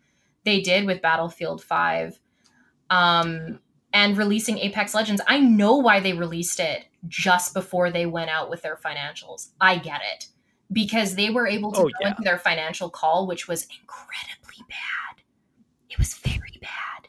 they 0.44 0.60
did 0.60 0.86
with 0.86 1.02
Battlefield 1.02 1.62
5. 1.62 2.18
Um, 2.90 3.60
and 3.94 4.18
releasing 4.18 4.58
Apex 4.58 4.92
Legends, 4.92 5.22
I 5.26 5.38
know 5.38 5.76
why 5.76 6.00
they 6.00 6.12
released 6.12 6.58
it 6.58 6.84
just 7.06 7.54
before 7.54 7.90
they 7.90 8.06
went 8.06 8.28
out 8.28 8.50
with 8.50 8.60
their 8.60 8.76
financials. 8.76 9.50
I 9.60 9.78
get 9.78 10.00
it. 10.12 10.26
Because 10.72 11.14
they 11.14 11.30
were 11.30 11.46
able 11.46 11.70
to 11.72 11.80
oh, 11.80 11.84
go 11.84 11.90
yeah. 12.00 12.08
into 12.08 12.22
their 12.22 12.38
financial 12.38 12.90
call, 12.90 13.28
which 13.28 13.46
was 13.46 13.62
incredibly 13.62 14.64
bad. 14.68 15.22
It 15.88 15.98
was 15.98 16.14
very 16.14 16.58
bad. 16.60 17.08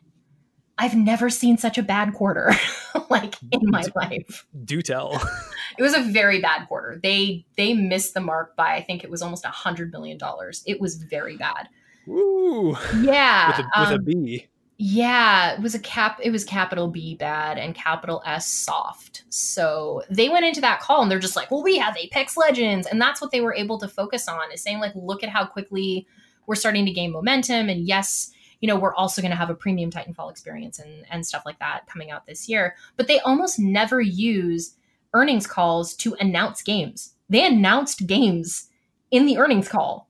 I've 0.77 0.95
never 0.95 1.29
seen 1.29 1.57
such 1.57 1.77
a 1.77 1.83
bad 1.83 2.13
quarter 2.13 2.53
like 3.09 3.35
in 3.51 3.61
my 3.63 3.81
do, 3.81 3.91
life. 3.95 4.45
Do 4.63 4.81
tell. 4.81 5.13
it 5.79 5.81
was 5.81 5.95
a 5.95 6.01
very 6.01 6.39
bad 6.39 6.67
quarter. 6.67 6.99
They 7.01 7.45
they 7.57 7.73
missed 7.73 8.13
the 8.13 8.19
mark 8.19 8.55
by 8.55 8.75
I 8.75 8.83
think 8.83 9.03
it 9.03 9.09
was 9.09 9.21
almost 9.21 9.45
a 9.45 9.49
hundred 9.49 9.91
million 9.91 10.17
dollars. 10.17 10.63
It 10.67 10.81
was 10.81 10.95
very 10.95 11.37
bad. 11.37 11.69
Ooh. 12.07 12.75
Yeah. 13.01 13.47
With 13.47 13.59
a, 13.59 13.79
with 13.79 13.89
um, 13.89 13.93
a 13.93 13.99
B. 13.99 14.47
Yeah, 14.77 15.53
it 15.53 15.61
was 15.61 15.73
a 15.73 15.79
cap 15.79 16.19
it 16.21 16.31
was 16.31 16.43
capital 16.43 16.89
B 16.89 17.15
bad 17.15 17.57
and 17.57 17.73
capital 17.73 18.21
S 18.25 18.47
soft. 18.47 19.23
So 19.29 20.03
they 20.09 20.27
went 20.27 20.45
into 20.45 20.59
that 20.61 20.81
call 20.81 21.01
and 21.01 21.09
they're 21.09 21.17
just 21.19 21.37
like, 21.37 21.49
"Well, 21.49 21.63
we 21.63 21.77
have 21.77 21.95
Apex 21.95 22.35
Legends." 22.35 22.85
And 22.85 23.01
that's 23.01 23.21
what 23.21 23.31
they 23.31 23.39
were 23.39 23.53
able 23.53 23.77
to 23.79 23.87
focus 23.87 24.27
on 24.27 24.51
is 24.51 24.61
saying 24.61 24.79
like, 24.79 24.91
"Look 24.93 25.23
at 25.23 25.29
how 25.29 25.45
quickly 25.45 26.07
we're 26.45 26.55
starting 26.55 26.85
to 26.85 26.91
gain 26.91 27.11
momentum 27.13 27.69
and 27.69 27.87
yes, 27.87 28.31
you 28.59 28.67
know, 28.67 28.75
we're 28.75 28.93
also 28.93 29.21
going 29.21 29.31
to 29.31 29.37
have 29.37 29.49
a 29.49 29.55
premium 29.55 29.91
Titanfall 29.91 30.29
experience 30.29 30.77
and 30.79 31.05
and 31.09 31.25
stuff 31.25 31.43
like 31.45 31.59
that 31.59 31.87
coming 31.87 32.11
out 32.11 32.25
this 32.25 32.49
year." 32.49 32.75
But 32.97 33.07
they 33.07 33.21
almost 33.21 33.57
never 33.57 34.01
use 34.01 34.75
earnings 35.13 35.47
calls 35.47 35.93
to 35.95 36.15
announce 36.19 36.61
games. 36.61 37.13
They 37.29 37.45
announced 37.45 38.07
games 38.07 38.67
in 39.09 39.25
the 39.25 39.37
earnings 39.37 39.69
call 39.69 40.09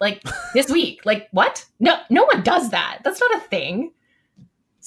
like 0.00 0.22
this 0.54 0.70
week. 0.70 1.00
Like 1.04 1.26
what? 1.32 1.64
No, 1.80 1.98
no 2.08 2.24
one 2.24 2.44
does 2.44 2.70
that. 2.70 3.00
That's 3.02 3.20
not 3.20 3.34
a 3.34 3.40
thing 3.40 3.90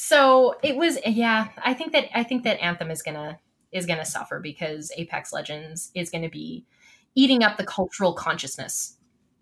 so 0.01 0.55
it 0.63 0.75
was 0.75 0.97
yeah 1.05 1.49
i 1.63 1.73
think 1.73 1.91
that 1.91 2.05
i 2.17 2.23
think 2.23 2.43
that 2.43 2.61
anthem 2.63 2.89
is 2.89 3.01
gonna 3.01 3.37
is 3.71 3.85
gonna 3.85 4.05
suffer 4.05 4.39
because 4.39 4.91
apex 4.97 5.33
legends 5.33 5.91
is 5.93 6.09
gonna 6.09 6.29
be 6.29 6.65
eating 7.15 7.43
up 7.43 7.57
the 7.57 7.65
cultural 7.65 8.13
consciousness. 8.13 8.95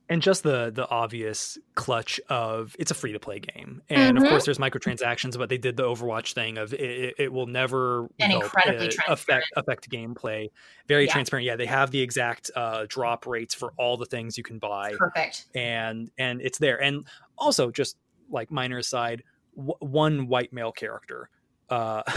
And 0.10 0.22
just 0.22 0.44
the 0.44 0.72
the 0.74 0.90
obvious 0.90 1.58
clutch 1.76 2.20
of 2.30 2.74
it's 2.80 2.92
a 2.92 2.94
free 2.94 3.12
to 3.12 3.20
play 3.20 3.40
game. 3.40 3.82
And 3.90 4.16
mm-hmm. 4.16 4.26
of 4.26 4.30
course 4.30 4.46
there's 4.46 4.58
microtransactions 4.58 5.38
but 5.38 5.50
they 5.50 5.58
did 5.58 5.76
the 5.76 5.84
overwatch 5.84 6.34
thing 6.34 6.58
of 6.58 6.74
it, 6.74 7.16
it 7.20 7.34
will 7.34 7.46
never 7.46 8.08
and 8.18 8.32
incredibly 8.32 8.88
uh, 8.88 9.12
affect 9.14 9.48
affect 9.58 9.90
gameplay. 9.90 10.48
Very 10.88 11.06
yeah. 11.06 11.12
transparent. 11.12 11.46
Yeah 11.46 11.58
they 11.58 11.66
have 11.66 11.92
the 11.92 12.00
exact 12.00 12.50
uh, 12.56 12.86
drop 12.88 13.28
rates 13.28 13.54
for 13.54 13.74
all 13.78 13.98
the 13.98 14.06
things 14.06 14.38
you 14.38 14.46
can 14.46 14.60
buy. 14.60 14.94
Perfect. 14.98 15.48
And 15.54 16.10
and 16.18 16.42
it's 16.42 16.58
there. 16.58 16.82
And 16.82 17.06
also 17.38 17.70
just 17.70 17.98
like 18.30 18.50
minor 18.50 18.78
aside 18.78 19.24
w- 19.58 19.76
one 19.80 20.28
white 20.28 20.54
male 20.54 20.72
character. 20.72 21.30
Uh, 21.70 22.04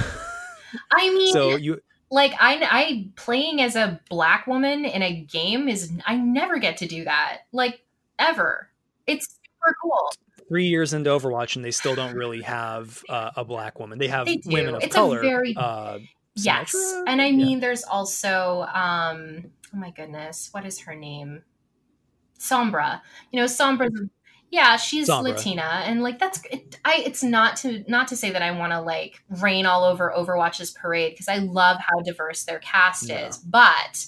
I 0.92 1.10
mean, 1.12 1.32
so 1.32 1.56
you 1.56 1.80
like 2.10 2.32
I 2.38 2.58
I 2.62 3.08
playing 3.16 3.60
as 3.60 3.74
a 3.76 4.00
black 4.08 4.46
woman 4.46 4.84
in 4.84 5.02
a 5.02 5.20
game 5.22 5.68
is 5.68 5.92
I 6.06 6.16
never 6.16 6.58
get 6.58 6.76
to 6.78 6.86
do 6.86 7.04
that 7.04 7.38
like 7.52 7.82
ever. 8.18 8.68
It's 9.06 9.26
super 9.26 9.76
cool. 9.82 10.10
three 10.48 10.66
years 10.66 10.92
into 10.92 11.10
Overwatch 11.10 11.56
and 11.56 11.64
they 11.64 11.70
still 11.70 11.94
don't 11.96 12.14
really 12.14 12.42
have 12.42 13.02
uh, 13.08 13.30
a 13.36 13.44
black 13.44 13.80
woman. 13.80 13.98
They 13.98 14.08
have 14.08 14.26
They 14.26 14.40
women 14.46 14.74
of 14.74 14.82
It's 14.82 14.94
color. 14.94 15.18
a 15.18 15.22
very 15.22 15.56
uh, 15.56 15.98
yes, 16.36 16.74
and 17.06 17.20
I 17.20 17.26
Yeah. 17.30 17.36
mean, 17.36 17.60
there's 17.60 17.82
also 17.84 18.62
um, 18.72 19.44
oh 19.74 19.76
my 19.76 19.90
goodness, 19.90 20.48
what 20.52 20.64
is 20.66 20.78
her 20.80 20.94
name? 20.94 21.42
Sombra. 22.38 23.00
You 23.32 23.40
know, 23.40 23.46
Sombra's 23.46 24.00
yeah, 24.50 24.76
she's 24.76 25.08
Sombra. 25.08 25.30
Latina, 25.36 25.82
and 25.84 26.02
like 26.02 26.18
that's 26.18 26.42
it, 26.50 26.78
I. 26.84 27.02
It's 27.06 27.22
not 27.22 27.56
to 27.58 27.84
not 27.88 28.08
to 28.08 28.16
say 28.16 28.30
that 28.30 28.42
I 28.42 28.50
want 28.50 28.72
to 28.72 28.80
like 28.80 29.22
rain 29.28 29.64
all 29.66 29.84
over 29.84 30.12
Overwatch's 30.16 30.72
parade 30.72 31.12
because 31.12 31.28
I 31.28 31.36
love 31.36 31.78
how 31.78 32.00
diverse 32.00 32.44
their 32.44 32.58
cast 32.58 33.08
Yeah. 33.08 33.28
is, 33.28 33.38
but 33.38 34.06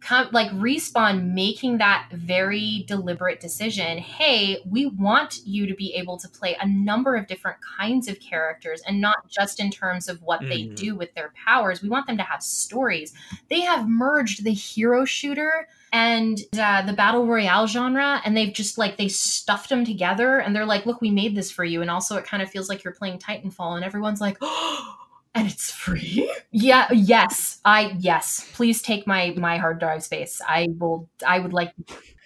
come 0.00 0.28
like 0.32 0.50
respawn 0.50 1.32
making 1.32 1.78
that 1.78 2.08
very 2.10 2.84
deliberate 2.88 3.38
decision 3.38 3.98
hey 3.98 4.58
we 4.68 4.84
want 4.86 5.38
you 5.46 5.64
to 5.64 5.74
be 5.76 5.94
able 5.94 6.18
to 6.18 6.28
play 6.28 6.56
a 6.60 6.66
number 6.66 7.14
of 7.14 7.28
different 7.28 7.56
kinds 7.78 8.08
of 8.08 8.18
characters 8.18 8.82
and 8.84 9.00
not 9.00 9.18
just 9.28 9.60
in 9.60 9.70
terms 9.70 10.08
of 10.08 10.20
what 10.22 10.40
they 10.40 10.64
Mhm. 10.64 10.74
do 10.74 10.96
with 10.96 11.14
their 11.14 11.32
powers 11.46 11.82
we 11.82 11.88
want 11.88 12.08
them 12.08 12.16
to 12.16 12.24
have 12.24 12.42
stories 12.42 13.14
they 13.48 13.60
have 13.60 13.88
merged 13.88 14.42
the 14.42 14.52
hero 14.52 15.04
shooter 15.04 15.68
and 15.92 16.38
uh, 16.58 16.82
the 16.86 16.92
battle 16.94 17.26
royale 17.26 17.66
genre 17.66 18.20
and 18.24 18.36
they've 18.36 18.52
just 18.52 18.78
like 18.78 18.96
they 18.96 19.08
stuffed 19.08 19.68
them 19.68 19.84
together 19.84 20.38
and 20.38 20.56
they're 20.56 20.64
like 20.66 20.86
look 20.86 21.00
we 21.00 21.10
made 21.10 21.34
this 21.36 21.50
for 21.50 21.64
you. 21.64 21.82
And 21.82 21.90
also 21.90 22.16
it 22.16 22.24
kind 22.24 22.42
of 22.42 22.50
feels 22.50 22.68
like 22.68 22.82
you're 22.84 22.94
playing 22.94 23.18
titanfall 23.18 23.76
and 23.76 23.84
everyone's 23.84 24.20
like 24.20 24.38
oh 24.40 24.96
and 25.34 25.46
it's 25.48 25.70
free? 25.70 26.32
Yeah 26.50 26.88
yes. 26.92 27.60
I 27.64 27.94
yes. 27.98 28.48
Please 28.54 28.80
take 28.82 29.06
my 29.06 29.34
my 29.36 29.58
hard 29.58 29.78
drive 29.80 30.02
space. 30.02 30.40
I 30.48 30.68
will 30.78 31.08
i 31.26 31.38
would 31.38 31.52
like 31.52 31.72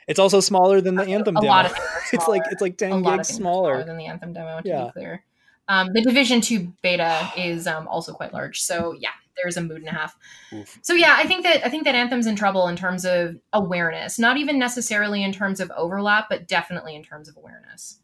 It's 0.08 0.20
also 0.20 0.38
smaller 0.40 0.80
than 0.80 0.94
the 0.94 1.02
Anthem 1.04 1.36
a 1.36 1.40
demo. 1.40 1.52
lot 1.52 1.66
of 1.66 1.72
it's 2.12 2.28
like 2.28 2.42
it's 2.52 2.62
like 2.62 2.74
a 2.74 2.76
ten 2.76 3.02
lot 3.02 3.14
of 3.14 3.18
gigs 3.18 3.28
things 3.28 3.38
smaller. 3.38 3.82
than 3.84 3.96
the 3.96 4.06
anthem 4.06 4.32
demo 4.32 4.60
to 4.60 4.68
Yeah. 4.68 4.84
be 4.86 4.90
clear. 4.92 5.24
Um, 5.68 5.88
the 5.92 6.00
division 6.02 6.40
2 6.40 6.72
beta 6.80 7.32
is 7.36 7.66
um, 7.66 7.88
also 7.88 8.12
quite 8.12 8.32
large. 8.32 8.60
So 8.62 8.94
yeah 9.00 9.10
there's 9.42 9.56
a 9.56 9.60
mood 9.60 9.78
and 9.78 9.88
a 9.88 9.92
half 9.92 10.16
Oof. 10.52 10.78
so 10.82 10.92
yeah 10.94 11.14
i 11.18 11.24
think 11.26 11.42
that 11.44 11.64
i 11.66 11.68
think 11.68 11.84
that 11.84 11.94
anthem's 11.94 12.26
in 12.26 12.36
trouble 12.36 12.68
in 12.68 12.76
terms 12.76 13.04
of 13.04 13.36
awareness 13.52 14.18
not 14.18 14.36
even 14.36 14.58
necessarily 14.58 15.22
in 15.22 15.32
terms 15.32 15.60
of 15.60 15.70
overlap 15.76 16.26
but 16.28 16.46
definitely 16.48 16.94
in 16.94 17.02
terms 17.02 17.28
of 17.28 17.36
awareness 17.36 17.98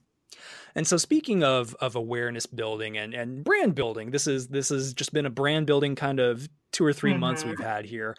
And 0.74 0.86
so 0.86 0.96
speaking 0.96 1.44
of 1.44 1.74
of 1.80 1.96
awareness 1.96 2.46
building 2.46 2.96
and 2.96 3.12
and 3.14 3.44
brand 3.44 3.74
building, 3.74 4.10
this 4.10 4.26
is 4.26 4.48
this 4.48 4.70
has 4.70 4.94
just 4.94 5.12
been 5.12 5.26
a 5.26 5.30
brand 5.30 5.66
building 5.66 5.94
kind 5.94 6.18
of 6.18 6.48
two 6.72 6.84
or 6.84 6.92
3 6.94 7.12
months 7.18 7.42
Mhm. 7.44 7.48
we've 7.50 7.60
had 7.74 7.84
here. 7.84 8.16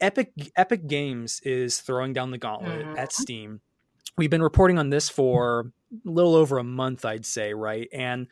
Epic 0.00 0.32
Epic 0.56 0.86
Games 0.86 1.40
is 1.44 1.80
throwing 1.82 2.14
down 2.14 2.30
the 2.30 2.38
gauntlet 2.38 2.86
Mhm. 2.86 2.96
at 2.98 3.12
Steam. 3.12 3.60
We've 4.16 4.30
been 4.30 4.42
reporting 4.42 4.78
on 4.78 4.88
this 4.88 5.10
for 5.10 5.70
a 5.92 6.08
little 6.08 6.34
over 6.34 6.56
a 6.56 6.64
month, 6.64 7.04
I'd 7.04 7.26
say, 7.26 7.52
right? 7.52 7.86
And 7.92 8.28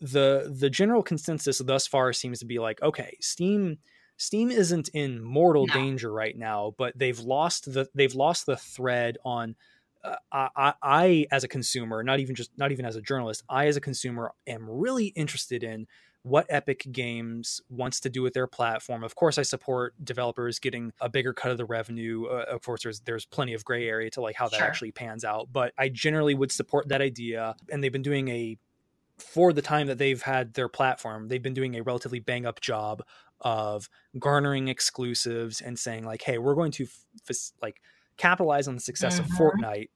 the 0.00 0.54
the 0.58 0.70
general 0.70 1.02
consensus 1.02 1.58
thus 1.58 1.86
far 1.86 2.12
seems 2.12 2.38
to 2.40 2.46
be 2.46 2.58
like, 2.58 2.80
okay, 2.82 3.16
Steam 3.20 3.78
Steam 4.16 4.50
isn't 4.50 4.88
in 4.90 5.22
mortal 5.22 5.66
No. 5.66 5.68
danger 5.68 6.12
right 6.12 6.36
now, 6.36 6.74
but 6.78 6.98
they've 6.98 7.18
lost 7.18 7.72
the 7.72 7.88
they've 7.94 8.14
lost 8.14 8.46
the 8.46 8.56
thread 8.56 9.18
on 9.24 9.56
uh, 10.04 10.16
I, 10.30 10.74
I, 10.80 11.26
as 11.32 11.42
a 11.42 11.48
consumer, 11.48 12.02
not 12.04 12.20
even 12.20 12.34
just 12.34 12.56
not 12.56 12.70
even 12.72 12.84
as 12.84 12.96
a 12.96 13.02
journalist, 13.02 13.42
I 13.48 13.66
as 13.66 13.76
a 13.76 13.80
consumer 13.80 14.32
am 14.46 14.68
really 14.70 15.06
interested 15.08 15.64
in 15.64 15.86
what 16.22 16.46
Epic 16.48 16.86
Games 16.92 17.60
wants 17.68 18.00
to 18.00 18.10
do 18.10 18.22
with 18.22 18.34
their 18.34 18.46
platform. 18.46 19.02
Of 19.02 19.14
course, 19.16 19.38
I 19.38 19.42
support 19.42 19.94
developers 20.04 20.58
getting 20.58 20.92
a 21.00 21.08
bigger 21.08 21.32
cut 21.32 21.50
of 21.50 21.58
the 21.58 21.64
revenue. 21.64 22.26
Uh, 22.26 22.44
of 22.48 22.62
course, 22.62 22.82
there's 22.82 23.00
there's 23.00 23.26
plenty 23.26 23.54
of 23.54 23.64
gray 23.64 23.88
area 23.88 24.10
to 24.10 24.20
like 24.20 24.36
how 24.36 24.48
that 24.50 24.60
Sure. 24.60 24.62
actually 24.62 24.92
pans 24.92 25.24
out, 25.24 25.48
but 25.52 25.72
I 25.78 25.88
generally 25.88 26.34
would 26.34 26.52
support 26.52 26.88
that 26.88 27.00
idea. 27.00 27.56
And 27.70 27.82
they've 27.82 27.92
been 27.92 28.02
doing 28.02 28.28
a 28.28 28.56
for 29.18 29.52
the 29.52 29.62
time 29.62 29.86
that 29.88 29.98
they've 29.98 30.22
had 30.22 30.54
their 30.54 30.68
platform, 30.68 31.28
they've 31.28 31.42
been 31.42 31.54
doing 31.54 31.76
a 31.76 31.82
relatively 31.82 32.20
bang 32.20 32.46
up 32.46 32.60
job 32.60 33.02
of 33.40 33.88
garnering 34.18 34.68
exclusives 34.68 35.60
and 35.60 35.78
saying 35.78 36.04
like, 36.04 36.22
"Hey, 36.22 36.38
we're 36.38 36.54
going 36.54 36.72
to 36.72 36.84
f- 37.28 37.52
like 37.62 37.80
capitalize 38.16 38.66
on 38.68 38.74
the 38.74 38.80
success 38.80 39.18
of 39.18 39.26
Mhm. 39.26 39.36
Fortnite 39.38 39.90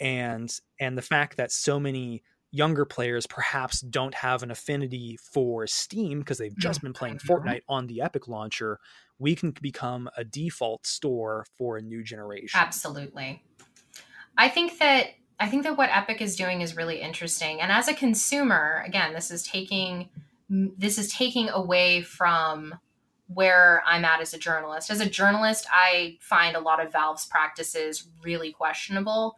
and 0.00 0.58
and 0.80 0.98
the 0.98 1.02
fact 1.02 1.36
that 1.36 1.52
so 1.52 1.78
many 1.80 2.22
younger 2.50 2.84
players 2.84 3.26
perhaps 3.26 3.80
don't 3.80 4.14
have 4.14 4.42
an 4.42 4.50
affinity 4.50 5.16
for 5.16 5.66
Steam 5.66 6.18
because 6.18 6.38
they've 6.38 6.58
just 6.58 6.82
been 6.82 6.92
playing 6.92 7.16
Mhm. 7.16 7.26
Fortnite 7.26 7.62
on 7.68 7.86
the 7.86 8.02
Epic 8.02 8.28
launcher, 8.28 8.78
we 9.18 9.34
can 9.34 9.52
become 9.52 10.10
a 10.16 10.24
default 10.24 10.86
store 10.86 11.46
for 11.56 11.78
a 11.78 11.82
new 11.82 12.02
generation. 12.04 12.60
Absolutely. 12.60 13.42
I 14.36 14.48
think 14.48 14.78
that 14.78 15.10
I 15.40 15.48
think 15.48 15.64
that 15.64 15.76
what 15.76 15.90
Epic 15.90 16.20
is 16.20 16.36
doing 16.36 16.60
is 16.60 16.76
really 16.76 17.00
interesting. 17.00 17.60
And 17.60 17.72
as 17.72 17.88
a 17.88 17.94
consumer, 17.94 18.82
again, 18.86 19.12
this 19.12 19.30
is 19.30 19.42
taking 19.42 20.08
this 20.48 20.98
is 20.98 21.10
taking 21.10 21.48
away 21.48 22.02
from 22.02 22.74
where 23.28 23.82
I'm 23.86 24.04
at 24.04 24.20
as 24.20 24.34
a 24.34 24.38
journalist. 24.38 24.90
As 24.90 25.00
a 25.00 25.08
journalist, 25.08 25.66
I 25.72 26.18
find 26.20 26.56
a 26.56 26.60
lot 26.60 26.84
of 26.84 26.92
Valve's 26.92 27.26
practices 27.26 28.06
really 28.22 28.52
questionable. 28.52 29.36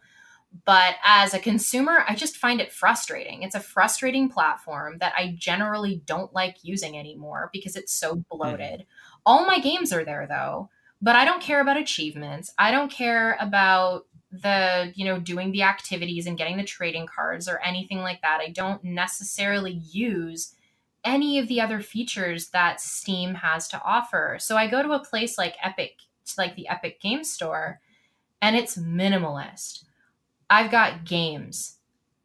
But 0.63 0.95
as 1.03 1.33
a 1.33 1.39
consumer, 1.39 2.05
I 2.07 2.15
just 2.15 2.37
find 2.37 2.61
it 2.61 2.71
frustrating. 2.71 3.43
It's 3.43 3.55
a 3.55 3.59
frustrating 3.59 4.29
platform 4.29 4.99
that 4.99 5.13
I 5.17 5.35
generally 5.37 6.01
don't 6.05 6.33
like 6.33 6.57
using 6.61 6.97
anymore 6.97 7.49
because 7.51 7.75
it's 7.75 7.93
so 7.93 8.15
hmm. 8.15 8.21
bloated. 8.29 8.85
All 9.25 9.45
my 9.45 9.59
games 9.59 9.91
are 9.91 10.05
there 10.05 10.27
though, 10.29 10.69
but 11.01 11.15
I 11.15 11.25
don't 11.25 11.41
care 11.41 11.61
about 11.61 11.77
achievements. 11.77 12.53
I 12.57 12.71
don't 12.71 12.91
care 12.91 13.37
about 13.39 14.05
the, 14.41 14.91
you 14.95 15.05
know, 15.05 15.19
doing 15.19 15.51
the 15.51 15.63
activities 15.63 16.27
and 16.27 16.37
getting 16.37 16.57
the 16.57 16.63
trading 16.63 17.07
cards 17.07 17.47
or 17.47 17.59
anything 17.59 17.99
like 17.99 18.21
that. 18.21 18.41
I 18.41 18.49
don't 18.49 18.83
necessarily 18.83 19.71
use 19.71 20.53
any 21.03 21.37
of 21.39 21.47
the 21.47 21.61
other 21.61 21.79
features 21.79 22.49
that 22.49 22.81
Steam 22.81 23.35
has 23.35 23.67
to 23.69 23.81
offer. 23.83 24.37
So 24.39 24.57
I 24.57 24.67
go 24.67 24.81
to 24.81 24.93
a 24.93 25.03
place 25.03 25.37
like 25.37 25.55
Epic, 25.63 25.93
like 26.37 26.55
the 26.55 26.67
Epic 26.67 26.99
Game 26.99 27.23
Store, 27.23 27.79
and 28.41 28.55
it's 28.55 28.77
minimalist. 28.77 29.85
I've 30.49 30.71
got 30.71 31.05
games. 31.05 31.74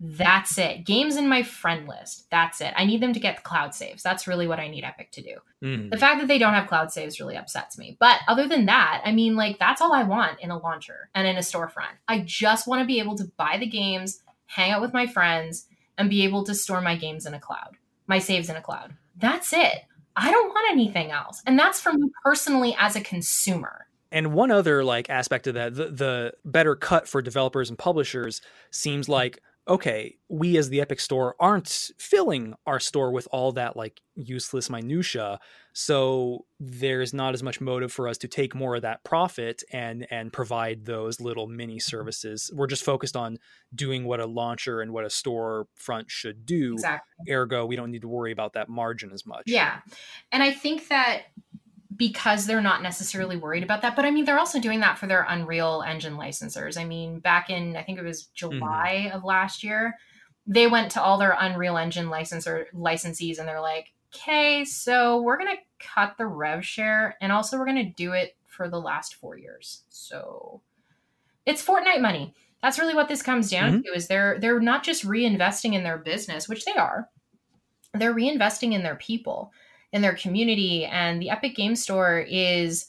That's 0.03 0.57
it. 0.57 0.87
Games 0.87 1.17
in 1.17 1.29
my 1.29 1.43
friend 1.43 1.87
list. 1.87 2.27
That's 2.31 2.63
it. 2.63 2.73
I 2.75 2.87
need 2.87 3.03
them 3.03 3.13
to 3.13 3.21
get 3.21 3.43
cloud 3.43 3.75
saves. 3.75 4.03
That's 4.03 4.27
really 4.27 4.47
what 4.49 4.59
I 4.59 4.69
need 4.69 4.83
Epic 4.83 5.11
to 5.13 5.23
do. 5.23 5.37
Mm. 5.63 5.91
The 5.91 5.99
fact 5.99 6.21
that 6.21 6.27
they 6.27 6.39
don't 6.39 6.55
have 6.55 6.69
cloud 6.69 6.91
saves 6.91 7.21
really 7.21 7.37
upsets 7.37 7.77
me. 7.77 7.99
But 8.01 8.21
other 8.27 8.49
than 8.49 8.65
that, 8.67 9.03
I 9.05 9.13
mean, 9.13 9.37
like, 9.37 9.59
that's 9.59 9.83
all 9.83 9.93
I 9.93 10.05
want 10.05 10.41
in 10.41 10.51
a 10.51 10.59
launcher 10.59 11.11
and 11.15 11.27
in 11.27 11.37
a 11.37 11.41
storefront. 11.41 11.99
I 12.09 12.21
just 12.21 12.67
want 12.67 12.81
to 12.81 12.87
be 12.87 12.99
able 12.99 13.17
to 13.19 13.31
buy 13.37 13.59
the 13.61 13.67
games, 13.67 14.23
hang 14.47 14.71
out 14.71 14.81
with 14.81 14.95
my 14.95 15.07
friends, 15.07 15.67
and 15.99 16.09
be 16.09 16.25
able 16.25 16.45
to 16.45 16.55
store 16.55 16.81
my 16.81 16.97
games 16.97 17.27
in 17.27 17.35
a 17.35 17.41
cloud, 17.41 17.77
my 18.07 18.19
saves 18.19 18.49
in 18.49 18.57
a 18.57 18.63
cloud. 18.63 18.95
That's 19.17 19.53
it. 19.53 19.85
I 20.17 20.31
don't 20.31 20.49
want 20.49 20.71
anything 20.71 21.11
else. 21.11 21.43
And 21.47 21.59
that's 21.59 21.79
for 21.79 21.93
me 21.93 22.09
personally 22.25 22.75
as 22.79 22.97
a 22.97 23.03
consumer. 23.03 23.87
And 24.11 24.33
one 24.33 24.51
other 24.51 24.83
like 24.83 25.11
aspect 25.11 25.47
of 25.47 25.55
that, 25.55 25.75
the, 25.75 25.91
the 25.91 26.33
better 26.45 26.75
cut 26.75 27.07
for 27.07 27.21
developers 27.23 27.69
and 27.69 27.79
publishers 27.79 28.41
seems 28.71 29.09
like 29.09 29.41
okay, 29.69 30.17
we 30.29 30.57
as 30.57 30.69
the 30.69 30.81
Epic 30.81 31.01
Store 31.01 31.37
aren't 31.39 31.91
filling 31.99 32.55
our 32.67 32.81
store 32.81 33.13
with 33.13 33.29
all 33.31 33.53
that 33.53 33.77
like 33.77 34.01
useless 34.15 34.69
minutia, 34.69 35.39
so 35.73 36.45
there's 36.59 37.15
not 37.15 37.35
as 37.35 37.43
much 37.43 37.61
motive 37.61 37.93
for 37.93 38.09
us 38.09 38.19
to 38.19 38.29
take 38.29 38.55
more 38.55 38.77
of 38.77 38.83
that 38.83 39.05
profit 39.05 39.63
and 39.73 40.07
and 40.11 40.33
provide 40.33 40.85
those 40.87 41.21
little 41.21 41.47
mini 41.47 41.79
services. 41.79 42.51
We're 42.55 42.67
just 42.67 42.85
focused 42.85 43.17
on 43.17 43.39
doing 43.75 44.05
what 44.05 44.21
a 44.21 44.27
launcher 44.27 44.81
and 44.81 44.93
what 44.93 45.05
a 45.05 45.11
store 45.11 45.69
front 45.75 46.11
should 46.11 46.47
do. 46.47 46.75
Exactly. 46.75 47.33
Ergo, 47.33 47.67
we 47.67 47.77
don't 47.77 47.91
need 47.91 48.03
to 48.03 48.09
worry 48.09 48.33
about 48.33 48.55
that 48.55 48.69
margin 48.69 49.13
as 49.13 49.25
much. 49.25 49.45
Yeah. 49.47 49.81
And 50.33 50.43
I 50.43 50.53
think 50.53 50.89
that 50.89 51.23
because 52.01 52.47
they're 52.47 52.63
not 52.63 52.83
necessarily 52.83 53.37
worried 53.37 53.63
about 53.63 53.83
that, 53.83 53.95
but 53.95 54.07
I 54.07 54.11
mean, 54.11 54.25
they're 54.25 54.39
also 54.39 54.59
doing 54.59 54.81
that 54.81 54.99
for 54.99 55.07
their 55.07 55.27
Unreal 55.29 55.85
Engine 55.87 56.15
licensors. 56.15 56.81
I 56.81 56.85
mean, 56.85 57.19
back 57.19 57.51
in, 57.51 57.77
I 57.77 57.83
think 57.83 57.99
it 57.99 58.03
was 58.03 58.23
mm-hmm. 58.23 58.53
July 58.53 59.11
of 59.13 59.23
last 59.23 59.63
year, 59.63 59.99
they 60.47 60.67
went 60.67 60.93
to 60.93 61.03
all 61.03 61.19
their 61.19 61.37
Unreal 61.39 61.77
Engine 61.77 62.09
licensor 62.09 62.69
licensees 62.75 63.39
and 63.39 63.47
they're 63.47 63.61
like, 63.61 63.93
okay, 64.15 64.65
so 64.65 65.21
we're 65.21 65.37
going 65.37 65.55
to 65.55 65.87
cut 65.95 66.15
the 66.17 66.27
rev 66.27 66.65
share 66.65 67.19
and 67.21 67.33
also 67.33 67.59
we're 67.59 67.67
going 67.67 67.77
to 67.85 67.93
do 67.93 68.13
it 68.13 68.35
for 68.47 68.67
the 68.67 68.81
last 68.81 69.17
four 69.17 69.37
years. 69.37 69.83
So 69.91 70.63
it's 71.45 71.63
Fortnite 71.63 72.01
money. 72.01 72.33
That's 72.63 72.79
really 72.79 72.95
what 72.95 73.09
this 73.09 73.21
comes 73.21 73.51
down 73.51 73.73
mm-hmm. 73.73 73.81
to 73.83 73.89
is 73.95 74.09
they're 74.09 74.39
they're 74.41 74.59
not 74.59 74.85
just 74.85 75.07
reinvesting 75.07 75.75
in 75.75 75.83
their 75.83 75.99
business, 75.99 76.49
which 76.49 76.65
they 76.65 76.73
are. 76.73 77.11
They're 77.93 78.15
reinvesting 78.15 78.73
in 78.73 78.83
their 78.83 78.97
people 78.97 79.53
in 79.93 80.03
their 80.03 80.15
community. 80.15 80.85
And 80.85 81.21
the 81.21 81.31
Epic 81.31 81.57
Game 81.57 81.77
Store 81.77 82.25
is 82.29 82.87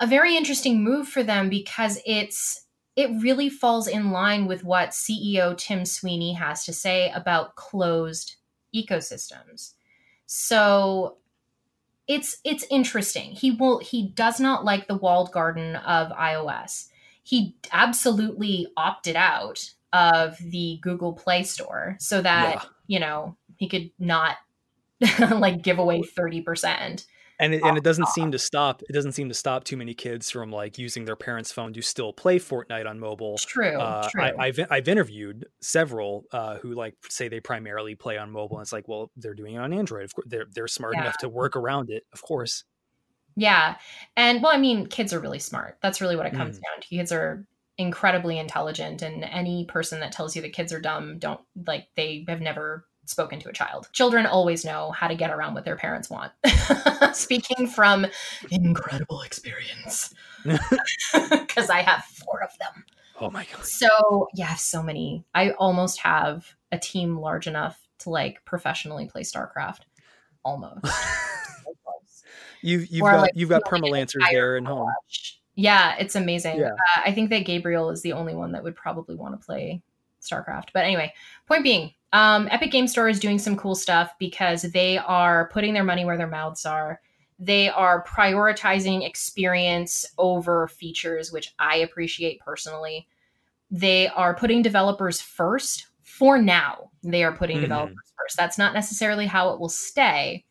a 0.00 0.06
very 0.06 0.36
interesting 0.36 0.82
move 0.82 1.08
for 1.08 1.22
them 1.22 1.48
because 1.48 2.00
it's 2.06 2.64
it 2.96 3.10
really 3.22 3.48
falls 3.48 3.86
in 3.86 4.10
line 4.10 4.46
with 4.46 4.64
what 4.64 4.90
CEO 4.90 5.56
Tim 5.56 5.84
Sweeney 5.84 6.32
has 6.32 6.64
to 6.64 6.72
say 6.72 7.10
about 7.12 7.54
closed 7.54 8.36
ecosystems. 8.74 9.74
So 10.26 11.18
it's 12.08 12.38
it's 12.44 12.66
interesting. 12.70 13.32
He 13.32 13.52
will 13.52 13.78
he 13.78 14.08
does 14.08 14.40
not 14.40 14.64
like 14.64 14.88
the 14.88 14.96
walled 14.96 15.30
garden 15.30 15.76
of 15.76 16.10
iOS. 16.10 16.88
He 17.22 17.54
absolutely 17.70 18.66
opted 18.76 19.14
out 19.14 19.70
of 19.92 20.36
the 20.38 20.78
Google 20.82 21.12
Play 21.12 21.42
Store 21.42 21.96
so 22.00 22.20
that, 22.22 22.54
yeah. 22.54 22.62
you 22.86 23.00
know, 23.00 23.36
he 23.56 23.68
could 23.68 23.90
not 23.98 24.36
like 25.30 25.62
give 25.62 25.78
away 25.78 26.02
30% 26.02 27.04
and 27.40 27.54
it, 27.54 27.62
and 27.64 27.76
it 27.76 27.84
doesn't 27.84 28.08
seem 28.08 28.32
to 28.32 28.38
stop 28.38 28.82
it 28.88 28.92
doesn't 28.92 29.12
seem 29.12 29.28
to 29.28 29.34
stop 29.34 29.64
too 29.64 29.76
many 29.76 29.94
kids 29.94 30.30
from 30.30 30.50
like 30.50 30.78
using 30.78 31.04
their 31.04 31.16
parents 31.16 31.52
phone 31.52 31.72
to 31.72 31.82
still 31.82 32.12
play 32.12 32.38
fortnite 32.38 32.88
on 32.88 32.98
mobile 32.98 33.38
true, 33.38 33.78
uh, 33.78 34.08
true. 34.08 34.22
I, 34.22 34.46
have 34.46 34.60
I've 34.70 34.88
interviewed 34.88 35.46
several 35.60 36.24
uh, 36.32 36.58
who 36.58 36.74
like 36.74 36.94
say 37.08 37.28
they 37.28 37.40
primarily 37.40 37.94
play 37.94 38.18
on 38.18 38.30
mobile 38.30 38.58
and 38.58 38.64
it's 38.64 38.72
like 38.72 38.88
well 38.88 39.10
they're 39.16 39.34
doing 39.34 39.54
it 39.54 39.58
on 39.58 39.72
android 39.72 40.04
of 40.04 40.14
course 40.14 40.26
they're, 40.28 40.46
they're 40.52 40.68
smart 40.68 40.94
yeah. 40.94 41.02
enough 41.02 41.18
to 41.18 41.28
work 41.28 41.56
around 41.56 41.90
it 41.90 42.04
of 42.12 42.22
course 42.22 42.64
yeah 43.36 43.76
and 44.16 44.42
well 44.42 44.52
i 44.52 44.58
mean 44.58 44.86
kids 44.86 45.12
are 45.12 45.20
really 45.20 45.38
smart 45.38 45.78
that's 45.82 46.00
really 46.00 46.16
what 46.16 46.26
it 46.26 46.34
comes 46.34 46.58
mm. 46.58 46.62
down 46.62 46.80
to 46.80 46.88
kids 46.88 47.12
are 47.12 47.46
incredibly 47.76 48.38
intelligent 48.38 49.02
and 49.02 49.22
any 49.22 49.64
person 49.66 50.00
that 50.00 50.10
tells 50.10 50.34
you 50.34 50.42
that 50.42 50.52
kids 50.52 50.72
are 50.72 50.80
dumb 50.80 51.18
don't 51.18 51.40
like 51.66 51.86
they 51.94 52.24
have 52.26 52.40
never 52.40 52.84
spoken 53.08 53.40
to 53.40 53.48
a 53.48 53.52
child. 53.52 53.88
Children 53.92 54.26
always 54.26 54.64
know 54.64 54.90
how 54.92 55.08
to 55.08 55.14
get 55.14 55.30
around 55.30 55.54
what 55.54 55.64
their 55.64 55.76
parents 55.76 56.10
want. 56.10 56.32
Speaking 57.12 57.66
from 57.66 58.06
incredible 58.50 59.22
experience. 59.22 60.14
Because 61.30 61.70
I 61.70 61.82
have 61.82 62.04
four 62.04 62.42
of 62.42 62.50
them. 62.60 62.84
Oh 63.20 63.30
my 63.30 63.46
God. 63.52 63.64
So, 63.64 64.28
yeah, 64.34 64.44
I 64.44 64.48
have 64.48 64.60
so 64.60 64.82
many. 64.82 65.24
I 65.34 65.50
almost 65.52 66.00
have 66.00 66.54
a 66.70 66.78
team 66.78 67.18
large 67.18 67.48
enough 67.48 67.76
to 68.00 68.10
like 68.10 68.44
professionally 68.44 69.06
play 69.06 69.22
StarCraft. 69.22 69.80
Almost. 70.44 70.86
you've 72.62 72.86
you've 72.88 73.02
or, 73.02 73.10
got 73.10 73.20
like, 73.22 73.32
you've 73.34 73.48
got 73.48 73.64
permalancers 73.64 74.22
there 74.30 74.56
and 74.56 74.66
home. 74.66 74.88
Yeah, 75.56 75.96
it's 75.98 76.14
amazing. 76.14 76.60
Yeah. 76.60 76.68
Uh, 76.68 77.00
I 77.06 77.12
think 77.12 77.30
that 77.30 77.44
Gabriel 77.44 77.90
is 77.90 78.02
the 78.02 78.12
only 78.12 78.34
one 78.34 78.52
that 78.52 78.62
would 78.62 78.76
probably 78.76 79.16
want 79.16 79.38
to 79.38 79.44
play 79.44 79.82
StarCraft. 80.28 80.68
But 80.72 80.84
anyway, 80.84 81.12
point 81.46 81.62
being, 81.62 81.92
um, 82.12 82.48
Epic 82.50 82.70
Game 82.70 82.88
Store 82.88 83.08
is 83.08 83.20
doing 83.20 83.38
some 83.38 83.56
cool 83.56 83.74
stuff 83.74 84.12
because 84.18 84.62
they 84.62 84.98
are 84.98 85.48
putting 85.52 85.74
their 85.74 85.84
money 85.84 86.04
where 86.04 86.16
their 86.16 86.26
mouths 86.26 86.64
are. 86.64 87.00
They 87.38 87.68
are 87.68 88.04
prioritizing 88.04 89.06
experience 89.06 90.06
over 90.18 90.68
features, 90.68 91.30
which 91.30 91.54
I 91.58 91.76
appreciate 91.76 92.40
personally. 92.40 93.06
They 93.70 94.08
are 94.08 94.34
putting 94.34 94.62
developers 94.62 95.20
first 95.20 95.86
for 96.02 96.40
now. 96.40 96.90
They 97.02 97.22
are 97.22 97.36
putting 97.36 97.56
mm-hmm. 97.56 97.64
developers 97.64 98.12
first. 98.16 98.36
That's 98.36 98.58
not 98.58 98.74
necessarily 98.74 99.26
how 99.26 99.50
it 99.50 99.60
will 99.60 99.68
stay, 99.68 100.44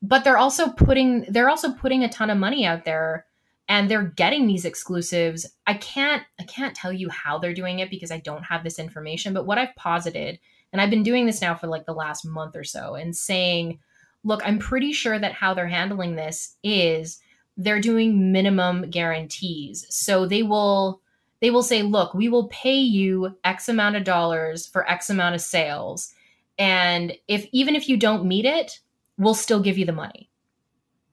but 0.00 0.24
they're 0.24 0.38
also 0.38 0.70
putting 0.70 1.26
they're 1.28 1.50
also 1.50 1.72
putting 1.72 2.04
a 2.04 2.08
ton 2.08 2.30
of 2.30 2.38
money 2.38 2.64
out 2.64 2.84
there 2.84 3.26
and 3.72 3.90
they're 3.90 4.12
getting 4.16 4.46
these 4.46 4.66
exclusives. 4.66 5.46
I 5.66 5.72
can't 5.72 6.22
I 6.38 6.42
can't 6.42 6.76
tell 6.76 6.92
you 6.92 7.08
how 7.08 7.38
they're 7.38 7.54
doing 7.54 7.78
it 7.78 7.88
because 7.88 8.10
I 8.10 8.18
don't 8.18 8.42
have 8.42 8.64
this 8.64 8.78
information, 8.78 9.32
but 9.32 9.46
what 9.46 9.56
I've 9.56 9.74
posited 9.76 10.38
and 10.72 10.82
I've 10.82 10.90
been 10.90 11.02
doing 11.02 11.24
this 11.24 11.40
now 11.40 11.54
for 11.54 11.68
like 11.68 11.86
the 11.86 11.94
last 11.94 12.26
month 12.26 12.54
or 12.54 12.64
so 12.64 12.96
and 12.96 13.16
saying, 13.16 13.78
look, 14.24 14.42
I'm 14.44 14.58
pretty 14.58 14.92
sure 14.92 15.18
that 15.18 15.32
how 15.32 15.54
they're 15.54 15.68
handling 15.68 16.16
this 16.16 16.54
is 16.62 17.18
they're 17.56 17.80
doing 17.80 18.30
minimum 18.30 18.90
guarantees. 18.90 19.86
So 19.88 20.26
they 20.26 20.42
will 20.42 21.00
they 21.40 21.50
will 21.50 21.62
say, 21.62 21.80
look, 21.80 22.12
we 22.12 22.28
will 22.28 22.48
pay 22.48 22.76
you 22.78 23.38
X 23.42 23.70
amount 23.70 23.96
of 23.96 24.04
dollars 24.04 24.66
for 24.66 24.86
X 24.86 25.08
amount 25.08 25.34
of 25.34 25.40
sales. 25.40 26.12
And 26.58 27.14
if 27.26 27.46
even 27.52 27.74
if 27.74 27.88
you 27.88 27.96
don't 27.96 28.26
meet 28.26 28.44
it, 28.44 28.80
we'll 29.16 29.32
still 29.32 29.62
give 29.62 29.78
you 29.78 29.86
the 29.86 29.92
money. 29.92 30.28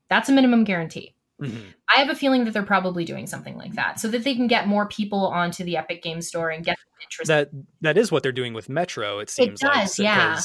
That's 0.10 0.28
a 0.28 0.34
minimum 0.34 0.66
guarantee. 0.66 1.16
Mm-hmm. 1.42 1.70
I 1.96 2.00
have 2.00 2.10
a 2.10 2.16
feeling 2.16 2.46
that 2.46 2.52
they're 2.52 2.64
probably 2.64 3.06
doing 3.06 3.28
something 3.28 3.58
like 3.58 3.74
that 3.74 4.00
so 4.00 4.08
that 4.10 4.24
they 4.24 4.36
can 4.36 4.48
get 4.48 4.68
more 4.68 4.88
people 4.88 5.28
onto 5.28 5.64
the 5.64 5.78
Epic 5.78 6.04
Game 6.04 6.22
Store 6.22 6.50
and 6.50 6.64
get 6.64 6.78
interest. 7.02 7.28
That 7.28 7.50
that 7.82 7.98
is 7.98 8.12
what 8.12 8.24
they're 8.24 8.32
doing 8.32 8.54
with 8.54 8.70
Metro. 8.70 9.20
It 9.20 9.30
seems 9.30 9.62
it 9.62 9.66
does, 9.66 10.00
like 10.00 10.06
yeah. 10.06 10.40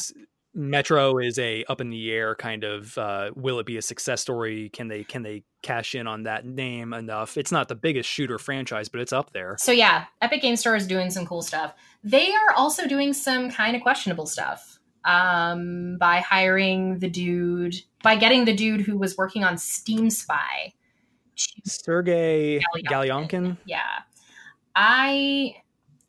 Metro 0.56 1.18
is 1.18 1.36
a 1.38 1.64
up 1.64 1.80
in 1.80 1.90
the 1.90 2.12
air 2.12 2.34
kind 2.36 2.64
of. 2.64 2.96
Uh, 2.96 3.30
will 3.34 3.58
it 3.58 3.66
be 3.66 3.76
a 3.76 3.82
success 3.82 4.20
story? 4.20 4.70
Can 4.70 4.88
they 4.88 5.02
can 5.04 5.22
they 5.22 5.42
cash 5.62 5.94
in 5.94 6.06
on 6.06 6.24
that 6.24 6.46
name 6.46 6.92
enough? 6.92 7.36
It's 7.36 7.50
not 7.50 7.68
the 7.68 7.74
biggest 7.74 8.08
shooter 8.08 8.38
franchise, 8.38 8.88
but 8.88 9.00
it's 9.00 9.12
up 9.12 9.32
there. 9.32 9.56
So 9.58 9.72
yeah, 9.72 10.04
Epic 10.22 10.42
Game 10.42 10.56
Store 10.56 10.76
is 10.76 10.86
doing 10.86 11.10
some 11.10 11.26
cool 11.26 11.42
stuff. 11.42 11.74
They 12.04 12.32
are 12.32 12.54
also 12.56 12.86
doing 12.86 13.12
some 13.12 13.50
kind 13.50 13.74
of 13.74 13.82
questionable 13.82 14.26
stuff 14.26 14.78
um, 15.04 15.96
by 15.98 16.20
hiring 16.20 17.00
the 17.00 17.10
dude 17.10 17.76
by 18.02 18.16
getting 18.16 18.44
the 18.44 18.54
dude 18.54 18.82
who 18.82 18.96
was 18.96 19.16
working 19.16 19.42
on 19.42 19.58
Steam 19.58 20.08
Spy 20.10 20.72
Sergey 21.64 22.62
Galyonkin. 22.88 23.56
Yeah. 23.64 24.02
I 24.74 25.56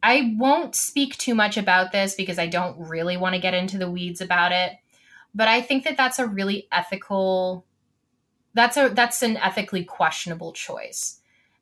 I 0.03 0.35
won't 0.37 0.75
speak 0.75 1.17
too 1.17 1.33
much 1.33 1.57
about 1.57 1.91
this 1.91 2.15
because 2.15 2.37
I 2.37 2.47
don't 2.47 2.77
really 2.89 3.17
want 3.17 3.35
to 3.35 3.41
get 3.41 3.53
into 3.53 3.77
the 3.77 3.89
weeds 3.89 4.21
about 4.21 4.51
it, 4.51 4.73
but 5.33 5.47
I 5.47 5.61
think 5.61 5.83
that 5.83 5.97
that's 5.97 6.19
a 6.19 6.27
really 6.27 6.67
ethical 6.71 7.65
that's 8.53 8.77
a 8.77 8.89
that's 8.89 9.21
an 9.21 9.37
ethically 9.37 9.83
questionable 9.83 10.53
choice. 10.53 11.19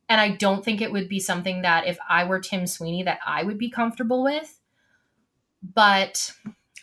And 0.09 0.19
I 0.21 0.29
don't 0.29 0.63
think 0.63 0.81
it 0.81 0.91
would 0.91 1.09
be 1.09 1.19
something 1.19 1.61
that 1.61 1.87
if 1.87 1.97
I 2.07 2.25
were 2.25 2.39
Tim 2.39 2.67
Sweeney 2.67 3.03
that 3.03 3.19
I 3.25 3.43
would 3.43 3.57
be 3.57 3.69
comfortable 3.69 4.23
with. 4.23 4.59
But 5.73 6.33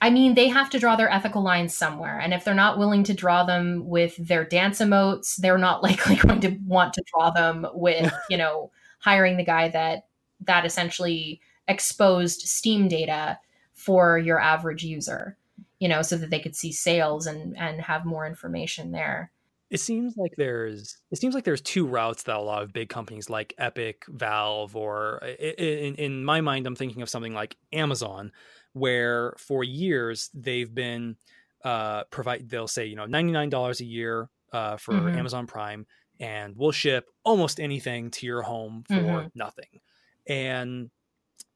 I 0.02 0.10
mean, 0.10 0.34
they 0.34 0.48
have 0.48 0.70
to 0.70 0.78
draw 0.78 0.96
their 0.96 1.12
ethical 1.12 1.42
lines 1.42 1.74
somewhere. 1.74 2.18
And 2.18 2.32
if 2.32 2.44
they're 2.44 2.54
not 2.54 2.78
willing 2.78 3.04
to 3.04 3.14
draw 3.14 3.44
them 3.44 3.86
with 3.86 4.16
their 4.16 4.44
dance 4.44 4.80
emotes, 4.80 5.36
they're 5.36 5.58
not 5.58 5.82
likely 5.82 6.16
going 6.16 6.40
to 6.40 6.56
want 6.66 6.94
to 6.94 7.04
draw 7.12 7.30
them 7.30 7.66
with, 7.74 8.12
you 8.30 8.36
know, 8.36 8.70
hiring 9.00 9.36
the 9.36 9.44
guy 9.44 9.68
that 9.68 10.06
that 10.46 10.64
essentially 10.64 11.40
exposed 11.68 12.40
Steam 12.40 12.88
data 12.88 13.38
for 13.74 14.18
your 14.18 14.40
average 14.40 14.84
user, 14.84 15.36
you 15.78 15.88
know, 15.88 16.02
so 16.02 16.16
that 16.16 16.30
they 16.30 16.40
could 16.40 16.56
see 16.56 16.72
sales 16.72 17.26
and 17.26 17.56
and 17.58 17.80
have 17.82 18.04
more 18.04 18.26
information 18.26 18.92
there. 18.92 19.30
It 19.70 19.78
seems 19.78 20.16
like 20.16 20.34
there's 20.36 20.98
it 21.10 21.18
seems 21.18 21.34
like 21.34 21.44
there's 21.44 21.60
two 21.60 21.86
routes 21.86 22.24
that 22.24 22.36
a 22.36 22.40
lot 22.40 22.62
of 22.62 22.72
big 22.72 22.88
companies 22.88 23.30
like 23.30 23.54
Epic, 23.58 24.04
Valve, 24.08 24.74
or 24.74 25.18
in 25.18 25.94
in 25.94 26.24
my 26.24 26.40
mind, 26.40 26.66
I'm 26.66 26.74
thinking 26.74 27.02
of 27.02 27.08
something 27.10 27.34
like 27.34 27.56
Amazon 27.72 28.32
where 28.72 29.34
for 29.38 29.64
years 29.64 30.30
they've 30.34 30.74
been 30.74 31.16
uh, 31.64 32.04
provide 32.04 32.48
they'll 32.48 32.68
say 32.68 32.86
you 32.86 32.96
know 32.96 33.06
$99 33.06 33.80
a 33.80 33.84
year 33.84 34.28
uh, 34.52 34.76
for 34.76 34.94
mm-hmm. 34.94 35.18
Amazon 35.18 35.46
Prime 35.46 35.86
and 36.20 36.54
we'll 36.56 36.70
ship 36.70 37.08
almost 37.24 37.58
anything 37.58 38.10
to 38.10 38.26
your 38.26 38.42
home 38.42 38.84
for 38.86 38.94
mm-hmm. 38.94 39.26
nothing. 39.34 39.80
And 40.28 40.90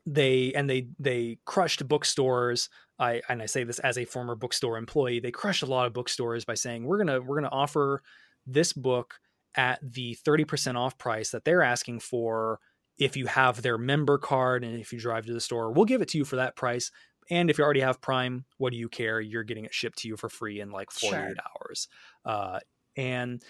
they 0.06 0.52
and 0.54 0.68
they 0.68 0.88
they 0.98 1.38
crushed 1.44 1.86
bookstores. 1.86 2.70
I 2.98 3.20
and 3.28 3.42
I 3.42 3.46
say 3.46 3.64
this 3.64 3.78
as 3.78 3.98
a 3.98 4.04
former 4.04 4.34
bookstore 4.34 4.78
employee. 4.78 5.20
They 5.20 5.30
crushed 5.30 5.62
a 5.62 5.66
lot 5.66 5.86
of 5.86 5.92
bookstores 5.92 6.44
by 6.44 6.54
saying 6.54 6.84
we're 6.84 6.98
gonna 6.98 7.20
we're 7.20 7.36
gonna 7.36 7.48
offer 7.52 8.02
this 8.46 8.72
book 8.72 9.14
at 9.56 9.78
the 9.82 10.16
30% 10.26 10.76
off 10.76 10.98
price 10.98 11.30
that 11.30 11.44
they're 11.44 11.62
asking 11.62 12.00
for 12.00 12.58
if 12.98 13.16
you 13.16 13.26
have 13.26 13.62
their 13.62 13.78
member 13.78 14.18
card 14.18 14.64
and 14.64 14.78
if 14.78 14.92
you 14.92 15.00
drive 15.00 15.26
to 15.26 15.32
the 15.32 15.40
store, 15.40 15.72
we'll 15.72 15.84
give 15.84 16.02
it 16.02 16.08
to 16.08 16.18
you 16.18 16.24
for 16.24 16.36
that 16.36 16.56
price. 16.56 16.90
And 17.30 17.50
if 17.50 17.58
you 17.58 17.64
already 17.64 17.80
have 17.80 18.00
Prime, 18.00 18.44
what 18.58 18.70
do 18.70 18.78
you 18.78 18.88
care? 18.88 19.20
You're 19.20 19.44
getting 19.44 19.64
it 19.64 19.74
shipped 19.74 19.98
to 19.98 20.08
you 20.08 20.16
for 20.16 20.28
free 20.28 20.60
in 20.60 20.70
like 20.70 20.90
48 20.90 21.18
sure. 21.18 21.34
hours. 21.38 21.88
Uh, 22.24 22.60
and 22.96 23.42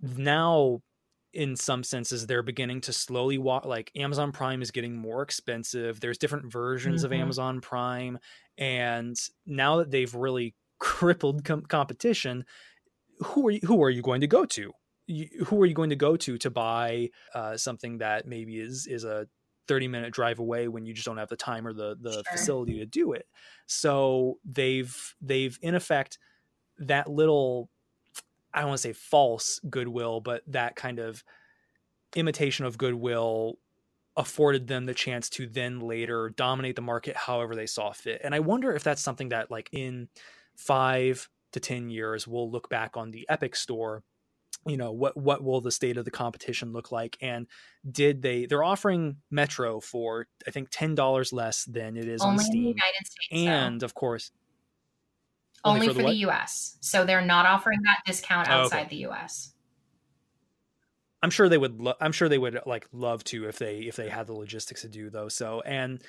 now, 0.00 0.80
in 1.32 1.56
some 1.56 1.84
senses, 1.84 2.26
they're 2.26 2.42
beginning 2.42 2.80
to 2.82 2.92
slowly 2.92 3.38
walk. 3.38 3.64
Like 3.64 3.90
Amazon 3.96 4.32
Prime 4.32 4.62
is 4.62 4.70
getting 4.70 4.96
more 4.96 5.22
expensive. 5.22 6.00
There's 6.00 6.18
different 6.18 6.50
versions 6.50 7.04
mm-hmm. 7.04 7.12
of 7.12 7.20
Amazon 7.20 7.60
Prime. 7.60 8.18
And 8.58 9.16
now 9.46 9.76
that 9.78 9.90
they've 9.90 10.14
really 10.14 10.54
crippled 10.78 11.44
com- 11.44 11.62
competition, 11.62 12.44
who 13.18 13.48
are 13.48 13.50
you, 13.50 13.60
who 13.64 13.82
are 13.82 13.90
you 13.90 14.02
going 14.02 14.22
to 14.22 14.26
go 14.26 14.44
to? 14.46 14.72
Who 15.46 15.60
are 15.60 15.66
you 15.66 15.74
going 15.74 15.90
to 15.90 15.96
go 15.96 16.16
to 16.16 16.38
to 16.38 16.50
buy 16.50 17.10
uh, 17.34 17.56
something 17.56 17.98
that 17.98 18.26
maybe 18.26 18.58
is 18.58 18.86
is 18.86 19.04
a 19.04 19.26
30 19.66 19.88
minute 19.88 20.12
drive 20.12 20.38
away 20.38 20.68
when 20.68 20.84
you 20.84 20.92
just 20.92 21.06
don't 21.06 21.16
have 21.16 21.28
the 21.28 21.36
time 21.36 21.66
or 21.66 21.72
the 21.72 21.96
the 22.00 22.12
sure. 22.12 22.22
facility 22.32 22.78
to 22.78 22.86
do 22.86 23.12
it 23.12 23.26
so 23.66 24.38
they've 24.44 25.14
they've 25.20 25.58
in 25.62 25.74
effect 25.74 26.18
that 26.78 27.08
little 27.08 27.70
i 28.52 28.60
don't 28.60 28.68
want 28.68 28.78
to 28.78 28.82
say 28.82 28.92
false 28.92 29.60
goodwill 29.68 30.20
but 30.20 30.42
that 30.46 30.76
kind 30.76 30.98
of 30.98 31.22
imitation 32.16 32.64
of 32.64 32.78
goodwill 32.78 33.58
afforded 34.16 34.66
them 34.66 34.86
the 34.86 34.94
chance 34.94 35.30
to 35.30 35.46
then 35.46 35.78
later 35.78 36.30
dominate 36.30 36.74
the 36.74 36.82
market 36.82 37.16
however 37.16 37.54
they 37.54 37.66
saw 37.66 37.92
fit 37.92 38.20
and 38.24 38.34
i 38.34 38.40
wonder 38.40 38.72
if 38.72 38.82
that's 38.82 39.02
something 39.02 39.28
that 39.28 39.50
like 39.50 39.68
in 39.72 40.08
5 40.56 41.28
to 41.52 41.60
10 41.60 41.90
years 41.90 42.26
we'll 42.26 42.50
look 42.50 42.68
back 42.68 42.96
on 42.96 43.12
the 43.12 43.24
epic 43.28 43.54
store 43.54 44.02
you 44.66 44.76
know 44.76 44.92
what 44.92 45.16
what 45.16 45.42
will 45.42 45.60
the 45.60 45.70
state 45.70 45.96
of 45.96 46.04
the 46.04 46.10
competition 46.10 46.72
look 46.72 46.92
like 46.92 47.16
and 47.20 47.46
did 47.90 48.22
they 48.22 48.46
they're 48.46 48.62
offering 48.62 49.16
metro 49.30 49.80
for 49.80 50.26
i 50.46 50.50
think 50.50 50.70
$10 50.70 51.32
less 51.32 51.64
than 51.64 51.96
it 51.96 52.06
is 52.06 52.20
only 52.20 52.34
on 52.34 52.38
steam 52.38 52.56
in 52.56 52.62
the 52.62 52.68
united 52.68 53.06
states 53.06 53.28
and 53.32 53.82
of 53.82 53.94
course 53.94 54.32
only, 55.64 55.80
only 55.80 55.94
for, 55.94 56.02
the, 56.02 56.08
the 56.08 56.30
us 56.30 56.76
so 56.80 57.04
they're 57.04 57.20
not 57.20 57.46
offering 57.46 57.80
that 57.82 57.98
discount 58.06 58.48
outside 58.48 58.78
oh, 58.78 58.86
okay. 58.86 58.96
the 58.96 59.06
us 59.06 59.54
i'm 61.22 61.30
sure 61.30 61.48
they 61.48 61.58
would 61.58 61.80
lo- 61.80 61.94
i'm 62.00 62.12
sure 62.12 62.28
they 62.28 62.38
would 62.38 62.60
like 62.66 62.86
love 62.92 63.24
to 63.24 63.48
if 63.48 63.58
they 63.58 63.78
if 63.80 63.96
they 63.96 64.08
had 64.08 64.26
the 64.26 64.34
logistics 64.34 64.82
to 64.82 64.88
do 64.88 65.08
though 65.10 65.28
so 65.28 65.60
and 65.62 66.02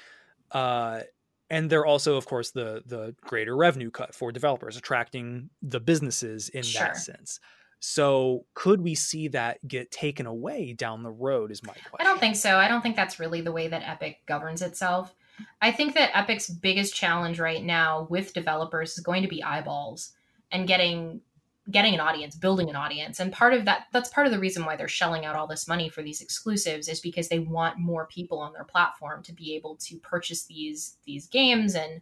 Uh, 0.52 1.02
and 1.50 1.70
they're 1.70 1.86
also, 1.86 2.16
of 2.16 2.26
course, 2.26 2.52
the 2.52 2.84
the 2.86 3.16
greater 3.22 3.56
revenue 3.56 3.92
cut 3.92 4.16
for 4.16 4.32
developers, 4.32 4.78
attracting 4.78 5.50
the 5.62 5.80
businesses 5.80 6.50
in 6.50 6.64
sure. 6.64 6.88
that 6.88 6.98
sense. 6.98 7.40
So 7.82 8.46
could 8.54 8.80
we 8.82 8.96
see 8.96 9.28
that 9.30 9.68
get 9.68 9.92
taken 9.92 10.28
away 10.28 10.74
down 10.74 11.04
the 11.04 11.12
road? 11.12 11.52
Is 11.52 11.64
my 11.64 11.74
question. 11.74 11.98
I 12.00 12.04
don't 12.04 12.20
think 12.20 12.36
so. 12.36 12.58
I 12.58 12.68
don't 12.68 12.82
think 12.82 12.96
that's 12.96 13.20
really 13.20 13.42
the 13.42 13.52
way 13.52 13.68
that 13.68 13.88
Epic 13.88 14.20
governs 14.28 14.62
itself. 14.62 15.16
I 15.62 15.72
think 15.72 15.96
that 15.96 16.12
Epic's 16.14 16.50
biggest 16.50 16.94
challenge 16.94 17.40
right 17.40 17.64
now 17.64 18.08
with 18.10 18.34
developers 18.34 18.94
is 18.94 19.04
going 19.04 19.24
to 19.24 19.28
be 19.28 19.44
eyeballs 19.44 20.14
and 20.52 20.68
getting 20.68 21.22
getting 21.70 21.94
an 21.94 22.00
audience, 22.00 22.36
building 22.36 22.70
an 22.70 22.76
audience. 22.76 23.20
And 23.20 23.32
part 23.32 23.54
of 23.54 23.66
that 23.66 23.88
that's 23.92 24.10
part 24.10 24.28
of 24.28 24.34
the 24.34 24.40
reason 24.40 24.64
why 24.64 24.76
they're 24.76 24.88
shelling 24.88 25.26
out 25.26 25.36
all 25.36 25.48
this 25.48 25.68
money 25.68 25.90
for 25.90 26.04
these 26.04 26.22
exclusives 26.22 26.88
is 26.88 27.00
because 27.00 27.30
they 27.30 27.40
want 27.40 27.80
more 27.80 28.06
people 28.08 28.40
on 28.40 28.54
their 28.54 28.64
platform 28.64 29.24
to 29.24 29.34
be 29.34 29.56
able 29.56 29.76
to 29.88 29.98
purchase 29.98 30.46
these 30.46 30.98
these 31.06 31.26
games 31.28 31.74
and 31.74 32.02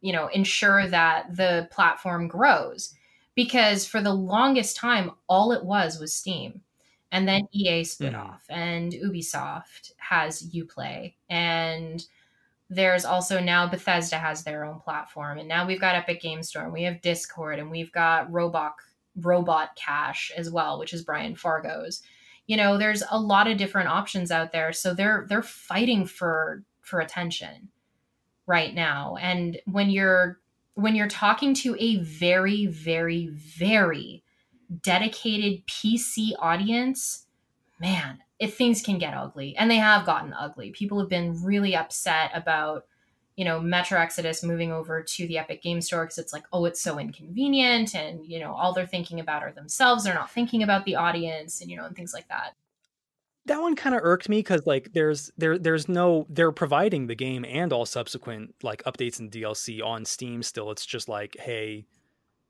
you 0.00 0.12
know, 0.12 0.28
ensure 0.28 0.86
that 0.86 1.36
the 1.36 1.68
platform 1.70 2.28
grows. 2.28 2.94
Because 3.36 3.86
for 3.86 4.02
the 4.02 4.12
longest 4.12 4.76
time 4.76 5.12
all 5.28 5.52
it 5.52 5.64
was 5.64 6.00
was 6.00 6.12
Steam. 6.12 6.62
And 7.12 7.28
then 7.28 7.42
EA 7.52 7.84
split 7.84 8.14
mm. 8.14 8.18
off 8.18 8.44
and 8.48 8.92
Ubisoft 8.92 9.92
has 9.98 10.42
Uplay 10.52 11.14
and 11.30 12.04
there's 12.68 13.04
also 13.04 13.40
now 13.40 13.68
Bethesda 13.68 14.16
has 14.16 14.42
their 14.42 14.64
own 14.64 14.80
platform, 14.80 15.38
and 15.38 15.48
now 15.48 15.66
we've 15.66 15.80
got 15.80 15.94
Epic 15.94 16.20
Game 16.20 16.42
Store, 16.42 16.64
and 16.64 16.72
we 16.72 16.82
have 16.82 17.00
Discord, 17.00 17.58
and 17.58 17.70
we've 17.70 17.92
got 17.92 18.30
Robot 18.32 18.74
Robot 19.20 19.76
Cache 19.76 20.32
as 20.36 20.50
well, 20.50 20.78
which 20.78 20.92
is 20.92 21.04
Brian 21.04 21.34
Fargo's. 21.34 22.02
You 22.46 22.56
know, 22.56 22.76
there's 22.76 23.02
a 23.10 23.18
lot 23.18 23.48
of 23.48 23.56
different 23.56 23.88
options 23.88 24.30
out 24.30 24.52
there, 24.52 24.72
so 24.72 24.94
they're 24.94 25.26
they're 25.28 25.42
fighting 25.42 26.06
for 26.06 26.64
for 26.80 27.00
attention 27.00 27.68
right 28.46 28.74
now. 28.74 29.16
And 29.20 29.58
when 29.66 29.90
you're 29.90 30.40
when 30.76 30.94
you're 30.94 31.08
talking 31.08 31.54
to 31.54 31.74
a 31.78 31.96
very 31.96 32.66
very 32.66 33.26
very 33.28 34.22
dedicated 34.82 35.66
PC 35.66 36.32
audience, 36.38 37.26
man, 37.80 38.18
if 38.38 38.56
things 38.56 38.82
can 38.82 38.98
get 38.98 39.14
ugly 39.14 39.56
and 39.56 39.70
they 39.70 39.76
have 39.76 40.04
gotten 40.04 40.34
ugly. 40.34 40.70
People 40.70 41.00
have 41.00 41.08
been 41.08 41.42
really 41.42 41.74
upset 41.74 42.30
about 42.34 42.84
you 43.36 43.44
know 43.44 43.58
metro 43.58 43.98
exodus 43.98 44.42
moving 44.42 44.70
over 44.70 45.02
to 45.02 45.26
the 45.26 45.38
epic 45.38 45.62
game 45.62 45.80
store 45.80 46.04
because 46.04 46.18
it's 46.18 46.32
like 46.32 46.44
oh 46.52 46.64
it's 46.64 46.80
so 46.80 46.98
inconvenient 46.98 47.94
and 47.94 48.26
you 48.26 48.40
know 48.40 48.54
all 48.54 48.72
they're 48.72 48.86
thinking 48.86 49.20
about 49.20 49.42
are 49.42 49.52
themselves 49.52 50.04
they're 50.04 50.14
not 50.14 50.30
thinking 50.30 50.62
about 50.62 50.86
the 50.86 50.96
audience 50.96 51.60
and 51.60 51.70
you 51.70 51.76
know 51.76 51.84
and 51.84 51.94
things 51.94 52.14
like 52.14 52.26
that 52.28 52.54
that 53.46 53.60
one 53.60 53.76
kind 53.76 53.94
of 53.94 54.02
irked 54.04 54.28
me 54.28 54.38
because 54.38 54.66
like 54.66 54.92
there's 54.92 55.30
there 55.38 55.58
there's 55.58 55.88
no 55.88 56.26
they're 56.28 56.52
providing 56.52 57.06
the 57.06 57.14
game 57.14 57.44
and 57.44 57.72
all 57.72 57.86
subsequent 57.86 58.54
like 58.62 58.82
updates 58.84 59.18
and 59.18 59.30
dlc 59.30 59.84
on 59.84 60.04
steam 60.04 60.42
still 60.42 60.70
it's 60.70 60.84
just 60.84 61.08
like 61.08 61.36
hey 61.38 61.86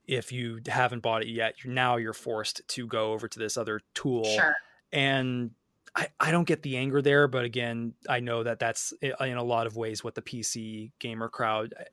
if 0.07 0.33
you 0.33 0.61
haven't 0.67 1.03
bought 1.03 1.23
it 1.23 1.29
yet 1.29 1.55
you're 1.63 1.73
now 1.73 1.97
you're 1.97 2.13
forced 2.13 2.67
to 2.69 2.87
go 2.87 3.13
over 3.13 3.29
to 3.29 3.39
this 3.39 3.57
other 3.57 3.81
tool 3.95 4.25
sure. 4.25 4.55
and 4.93 5.51
I, 5.97 6.09
I 6.21 6.31
don't 6.31 6.47
get 6.47 6.63
the 6.63 6.77
anger 6.77 7.01
there, 7.01 7.27
but 7.27 7.47
again, 7.47 7.95
I 8.07 8.21
know 8.21 8.43
that 8.43 8.59
that's 8.59 8.93
in 9.01 9.37
a 9.39 9.43
lot 9.43 9.67
of 9.67 9.77
ways 9.77 10.05
what 10.05 10.15
the 10.15 10.21
PC 10.21 10.93
gamer 10.99 11.31
crowd 11.31 11.73
eh, 11.79 11.85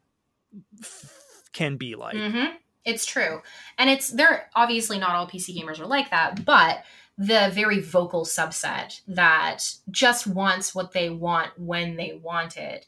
f- 0.82 1.44
can 1.54 1.78
be 1.78 1.96
like. 1.96 2.18
Mm-hmm. 2.18 2.56
It's 2.84 3.06
true, 3.06 3.42
and 3.78 3.90
it's 3.90 4.10
they're 4.10 4.50
obviously 4.56 5.00
not 5.00 5.12
all 5.12 5.26
PC 5.26 5.58
gamers 5.58 5.80
are 5.80 5.86
like 5.86 6.10
that, 6.10 6.44
but 6.44 6.84
the 7.18 7.52
very 7.54 7.80
vocal 7.80 8.26
subset 8.26 9.02
that 9.08 9.64
just 9.92 10.26
wants 10.26 10.74
what 10.74 10.94
they 10.94 11.10
want 11.10 11.58
when 11.60 11.96
they 11.96 12.20
want 12.22 12.58
it. 12.58 12.88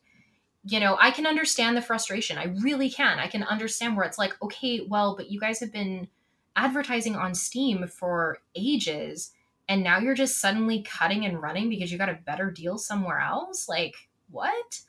You 0.68 0.80
know, 0.80 0.98
I 1.00 1.12
can 1.12 1.28
understand 1.28 1.78
the 1.78 1.82
frustration. 1.82 2.38
I 2.38 2.56
really 2.62 2.90
can. 2.90 3.20
I 3.20 3.28
can 3.28 3.44
understand 3.44 3.96
where 3.96 4.06
it's 4.06 4.18
like, 4.18 4.34
okay, 4.42 4.82
well, 4.88 5.16
but 5.16 5.30
you 5.30 5.40
guys 5.40 5.60
have 5.60 5.72
been 5.72 6.08
advertising 6.56 7.16
on 7.16 7.36
Steam 7.36 7.88
for 7.88 8.40
ages 8.56 9.32
and 9.68 9.84
now 9.84 10.00
you're 10.00 10.16
just 10.16 10.40
suddenly 10.40 10.82
cutting 10.82 11.26
and 11.26 11.42
running 11.42 11.70
because 11.70 11.92
you 11.92 11.98
got 11.98 12.10
a 12.10 12.20
better 12.26 12.52
deal 12.52 12.78
somewhere 12.78 13.20
else 13.20 13.68
like 13.68 13.96
what 14.30 14.82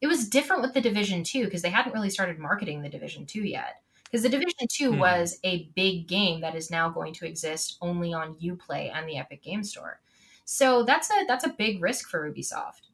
it 0.00 0.06
was 0.06 0.28
different 0.28 0.62
with 0.62 0.72
the 0.72 0.80
division 0.80 1.22
2 1.22 1.44
because 1.44 1.62
they 1.62 1.70
hadn't 1.70 1.92
really 1.92 2.10
started 2.10 2.38
marketing 2.38 2.82
the 2.82 2.88
division 2.88 3.26
2 3.26 3.42
yet 3.42 3.82
because 4.10 4.22
the 4.22 4.28
division 4.28 4.66
2 4.68 4.92
hmm. 4.92 4.98
was 4.98 5.38
a 5.44 5.70
big 5.74 6.08
game 6.08 6.40
that 6.40 6.54
is 6.54 6.70
now 6.70 6.88
going 6.88 7.14
to 7.14 7.26
exist 7.26 7.78
only 7.80 8.12
on 8.12 8.34
uplay 8.36 8.90
and 8.92 9.08
the 9.08 9.16
epic 9.16 9.42
game 9.42 9.62
store. 9.62 10.00
So 10.44 10.84
that's 10.84 11.10
a 11.10 11.24
that's 11.28 11.44
a 11.44 11.50
big 11.50 11.80
risk 11.80 12.08
for 12.08 12.30
ubisoft. 12.30 12.88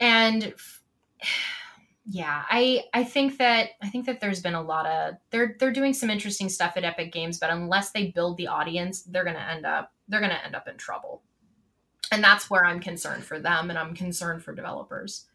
And 0.00 0.54
yeah 2.08 2.44
i 2.50 2.84
i 2.94 3.02
think 3.02 3.36
that 3.36 3.70
i 3.82 3.88
think 3.88 4.06
that 4.06 4.20
there's 4.20 4.40
been 4.40 4.54
a 4.54 4.62
lot 4.62 4.86
of 4.86 5.14
they're 5.30 5.56
they're 5.58 5.72
doing 5.72 5.92
some 5.92 6.08
interesting 6.08 6.48
stuff 6.48 6.74
at 6.76 6.84
epic 6.84 7.12
games 7.12 7.36
but 7.36 7.50
unless 7.50 7.90
they 7.90 8.12
build 8.12 8.36
the 8.36 8.46
audience 8.46 9.02
they're 9.02 9.24
going 9.24 9.34
to 9.34 9.50
end 9.50 9.66
up 9.66 9.92
they're 10.06 10.20
going 10.20 10.30
to 10.30 10.44
end 10.44 10.54
up 10.54 10.68
in 10.68 10.76
trouble. 10.76 11.22
And 12.12 12.22
that's 12.22 12.48
where 12.48 12.64
i'm 12.64 12.78
concerned 12.78 13.24
for 13.24 13.40
them 13.40 13.70
and 13.70 13.78
i'm 13.78 13.92
concerned 13.92 14.44
for 14.44 14.54
developers 14.54 15.26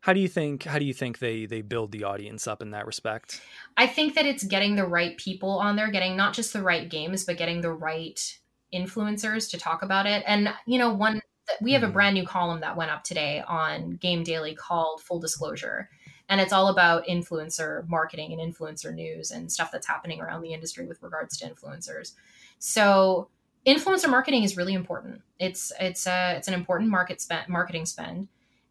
how 0.00 0.12
do 0.12 0.20
you 0.20 0.28
think 0.28 0.64
how 0.64 0.78
do 0.78 0.84
you 0.84 0.94
think 0.94 1.18
they 1.18 1.46
they 1.46 1.62
build 1.62 1.92
the 1.92 2.04
audience 2.04 2.46
up 2.46 2.62
in 2.62 2.70
that 2.70 2.86
respect 2.86 3.40
i 3.76 3.86
think 3.86 4.14
that 4.14 4.26
it's 4.26 4.44
getting 4.44 4.76
the 4.76 4.86
right 4.86 5.16
people 5.16 5.58
on 5.58 5.76
there 5.76 5.90
getting 5.90 6.16
not 6.16 6.34
just 6.34 6.52
the 6.52 6.62
right 6.62 6.88
games 6.88 7.24
but 7.24 7.36
getting 7.36 7.60
the 7.60 7.72
right 7.72 8.38
influencers 8.74 9.50
to 9.50 9.58
talk 9.58 9.82
about 9.82 10.06
it 10.06 10.22
and 10.26 10.48
you 10.66 10.78
know 10.78 10.92
one 10.92 11.20
we 11.60 11.72
have 11.72 11.82
a 11.82 11.86
mm-hmm. 11.86 11.94
brand 11.94 12.14
new 12.14 12.26
column 12.26 12.60
that 12.60 12.76
went 12.76 12.90
up 12.90 13.04
today 13.04 13.42
on 13.46 13.96
Game 13.96 14.22
Daily 14.22 14.54
called 14.54 15.00
Full 15.02 15.18
Disclosure. 15.18 15.88
And 16.28 16.40
it's 16.40 16.52
all 16.52 16.68
about 16.68 17.06
influencer 17.06 17.88
marketing 17.88 18.32
and 18.32 18.40
influencer 18.40 18.94
news 18.94 19.32
and 19.32 19.50
stuff 19.50 19.72
that's 19.72 19.86
happening 19.86 20.20
around 20.20 20.42
the 20.42 20.52
industry 20.52 20.86
with 20.86 21.02
regards 21.02 21.36
to 21.38 21.48
influencers. 21.48 22.12
So 22.60 23.28
influencer 23.66 24.08
marketing 24.08 24.44
is 24.44 24.56
really 24.56 24.74
important. 24.74 25.22
It's 25.40 25.72
it's 25.80 26.06
a 26.06 26.36
it's 26.36 26.46
an 26.46 26.54
important 26.54 26.90
market 26.90 27.20
spend 27.20 27.48
marketing 27.48 27.84
spend, 27.84 28.28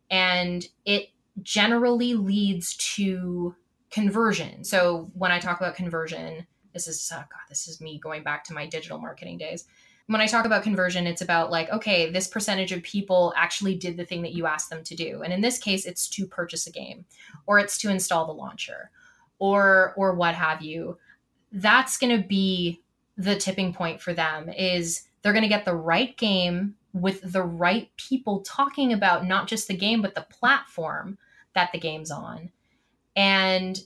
and 0.09 0.65
it 0.86 1.09
generally 1.43 2.13
leads 2.13 2.75
to 2.95 3.55
conversion. 3.91 4.63
So 4.63 5.09
when 5.13 5.31
I 5.31 5.39
talk 5.39 5.59
about 5.59 5.75
conversion, 5.75 6.45
this 6.73 6.87
is 6.87 7.11
oh 7.13 7.17
God, 7.17 7.47
this 7.49 7.67
is 7.67 7.81
me 7.81 7.99
going 7.99 8.23
back 8.23 8.43
to 8.45 8.53
my 8.53 8.65
digital 8.67 8.99
marketing 8.99 9.37
days 9.37 9.65
when 10.09 10.21
I 10.21 10.25
talk 10.25 10.45
about 10.45 10.63
conversion, 10.63 11.05
it's 11.05 11.21
about 11.21 11.51
like, 11.51 11.69
okay, 11.69 12.09
this 12.09 12.27
percentage 12.27 12.71
of 12.71 12.81
people 12.81 13.31
actually 13.37 13.75
did 13.75 13.95
the 13.95 14.05
thing 14.05 14.23
that 14.23 14.33
you 14.33 14.47
asked 14.47 14.71
them 14.71 14.83
to 14.85 14.95
do. 14.95 15.21
And 15.21 15.31
in 15.31 15.41
this 15.41 15.59
case, 15.59 15.85
it's 15.85 16.09
to 16.09 16.25
purchase 16.25 16.65
a 16.65 16.71
game 16.71 17.05
or 17.45 17.59
it's 17.59 17.77
to 17.79 17.91
install 17.91 18.25
the 18.25 18.33
launcher 18.33 18.89
or 19.37 19.93
or 19.97 20.15
what 20.15 20.33
have 20.33 20.63
you. 20.63 20.97
That's 21.51 21.97
going 21.97 22.19
to 22.19 22.27
be 22.27 22.81
the 23.17 23.35
tipping 23.35 23.71
point 23.71 24.01
for 24.01 24.15
them 24.15 24.49
is 24.49 25.03
they're 25.21 25.33
going 25.33 25.43
to 25.43 25.47
get 25.47 25.63
the 25.63 25.75
right 25.75 26.17
game 26.17 26.73
with 26.91 27.21
the 27.31 27.43
right 27.43 27.91
people 27.97 28.41
talking 28.41 28.91
about 28.91 29.27
not 29.27 29.47
just 29.47 29.67
the 29.67 29.77
game 29.77 30.01
but 30.01 30.15
the 30.15 30.25
platform 30.31 31.19
that 31.56 31.72
the 31.72 31.80
game's 31.80 32.12
on. 32.12 32.52
And 33.16 33.80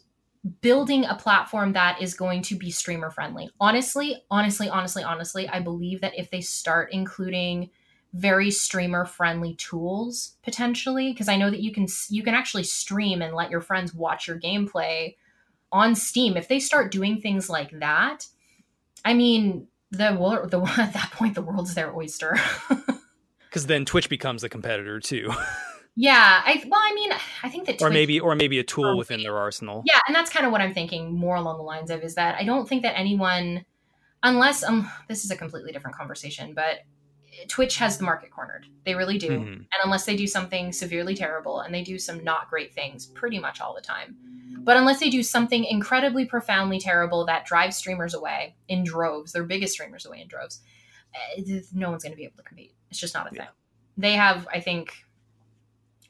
building 0.62 1.06
a 1.06 1.16
platform 1.16 1.74
that 1.74 2.02
is 2.02 2.14
going 2.14 2.42
to 2.44 2.56
be 2.56 2.70
streamer 2.70 3.10
friendly. 3.10 3.50
Honestly, 3.60 4.24
honestly, 4.30 4.68
honestly, 4.68 5.04
honestly, 5.04 5.48
I 5.48 5.60
believe 5.60 6.02
that 6.02 6.18
if 6.18 6.32
they 6.32 6.42
start 6.42 6.92
including 6.92 7.70
very 8.14 8.52
streamer 8.52 9.06
friendly 9.06 9.56
tools 9.56 10.36
potentially 10.44 11.12
because 11.12 11.28
I 11.28 11.36
know 11.36 11.50
that 11.50 11.62
you 11.62 11.72
can 11.72 11.88
you 12.10 12.22
can 12.22 12.36
actually 12.36 12.64
stream 12.64 13.24
and 13.24 13.34
let 13.34 13.50
your 13.50 13.62
friends 13.62 13.94
watch 13.94 14.28
your 14.28 14.40
gameplay 14.40 15.16
on 15.72 15.96
Steam. 15.96 16.38
If 16.38 16.48
they 16.48 16.60
start 16.60 16.92
doing 16.92 17.20
things 17.20 17.50
like 17.50 17.72
that, 17.80 18.28
I 19.04 19.16
mean, 19.16 19.68
the 19.90 20.16
world 20.20 20.52
the 20.52 20.60
at 20.78 20.94
that 20.94 21.12
point 21.14 21.36
the 21.36 21.42
world's 21.42 21.74
their 21.74 21.96
oyster. 21.96 22.38
Cuz 23.52 23.66
then 23.66 23.86
Twitch 23.86 24.10
becomes 24.10 24.44
a 24.44 24.50
competitor 24.50 25.00
too. 25.00 25.32
Yeah, 25.96 26.42
I 26.44 26.64
well, 26.68 26.80
I 26.84 26.94
mean, 26.96 27.12
I 27.44 27.50
think 27.50 27.68
that 27.68 27.82
or 27.82 27.92
maybe 27.92 28.20
or 28.20 28.36
maybe 28.36 28.58
a 28.60 28.64
tool 28.64 28.98
within 28.98 29.22
their 29.22 29.38
arsenal. 29.38 29.84
Yeah, 29.86 30.00
and 30.08 30.16
that's 30.16 30.32
kind 30.32 30.46
of 30.46 30.52
what 30.52 30.62
I'm 30.62 30.74
thinking 30.74 31.14
more 31.14 31.36
along 31.36 31.58
the 31.58 31.64
lines 31.64 31.92
of 31.92 32.02
is 32.02 32.16
that 32.16 32.36
I 32.40 32.44
don't 32.44 32.68
think 32.68 32.82
that 32.82 32.98
anyone, 32.98 33.64
unless 34.24 34.64
um, 34.64 34.90
this 35.08 35.24
is 35.24 35.30
a 35.30 35.36
completely 35.36 35.72
different 35.72 35.96
conversation, 35.96 36.54
but 36.56 36.80
Twitch 37.48 37.78
has 37.78 37.98
the 37.98 38.06
market 38.06 38.32
cornered. 38.32 38.66
They 38.86 38.96
really 38.96 39.20
do, 39.20 39.30
mm-hmm. 39.30 39.54
and 39.54 39.68
unless 39.84 40.06
they 40.06 40.16
do 40.16 40.26
something 40.26 40.72
severely 40.72 41.14
terrible, 41.14 41.60
and 41.60 41.74
they 41.74 41.84
do 41.84 42.00
some 42.00 42.24
not 42.24 42.50
great 42.50 42.74
things 42.74 43.06
pretty 43.06 43.38
much 43.38 43.62
all 43.62 43.76
the 43.76 43.82
time, 43.82 44.16
but 44.64 44.78
unless 44.78 45.00
they 45.00 45.12
do 45.12 45.22
something 45.22 45.64
incredibly 45.64 46.26
profoundly 46.26 46.80
terrible 46.80 47.26
that 47.26 47.46
drives 47.46 47.78
streamers 47.78 48.16
away 48.16 48.56
in 48.68 48.84
droves, 48.84 49.32
their 49.32 49.44
biggest 49.44 49.74
streamers 49.74 50.08
away 50.08 50.22
in 50.22 50.28
droves, 50.28 50.62
eh, 51.38 51.60
no 51.74 51.92
one's 51.92 52.04
going 52.04 52.14
to 52.14 52.18
be 52.18 52.24
able 52.24 52.38
to 52.38 52.44
compete. 52.44 52.74
It's 52.90 53.00
just 53.00 53.14
not 53.14 53.28
a 53.28 53.36
thing. 53.36 53.48
They 53.96 54.14
have, 54.14 54.48
I 54.52 54.60
think 54.60 54.94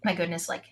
my 0.03 0.13
goodness, 0.13 0.49
like 0.49 0.65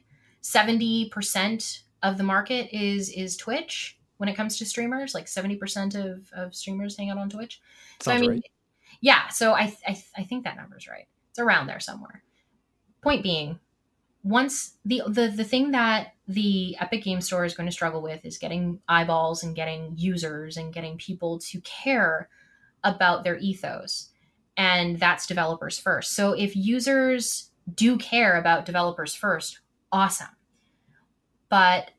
70% 0.43 1.81
of 2.03 2.17
the 2.17 2.23
market 2.23 2.69
is 2.75 3.09
is 3.09 3.37
Twitch 3.37 3.97
when 4.17 4.29
it 4.29 4.35
comes 4.35 4.57
to 4.57 4.65
streamers. 4.65 5.13
Like 5.13 5.25
70% 5.25 5.95
of, 5.95 6.29
of 6.33 6.55
streamers 6.55 6.97
hang 6.97 7.09
out 7.09 7.17
on 7.17 7.29
Twitch. 7.29 7.61
Sounds 7.99 8.03
so 8.03 8.11
I 8.11 8.19
mean, 8.19 8.29
right. 8.31 8.51
yeah. 9.01 9.27
So 9.29 9.53
I, 9.53 9.75
I 9.87 10.03
I 10.17 10.23
think 10.23 10.43
that 10.43 10.57
number's 10.57 10.87
right. 10.87 11.07
It's 11.29 11.39
around 11.39 11.67
there 11.67 11.79
somewhere. 11.79 12.23
Point 13.01 13.23
being, 13.23 13.59
once 14.23 14.77
the, 14.85 15.01
the 15.07 15.29
the 15.29 15.43
thing 15.43 15.71
that 15.71 16.13
the 16.27 16.77
Epic 16.79 17.03
Game 17.03 17.21
Store 17.21 17.45
is 17.45 17.53
going 17.53 17.67
to 17.67 17.73
struggle 17.73 18.01
with 18.01 18.25
is 18.25 18.37
getting 18.37 18.79
eyeballs 18.87 19.43
and 19.43 19.55
getting 19.55 19.93
users 19.97 20.57
and 20.57 20.73
getting 20.73 20.97
people 20.97 21.39
to 21.39 21.61
care 21.61 22.29
about 22.83 23.23
their 23.23 23.37
ethos. 23.37 24.09
And 24.57 24.99
that's 24.99 25.27
developers 25.27 25.79
first. 25.79 26.13
So 26.13 26.33
if 26.33 26.55
users 26.55 27.50
do 27.75 27.97
care 27.97 28.37
about 28.37 28.65
developers 28.65 29.13
first, 29.13 29.59
awesome. 29.91 30.27
But 31.49 31.91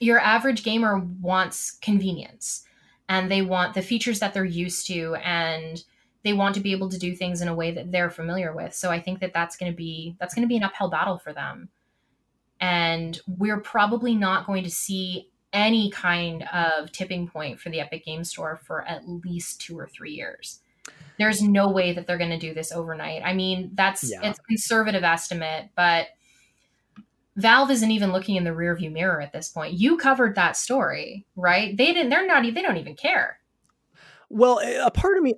your 0.00 0.18
average 0.18 0.62
gamer 0.62 0.98
wants 0.98 1.78
convenience 1.80 2.64
and 3.08 3.30
they 3.30 3.42
want 3.42 3.74
the 3.74 3.82
features 3.82 4.18
that 4.20 4.34
they're 4.34 4.44
used 4.44 4.86
to 4.88 5.14
and 5.16 5.82
they 6.24 6.32
want 6.32 6.54
to 6.56 6.60
be 6.60 6.72
able 6.72 6.88
to 6.88 6.98
do 6.98 7.14
things 7.14 7.40
in 7.40 7.48
a 7.48 7.54
way 7.54 7.70
that 7.70 7.92
they're 7.92 8.10
familiar 8.10 8.54
with. 8.54 8.74
So 8.74 8.90
i 8.90 9.00
think 9.00 9.20
that 9.20 9.32
that's 9.32 9.56
going 9.56 9.70
to 9.70 9.76
be 9.76 10.16
that's 10.18 10.34
going 10.34 10.42
to 10.42 10.48
be 10.48 10.56
an 10.56 10.64
uphill 10.64 10.90
battle 10.90 11.18
for 11.18 11.32
them. 11.32 11.68
And 12.60 13.18
we're 13.26 13.60
probably 13.60 14.14
not 14.14 14.46
going 14.46 14.64
to 14.64 14.70
see 14.70 15.30
any 15.52 15.90
kind 15.90 16.42
of 16.52 16.90
tipping 16.92 17.28
point 17.28 17.60
for 17.60 17.70
the 17.70 17.80
epic 17.80 18.04
game 18.04 18.24
store 18.24 18.56
for 18.56 18.82
at 18.82 19.08
least 19.08 19.60
two 19.60 19.78
or 19.78 19.86
three 19.86 20.12
years 20.12 20.60
there's 21.18 21.40
no 21.42 21.70
way 21.70 21.92
that 21.92 22.06
they're 22.06 22.18
going 22.18 22.30
to 22.30 22.38
do 22.38 22.54
this 22.54 22.72
overnight 22.72 23.22
i 23.24 23.32
mean 23.32 23.70
that's 23.74 24.10
yeah. 24.10 24.20
it's 24.22 24.38
conservative 24.40 25.04
estimate 25.04 25.70
but 25.76 26.08
Valve 27.36 27.70
isn't 27.70 27.90
even 27.90 28.12
looking 28.12 28.36
in 28.36 28.44
the 28.44 28.50
rearview 28.50 28.90
mirror 28.90 29.20
at 29.20 29.32
this 29.32 29.50
point. 29.50 29.74
You 29.74 29.98
covered 29.98 30.34
that 30.36 30.56
story, 30.56 31.26
right? 31.36 31.76
They 31.76 31.92
didn't. 31.92 32.08
They're 32.08 32.26
not. 32.26 32.42
They 32.42 32.62
don't 32.62 32.78
even 32.78 32.96
care. 32.96 33.38
Well, 34.30 34.58
a 34.58 34.90
part 34.90 35.18
of 35.18 35.22
me, 35.22 35.34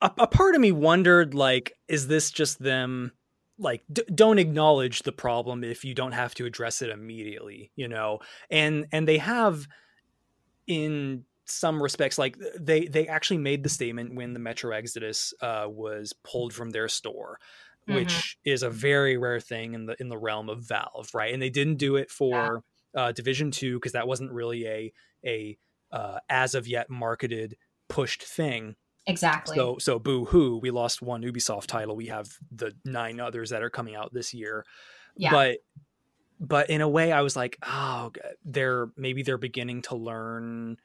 a, 0.00 0.10
a 0.18 0.26
part 0.26 0.54
of 0.54 0.60
me 0.62 0.72
wondered, 0.72 1.34
like, 1.34 1.74
is 1.88 2.06
this 2.06 2.30
just 2.30 2.58
them? 2.58 3.12
Like, 3.58 3.82
d- 3.92 4.02
don't 4.14 4.38
acknowledge 4.38 5.02
the 5.02 5.12
problem 5.12 5.62
if 5.62 5.84
you 5.84 5.94
don't 5.94 6.12
have 6.12 6.34
to 6.36 6.46
address 6.46 6.80
it 6.80 6.88
immediately, 6.88 7.70
you 7.76 7.86
know. 7.86 8.20
And 8.50 8.86
and 8.92 9.06
they 9.06 9.18
have, 9.18 9.68
in 10.66 11.26
some 11.50 11.82
respects, 11.82 12.18
like 12.18 12.36
they 12.58 12.86
they 12.86 13.08
actually 13.08 13.38
made 13.38 13.62
the 13.62 13.68
statement 13.68 14.14
when 14.14 14.32
the 14.32 14.40
Metro 14.40 14.72
Exodus 14.72 15.34
uh, 15.40 15.66
was 15.68 16.12
pulled 16.24 16.52
from 16.52 16.70
their 16.70 16.88
store 16.88 17.38
mm-hmm. 17.90 17.98
which 17.98 18.38
is 18.44 18.62
a 18.62 18.70
very 18.70 19.16
rare 19.16 19.40
thing 19.40 19.74
in 19.74 19.86
the 19.86 19.96
in 20.00 20.08
the 20.08 20.18
realm 20.18 20.48
of 20.48 20.62
Valve, 20.62 21.10
right? 21.14 21.32
And 21.32 21.42
they 21.42 21.50
didn't 21.50 21.76
do 21.76 21.96
it 21.96 22.10
for 22.10 22.62
yeah. 22.94 23.02
uh, 23.02 23.12
Division 23.12 23.50
Two 23.50 23.76
because 23.76 23.92
that 23.92 24.06
wasn't 24.08 24.32
really 24.32 24.66
a 24.66 24.92
a 25.24 25.58
uh, 25.92 26.18
as 26.28 26.54
of 26.54 26.66
yet 26.66 26.88
marketed 26.90 27.56
pushed 27.88 28.22
thing. 28.22 28.76
Exactly. 29.06 29.56
So 29.56 29.78
so 29.78 29.98
boo 29.98 30.24
hoo, 30.26 30.58
we 30.58 30.70
lost 30.70 31.02
one 31.02 31.22
Ubisoft 31.22 31.66
title. 31.66 31.96
We 31.96 32.06
have 32.06 32.28
the 32.50 32.72
nine 32.84 33.20
others 33.20 33.50
that 33.50 33.62
are 33.62 33.70
coming 33.70 33.94
out 33.94 34.12
this 34.12 34.32
year. 34.32 34.64
Yeah. 35.16 35.30
But 35.30 35.58
but 36.38 36.70
in 36.70 36.80
a 36.80 36.88
way 36.88 37.12
I 37.12 37.22
was 37.22 37.36
like, 37.36 37.58
oh, 37.62 38.12
they're 38.44 38.90
maybe 38.96 39.22
they're 39.22 39.38
beginning 39.38 39.82
to 39.82 39.96
learn 39.96 40.78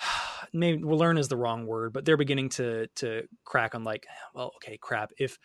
maybe 0.52 0.82
well, 0.82 0.98
learn 0.98 1.18
is 1.18 1.28
the 1.28 1.36
wrong 1.36 1.66
word, 1.66 1.92
but 1.92 2.04
they're 2.04 2.16
beginning 2.16 2.48
to 2.50 2.86
to 2.96 3.22
crack 3.44 3.74
on 3.74 3.84
like, 3.84 4.06
well, 4.34 4.52
okay, 4.56 4.78
crap. 4.80 5.12
If 5.18 5.38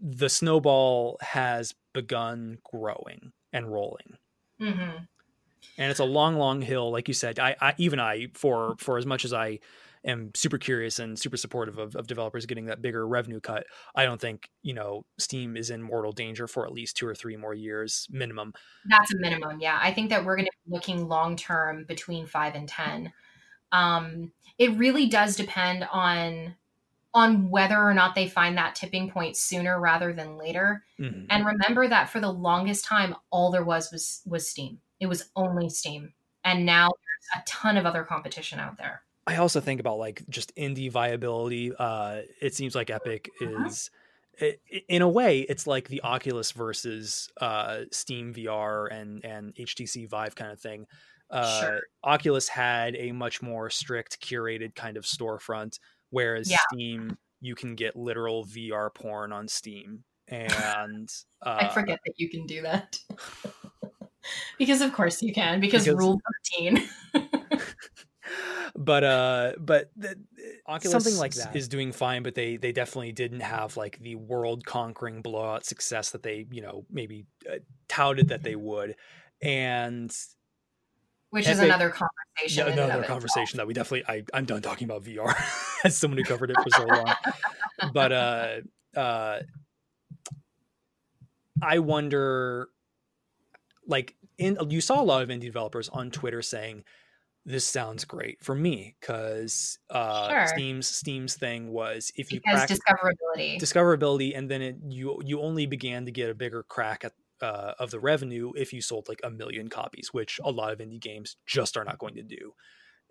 the 0.00 0.28
snowball 0.28 1.16
has 1.20 1.74
begun 1.92 2.58
growing 2.64 3.32
and 3.52 3.72
rolling. 3.72 4.18
Mm-hmm. 4.60 5.04
And 5.78 5.90
it's 5.90 6.00
a 6.00 6.04
long, 6.04 6.36
long 6.36 6.60
hill, 6.60 6.90
like 6.92 7.08
you 7.08 7.14
said. 7.14 7.38
I, 7.38 7.56
I, 7.60 7.74
even 7.78 7.98
I, 7.98 8.28
for 8.34 8.76
for 8.78 8.98
as 8.98 9.06
much 9.06 9.24
as 9.24 9.32
I 9.32 9.60
am 10.04 10.30
super 10.34 10.58
curious 10.58 10.98
and 10.98 11.18
super 11.18 11.38
supportive 11.38 11.78
of, 11.78 11.96
of 11.96 12.06
developers 12.06 12.44
getting 12.44 12.66
that 12.66 12.82
bigger 12.82 13.08
revenue 13.08 13.40
cut, 13.40 13.64
I 13.94 14.04
don't 14.04 14.20
think 14.20 14.50
you 14.62 14.74
know 14.74 15.04
Steam 15.18 15.56
is 15.56 15.70
in 15.70 15.82
mortal 15.82 16.12
danger 16.12 16.46
for 16.46 16.66
at 16.66 16.72
least 16.72 16.96
two 16.96 17.06
or 17.06 17.14
three 17.14 17.36
more 17.36 17.54
years 17.54 18.06
minimum. 18.10 18.52
That's 18.86 19.14
a 19.14 19.18
minimum, 19.18 19.60
yeah. 19.60 19.78
I 19.82 19.92
think 19.92 20.10
that 20.10 20.24
we're 20.24 20.36
going 20.36 20.46
to 20.46 20.52
be 20.66 20.74
looking 20.74 21.08
long 21.08 21.36
term 21.36 21.84
between 21.88 22.26
five 22.26 22.54
and 22.54 22.68
ten. 22.68 23.12
Um, 23.74 24.32
it 24.56 24.76
really 24.78 25.06
does 25.06 25.36
depend 25.36 25.86
on 25.92 26.54
on 27.12 27.48
whether 27.48 27.80
or 27.80 27.94
not 27.94 28.16
they 28.16 28.28
find 28.28 28.58
that 28.58 28.74
tipping 28.74 29.08
point 29.08 29.36
sooner 29.36 29.78
rather 29.78 30.12
than 30.12 30.36
later. 30.36 30.82
Mm-hmm. 30.98 31.26
And 31.30 31.46
remember 31.46 31.86
that 31.86 32.10
for 32.10 32.18
the 32.18 32.32
longest 32.32 32.84
time, 32.84 33.14
all 33.30 33.50
there 33.50 33.64
was 33.64 33.90
was 33.92 34.22
was 34.26 34.48
Steam. 34.48 34.78
It 35.00 35.06
was 35.06 35.30
only 35.36 35.68
Steam, 35.68 36.12
and 36.44 36.64
now 36.64 36.88
there's 36.88 37.42
a 37.42 37.46
ton 37.46 37.76
of 37.76 37.84
other 37.84 38.04
competition 38.04 38.60
out 38.60 38.78
there. 38.78 39.02
I 39.26 39.36
also 39.36 39.60
think 39.60 39.80
about 39.80 39.98
like 39.98 40.22
just 40.28 40.54
indie 40.56 40.90
viability. 40.90 41.72
Uh, 41.76 42.22
it 42.40 42.54
seems 42.54 42.74
like 42.74 42.90
Epic 42.90 43.30
uh-huh. 43.40 43.66
is. 43.66 43.90
It, 44.36 44.60
in 44.88 45.00
a 45.00 45.08
way, 45.08 45.40
it's 45.40 45.66
like 45.66 45.88
the 45.88 46.02
Oculus 46.02 46.50
versus 46.50 47.28
uh, 47.40 47.82
Steam 47.92 48.34
VR 48.34 48.88
and 48.90 49.24
and 49.24 49.54
HTC 49.54 50.08
Vive 50.08 50.34
kind 50.34 50.52
of 50.52 50.60
thing. 50.60 50.86
Uh, 51.30 51.60
sure. 51.60 51.80
Oculus 52.04 52.48
had 52.48 52.94
a 52.96 53.12
much 53.12 53.42
more 53.42 53.70
strict, 53.70 54.20
curated 54.20 54.74
kind 54.74 54.96
of 54.96 55.04
storefront 55.04 55.78
whereas 56.14 56.50
yeah. 56.50 56.58
Steam 56.72 57.18
you 57.40 57.54
can 57.54 57.74
get 57.74 57.96
literal 57.96 58.46
VR 58.46 58.94
porn 58.94 59.32
on 59.32 59.48
Steam 59.48 60.04
and 60.28 61.10
uh, 61.42 61.58
I 61.60 61.68
forget 61.68 61.98
that 62.06 62.14
you 62.16 62.30
can 62.30 62.46
do 62.46 62.62
that. 62.62 62.98
because 64.58 64.80
of 64.80 64.92
course 64.92 65.22
you 65.22 65.34
can 65.34 65.60
because, 65.60 65.84
because 65.84 65.98
rule 65.98 66.18
13 66.56 66.88
but 68.74 69.04
uh 69.04 69.52
but 69.58 69.90
the, 69.96 70.16
Oculus 70.66 70.92
something 70.92 71.18
like 71.18 71.34
that 71.34 71.54
is 71.54 71.68
doing 71.68 71.92
fine 71.92 72.22
but 72.22 72.34
they 72.34 72.56
they 72.56 72.72
definitely 72.72 73.12
didn't 73.12 73.40
have 73.40 73.76
like 73.76 73.98
the 73.98 74.14
world 74.14 74.64
conquering 74.64 75.20
blowout 75.20 75.66
success 75.66 76.10
that 76.12 76.22
they 76.22 76.46
you 76.50 76.62
know 76.62 76.86
maybe 76.90 77.26
uh, 77.52 77.56
touted 77.86 78.28
that 78.28 78.42
they 78.42 78.56
would 78.56 78.94
and 79.42 80.16
which 81.34 81.48
is 81.48 81.58
another 81.58 81.90
conversation. 81.90 82.68
Yeah, 82.68 82.84
another 82.84 83.02
conversation 83.02 83.56
that 83.56 83.66
we 83.66 83.74
definitely. 83.74 84.04
I, 84.06 84.24
I'm 84.32 84.44
done 84.44 84.62
talking 84.62 84.84
about 84.84 85.02
VR 85.02 85.34
as 85.84 85.98
someone 85.98 86.18
who 86.18 86.24
covered 86.24 86.50
it 86.50 86.56
for 86.62 86.70
so 86.70 86.84
long. 86.86 87.12
but 87.92 88.12
uh, 88.12 88.56
uh, 88.96 89.40
I 91.60 91.80
wonder, 91.80 92.68
like, 93.84 94.14
in 94.38 94.56
you 94.68 94.80
saw 94.80 95.00
a 95.00 95.02
lot 95.02 95.22
of 95.22 95.28
indie 95.28 95.40
developers 95.40 95.88
on 95.88 96.12
Twitter 96.12 96.40
saying, 96.40 96.84
"This 97.44 97.66
sounds 97.66 98.04
great 98.04 98.40
for 98.40 98.54
me," 98.54 98.94
because 99.00 99.80
uh, 99.90 100.28
sure. 100.28 100.46
Steam's 100.46 100.86
Steam's 100.86 101.34
thing 101.34 101.72
was 101.72 102.12
if 102.14 102.32
you 102.32 102.40
because 102.44 102.64
crack 102.64 102.68
discoverability, 102.68 103.58
discoverability, 103.58 104.38
and 104.38 104.48
then 104.48 104.62
it, 104.62 104.76
you 104.88 105.20
you 105.24 105.40
only 105.40 105.66
began 105.66 106.04
to 106.04 106.12
get 106.12 106.30
a 106.30 106.34
bigger 106.34 106.62
crack 106.62 107.04
at 107.04 107.12
uh, 107.44 107.74
of 107.78 107.90
the 107.90 108.00
revenue 108.00 108.52
if 108.56 108.72
you 108.72 108.80
sold 108.80 109.06
like 109.06 109.20
a 109.22 109.30
million 109.30 109.68
copies, 109.68 110.14
which 110.14 110.40
a 110.42 110.50
lot 110.50 110.72
of 110.72 110.78
indie 110.78 111.00
games 111.00 111.36
just 111.44 111.76
are 111.76 111.84
not 111.84 111.98
going 111.98 112.14
to 112.14 112.22
do. 112.22 112.54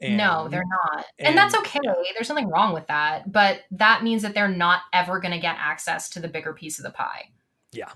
And, 0.02 0.18
no, 0.18 0.48
they're 0.50 0.66
not. 0.66 1.06
And, 1.20 1.30
and 1.30 1.38
that's 1.38 1.56
okay. 1.56 1.80
Yeah. 1.84 1.94
There's 2.16 2.30
nothing 2.30 2.50
wrong 2.50 2.74
with 2.74 2.88
that. 2.88 3.32
But 3.32 3.62
that 3.72 4.04
means 4.04 4.24
that 4.24 4.34
they're 4.34 4.48
not 4.48 4.82
ever 4.92 5.20
going 5.20 5.34
to 5.34 5.40
get 5.40 5.56
access 5.60 6.10
to 6.10 6.20
the 6.20 6.28
bigger 6.28 6.52
piece 6.52 6.80
of 6.80 6.84
the 6.84 6.90
pie. 6.90 7.30
Yeah. 7.72 7.92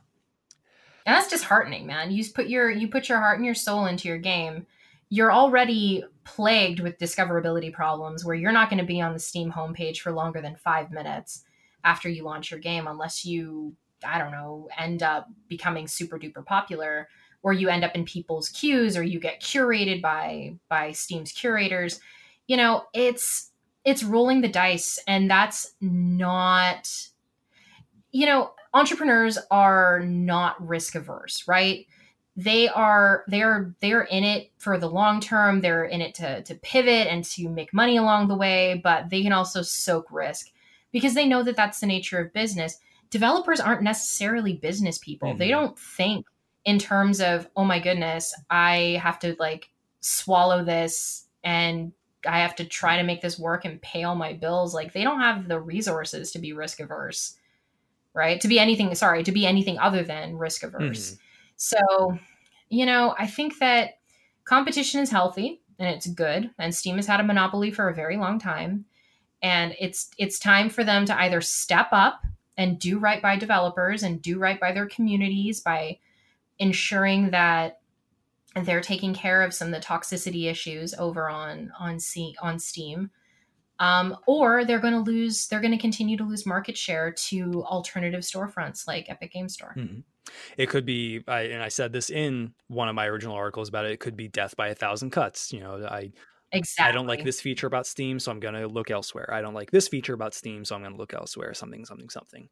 And 1.07 1.15
that's 1.15 1.27
disheartening, 1.27 1.87
man. 1.87 2.11
You 2.11 2.23
put 2.31 2.47
your 2.47 2.69
you 2.69 2.87
put 2.87 3.09
your 3.09 3.17
heart 3.17 3.37
and 3.37 3.45
your 3.45 3.55
soul 3.55 3.87
into 3.87 4.07
your 4.07 4.19
game. 4.19 4.67
You're 5.09 5.31
already 5.31 6.03
plagued 6.23 6.81
with 6.81 6.99
discoverability 6.99 7.73
problems 7.73 8.23
where 8.23 8.35
you're 8.35 8.51
not 8.51 8.69
going 8.69 8.79
to 8.79 8.85
be 8.85 9.01
on 9.01 9.13
the 9.13 9.19
Steam 9.19 9.51
homepage 9.51 9.99
for 9.99 10.11
longer 10.11 10.41
than 10.41 10.55
5 10.55 10.91
minutes 10.91 11.45
after 11.83 12.09
you 12.09 12.23
launch 12.23 12.51
your 12.51 12.59
game 12.59 12.87
unless 12.87 13.25
you 13.25 13.73
I 14.05 14.17
don't 14.17 14.31
know, 14.31 14.69
end 14.77 15.03
up 15.03 15.27
becoming 15.47 15.87
super 15.87 16.19
duper 16.19 16.45
popular 16.45 17.07
or 17.43 17.53
you 17.53 17.69
end 17.69 17.83
up 17.83 17.95
in 17.95 18.03
people's 18.05 18.49
queues 18.49 18.97
or 18.97 19.03
you 19.03 19.19
get 19.19 19.41
curated 19.41 20.01
by 20.01 20.55
by 20.69 20.91
Steam's 20.91 21.31
curators. 21.31 21.99
You 22.47 22.57
know, 22.57 22.83
it's 22.93 23.51
it's 23.85 24.03
rolling 24.03 24.41
the 24.41 24.49
dice 24.49 24.99
and 25.07 25.29
that's 25.29 25.73
not 25.81 26.89
you 28.11 28.25
know, 28.25 28.51
entrepreneurs 28.73 29.37
are 29.51 29.99
not 29.99 30.65
risk 30.65 30.95
averse, 30.95 31.47
right? 31.47 31.85
They 32.35 32.67
are 32.67 33.23
they're 33.27 33.75
they're 33.79 34.03
in 34.03 34.23
it 34.23 34.51
for 34.57 34.77
the 34.77 34.89
long 34.89 35.19
term. 35.19 35.61
They're 35.61 35.85
in 35.85 36.01
it 36.01 36.15
to 36.15 36.43
to 36.43 36.55
pivot 36.55 37.07
and 37.07 37.23
to 37.25 37.49
make 37.49 37.73
money 37.73 37.97
along 37.97 38.27
the 38.27 38.35
way, 38.35 38.79
but 38.83 39.09
they 39.09 39.23
can 39.23 39.33
also 39.33 39.61
soak 39.61 40.11
risk 40.11 40.51
because 40.91 41.13
they 41.13 41.27
know 41.27 41.43
that 41.43 41.55
that's 41.55 41.79
the 41.79 41.87
nature 41.87 42.19
of 42.19 42.33
business 42.33 42.79
developers 43.09 43.59
aren't 43.59 43.83
necessarily 43.83 44.53
business 44.53 44.97
people. 44.97 45.29
Mm-hmm. 45.29 45.37
They 45.37 45.49
don't 45.49 45.77
think 45.77 46.25
in 46.65 46.79
terms 46.79 47.21
of, 47.21 47.49
oh 47.55 47.63
my 47.63 47.79
goodness, 47.79 48.35
I 48.49 48.99
have 49.01 49.19
to 49.19 49.35
like 49.39 49.69
swallow 50.01 50.63
this 50.63 51.27
and 51.43 51.93
I 52.27 52.39
have 52.39 52.55
to 52.55 52.65
try 52.65 52.97
to 52.97 53.03
make 53.03 53.21
this 53.21 53.39
work 53.39 53.63
and 53.63 53.81
pay 53.81 54.03
all 54.03 54.15
my 54.15 54.33
bills. 54.33 54.73
Like 54.73 54.93
they 54.93 55.03
don't 55.03 55.21
have 55.21 55.47
the 55.47 55.59
resources 55.59 56.31
to 56.31 56.39
be 56.39 56.53
risk 56.53 56.79
averse, 56.79 57.35
right? 58.13 58.41
To 58.41 58.47
be 58.47 58.59
anything, 58.59 58.93
sorry, 58.95 59.23
to 59.23 59.31
be 59.31 59.45
anything 59.45 59.79
other 59.79 60.03
than 60.03 60.37
risk 60.37 60.63
averse. 60.63 61.11
Mm-hmm. 61.11 61.21
So, 61.55 62.19
you 62.69 62.85
know, 62.85 63.15
I 63.17 63.27
think 63.27 63.59
that 63.59 63.99
competition 64.43 65.01
is 65.01 65.09
healthy 65.09 65.61
and 65.79 65.87
it's 65.87 66.07
good. 66.07 66.51
And 66.59 66.75
Steam 66.75 66.97
has 66.97 67.07
had 67.07 67.19
a 67.19 67.23
monopoly 67.23 67.71
for 67.71 67.87
a 67.87 67.95
very 67.95 68.17
long 68.17 68.39
time. 68.39 68.85
And 69.41 69.75
it's 69.79 70.09
it's 70.17 70.39
time 70.39 70.69
for 70.69 70.83
them 70.83 71.05
to 71.05 71.17
either 71.21 71.41
step 71.41 71.89
up 71.91 72.25
and 72.57 72.79
do 72.79 72.99
right 72.99 73.21
by 73.21 73.37
developers 73.37 74.03
and 74.03 74.21
do 74.21 74.39
right 74.39 74.59
by 74.59 74.71
their 74.71 74.87
communities 74.87 75.59
by 75.59 75.99
ensuring 76.59 77.31
that 77.31 77.79
they're 78.63 78.81
taking 78.81 79.13
care 79.13 79.43
of 79.43 79.53
some 79.53 79.67
of 79.67 79.73
the 79.73 79.85
toxicity 79.85 80.49
issues 80.49 80.93
over 80.95 81.29
on 81.29 81.71
on 81.79 81.99
C, 81.99 82.35
on 82.41 82.59
Steam. 82.59 83.11
Um, 83.79 84.17
or 84.25 84.65
they're 84.65 84.79
going 84.79 84.93
to 84.93 84.99
lose 84.99 85.47
they're 85.47 85.61
going 85.61 85.71
to 85.71 85.77
continue 85.77 86.17
to 86.17 86.23
lose 86.23 86.47
market 86.47 86.75
share 86.75 87.11
to 87.11 87.63
alternative 87.63 88.21
storefronts 88.21 88.87
like 88.87 89.07
Epic 89.07 89.31
Game 89.31 89.49
Store. 89.49 89.75
Mm-hmm. 89.77 89.99
It 90.57 90.69
could 90.69 90.85
be, 90.85 91.23
I, 91.27 91.41
and 91.41 91.63
I 91.63 91.69
said 91.69 91.93
this 91.93 92.09
in 92.09 92.53
one 92.67 92.89
of 92.89 92.95
my 92.95 93.05
original 93.05 93.35
articles 93.35 93.69
about 93.69 93.85
it. 93.85 93.91
It 93.91 93.99
could 93.99 94.17
be 94.17 94.27
death 94.27 94.57
by 94.57 94.69
a 94.69 94.75
thousand 94.75 95.11
cuts. 95.11 95.53
You 95.53 95.61
know, 95.61 95.87
I 95.89 96.11
exactly. 96.51 96.89
I 96.89 96.91
don't 96.91 97.07
like 97.07 97.23
this 97.23 97.41
feature 97.41 97.67
about 97.67 97.87
Steam, 97.87 98.19
so 98.19 98.31
I'm 98.31 98.39
going 98.39 98.53
to 98.53 98.67
look 98.67 98.91
elsewhere. 98.91 99.33
I 99.33 99.41
don't 99.41 99.53
like 99.53 99.71
this 99.71 99.87
feature 99.87 100.13
about 100.13 100.33
Steam, 100.33 100.65
so 100.65 100.75
I'm 100.75 100.81
going 100.81 100.93
to 100.93 100.97
look 100.97 101.13
elsewhere. 101.13 101.53
Something, 101.53 101.85
something, 101.85 102.09
something. 102.09 102.49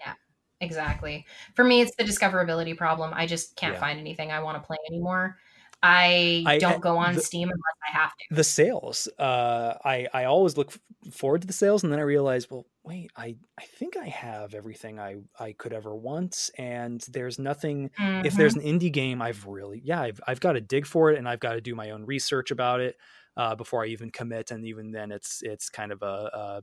Yeah, 0.00 0.14
exactly. 0.60 1.26
For 1.54 1.64
me, 1.64 1.80
it's 1.80 1.94
the 1.96 2.04
discoverability 2.04 2.76
problem. 2.76 3.12
I 3.14 3.26
just 3.26 3.56
can't 3.56 3.74
yeah. 3.74 3.80
find 3.80 3.98
anything 3.98 4.30
I 4.30 4.40
want 4.40 4.62
to 4.62 4.66
play 4.66 4.78
anymore. 4.90 5.36
I, 5.84 6.42
I 6.46 6.58
don't 6.58 6.80
go 6.80 6.96
on 6.96 7.14
the, 7.14 7.20
Steam 7.20 7.48
unless 7.48 7.76
I 7.86 7.98
have 7.98 8.10
to. 8.10 8.34
The 8.34 8.44
sales, 8.44 9.06
uh, 9.18 9.74
I 9.84 10.08
I 10.14 10.24
always 10.24 10.56
look 10.56 10.72
forward 11.12 11.42
to 11.42 11.46
the 11.46 11.52
sales, 11.52 11.82
and 11.82 11.92
then 11.92 12.00
I 12.00 12.04
realize, 12.04 12.50
well, 12.50 12.64
wait, 12.84 13.10
I 13.18 13.36
I 13.58 13.64
think 13.64 13.94
I 13.98 14.06
have 14.06 14.54
everything 14.54 14.98
I 14.98 15.16
I 15.38 15.52
could 15.52 15.74
ever 15.74 15.94
want, 15.94 16.48
and 16.56 17.02
there's 17.12 17.38
nothing. 17.38 17.90
Mm-hmm. 18.00 18.24
If 18.24 18.34
there's 18.34 18.54
mm-hmm. 18.54 18.66
an 18.66 18.80
indie 18.80 18.92
game, 18.92 19.20
I've 19.20 19.46
really 19.46 19.82
yeah, 19.84 20.00
I've 20.00 20.20
I've 20.26 20.40
got 20.40 20.52
to 20.52 20.62
dig 20.62 20.86
for 20.86 21.10
it, 21.10 21.18
and 21.18 21.28
I've 21.28 21.40
got 21.40 21.52
to 21.52 21.60
do 21.60 21.74
my 21.74 21.90
own 21.90 22.06
research 22.06 22.50
about 22.50 22.80
it 22.80 22.96
uh, 23.36 23.54
before 23.54 23.84
I 23.84 23.88
even 23.88 24.10
commit, 24.10 24.50
and 24.50 24.64
even 24.64 24.90
then, 24.90 25.12
it's 25.12 25.40
it's 25.42 25.68
kind 25.68 25.92
of 25.92 26.02
a, 26.02 26.04
a 26.06 26.62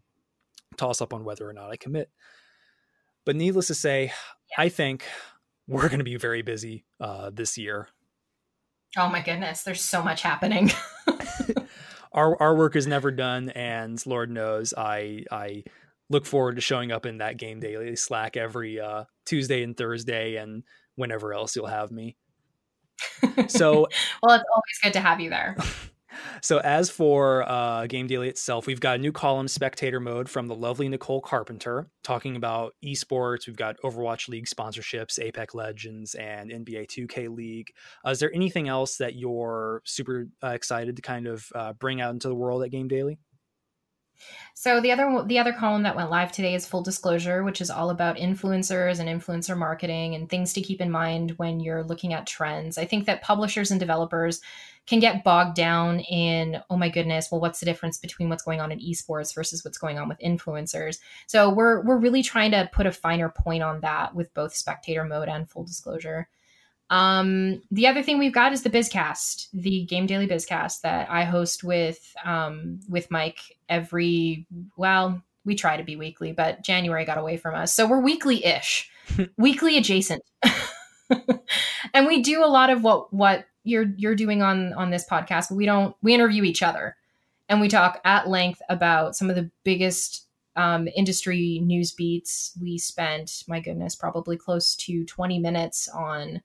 toss 0.77 1.01
up 1.01 1.13
on 1.13 1.23
whether 1.23 1.47
or 1.47 1.53
not 1.53 1.69
I 1.71 1.77
commit. 1.77 2.09
But 3.25 3.35
needless 3.35 3.67
to 3.67 3.75
say. 3.75 4.11
I 4.57 4.67
think 4.67 5.05
we're 5.67 5.87
going 5.87 5.99
to 5.99 6.03
be 6.05 6.17
very 6.17 6.41
busy 6.41 6.83
uh, 6.99 7.29
this 7.33 7.57
year 7.57 7.87
Oh 8.97 9.09
my 9.09 9.21
goodness, 9.21 9.63
there's 9.63 9.81
so 9.81 10.03
much 10.03 10.21
happening. 10.21 10.69
our 12.11 12.39
our 12.41 12.55
work 12.55 12.75
is 12.75 12.87
never 12.87 13.09
done, 13.09 13.49
and 13.49 14.05
Lord 14.05 14.29
knows 14.29 14.73
I 14.77 15.23
I 15.31 15.63
look 16.09 16.25
forward 16.25 16.55
to 16.55 16.61
showing 16.61 16.91
up 16.91 17.05
in 17.05 17.19
that 17.19 17.37
game 17.37 17.61
daily 17.61 17.95
Slack 17.95 18.35
every 18.35 18.81
uh, 18.81 19.05
Tuesday 19.25 19.63
and 19.63 19.77
Thursday, 19.77 20.35
and 20.35 20.63
whenever 20.95 21.33
else 21.33 21.55
you'll 21.55 21.67
have 21.67 21.91
me. 21.91 22.17
So, 23.47 23.87
well, 24.21 24.35
it's 24.35 24.43
always 24.53 24.79
good 24.83 24.93
to 24.93 24.99
have 24.99 25.19
you 25.19 25.29
there. 25.29 25.55
So 26.41 26.59
as 26.59 26.89
for 26.89 27.47
uh, 27.49 27.87
Game 27.87 28.07
Daily 28.07 28.29
itself, 28.29 28.67
we've 28.67 28.79
got 28.79 28.95
a 28.95 28.99
new 28.99 29.11
column, 29.11 29.47
Spectator 29.47 29.99
Mode, 29.99 30.29
from 30.29 30.47
the 30.47 30.55
lovely 30.55 30.89
Nicole 30.89 31.21
Carpenter, 31.21 31.87
talking 32.03 32.35
about 32.35 32.75
esports. 32.83 33.47
We've 33.47 33.55
got 33.55 33.77
Overwatch 33.83 34.27
League 34.27 34.47
sponsorships, 34.47 35.19
Apex 35.19 35.53
Legends, 35.53 36.15
and 36.15 36.51
NBA 36.51 36.87
2K 36.87 37.35
League. 37.35 37.71
Uh, 38.05 38.11
is 38.11 38.19
there 38.19 38.33
anything 38.33 38.67
else 38.67 38.97
that 38.97 39.15
you're 39.15 39.81
super 39.85 40.27
uh, 40.43 40.49
excited 40.49 40.95
to 40.95 41.01
kind 41.01 41.27
of 41.27 41.45
uh, 41.55 41.73
bring 41.73 42.01
out 42.01 42.13
into 42.13 42.27
the 42.27 42.35
world 42.35 42.63
at 42.63 42.71
Game 42.71 42.87
Daily? 42.87 43.19
So 44.53 44.81
the 44.81 44.91
other 44.91 45.23
the 45.25 45.39
other 45.39 45.53
column 45.53 45.83
that 45.83 45.95
went 45.95 46.11
live 46.11 46.31
today 46.31 46.53
is 46.53 46.67
full 46.67 46.83
disclosure, 46.83 47.43
which 47.43 47.61
is 47.61 47.69
all 47.69 47.89
about 47.89 48.17
influencers 48.17 48.99
and 48.99 49.09
influencer 49.09 49.57
marketing 49.57 50.15
and 50.15 50.29
things 50.29 50.53
to 50.53 50.61
keep 50.61 50.81
in 50.81 50.91
mind 50.91 51.31
when 51.37 51.59
you're 51.59 51.83
looking 51.83 52.13
at 52.13 52.27
trends. 52.27 52.77
I 52.77 52.85
think 52.85 53.05
that 53.05 53.21
publishers 53.21 53.71
and 53.71 53.79
developers 53.79 54.41
can 54.87 54.99
get 54.99 55.23
bogged 55.23 55.55
down 55.55 55.99
in, 55.99 56.61
oh 56.69 56.77
my 56.77 56.89
goodness, 56.89 57.29
well, 57.31 57.39
what's 57.39 57.59
the 57.59 57.65
difference 57.65 57.97
between 57.97 58.29
what's 58.29 58.43
going 58.43 58.59
on 58.59 58.71
in 58.71 58.79
esports 58.79 59.33
versus 59.33 59.63
what's 59.63 59.77
going 59.77 59.99
on 59.99 60.09
with 60.09 60.19
influencers? 60.19 60.97
So 61.27 61.49
we're 61.49 61.81
we're 61.81 61.97
really 61.97 62.23
trying 62.23 62.51
to 62.51 62.69
put 62.73 62.85
a 62.87 62.91
finer 62.91 63.29
point 63.29 63.63
on 63.63 63.81
that 63.81 64.15
with 64.15 64.33
both 64.33 64.55
spectator 64.55 65.03
mode 65.03 65.29
and 65.29 65.49
full 65.49 65.63
disclosure. 65.63 66.27
Um, 66.89 67.61
the 67.71 67.87
other 67.87 68.03
thing 68.03 68.19
we've 68.19 68.33
got 68.33 68.51
is 68.51 68.63
the 68.63 68.69
Bizcast, 68.69 69.47
the 69.53 69.85
Game 69.85 70.07
Daily 70.07 70.27
Bizcast 70.27 70.81
that 70.81 71.09
I 71.09 71.23
host 71.23 71.63
with 71.63 72.13
um, 72.25 72.81
with 72.89 73.09
Mike 73.09 73.39
every 73.69 74.45
well, 74.75 75.23
we 75.45 75.55
try 75.55 75.77
to 75.77 75.83
be 75.83 75.95
weekly, 75.95 76.33
but 76.33 76.63
January 76.63 77.05
got 77.05 77.17
away 77.17 77.37
from 77.37 77.55
us. 77.55 77.73
So 77.73 77.87
we're 77.87 78.01
weekly-ish, 78.01 78.91
weekly 79.37 79.77
adjacent. 79.77 80.21
and 81.93 82.07
we 82.07 82.21
do 82.21 82.43
a 82.43 82.47
lot 82.47 82.69
of 82.69 82.83
what 82.83 83.13
what 83.13 83.45
you're 83.63 83.93
you're 83.97 84.15
doing 84.15 84.41
on 84.41 84.73
on 84.73 84.89
this 84.89 85.05
podcast, 85.09 85.49
but 85.49 85.55
we 85.55 85.65
don't 85.65 85.95
we 86.01 86.13
interview 86.13 86.43
each 86.43 86.63
other 86.63 86.95
and 87.51 87.59
we 87.59 87.67
talk 87.67 87.99
at 88.05 88.29
length 88.29 88.61
about 88.69 89.15
some 89.15 89.29
of 89.29 89.35
the 89.35 89.51
biggest 89.63 90.25
um, 90.55 90.87
industry 90.95 91.59
news 91.61 91.91
beats. 91.91 92.53
We 92.61 92.77
spent, 92.77 93.43
my 93.47 93.59
goodness, 93.59 93.93
probably 93.93 94.37
close 94.37 94.73
to 94.77 95.05
20 95.05 95.39
minutes 95.39 95.89
on 95.89 96.41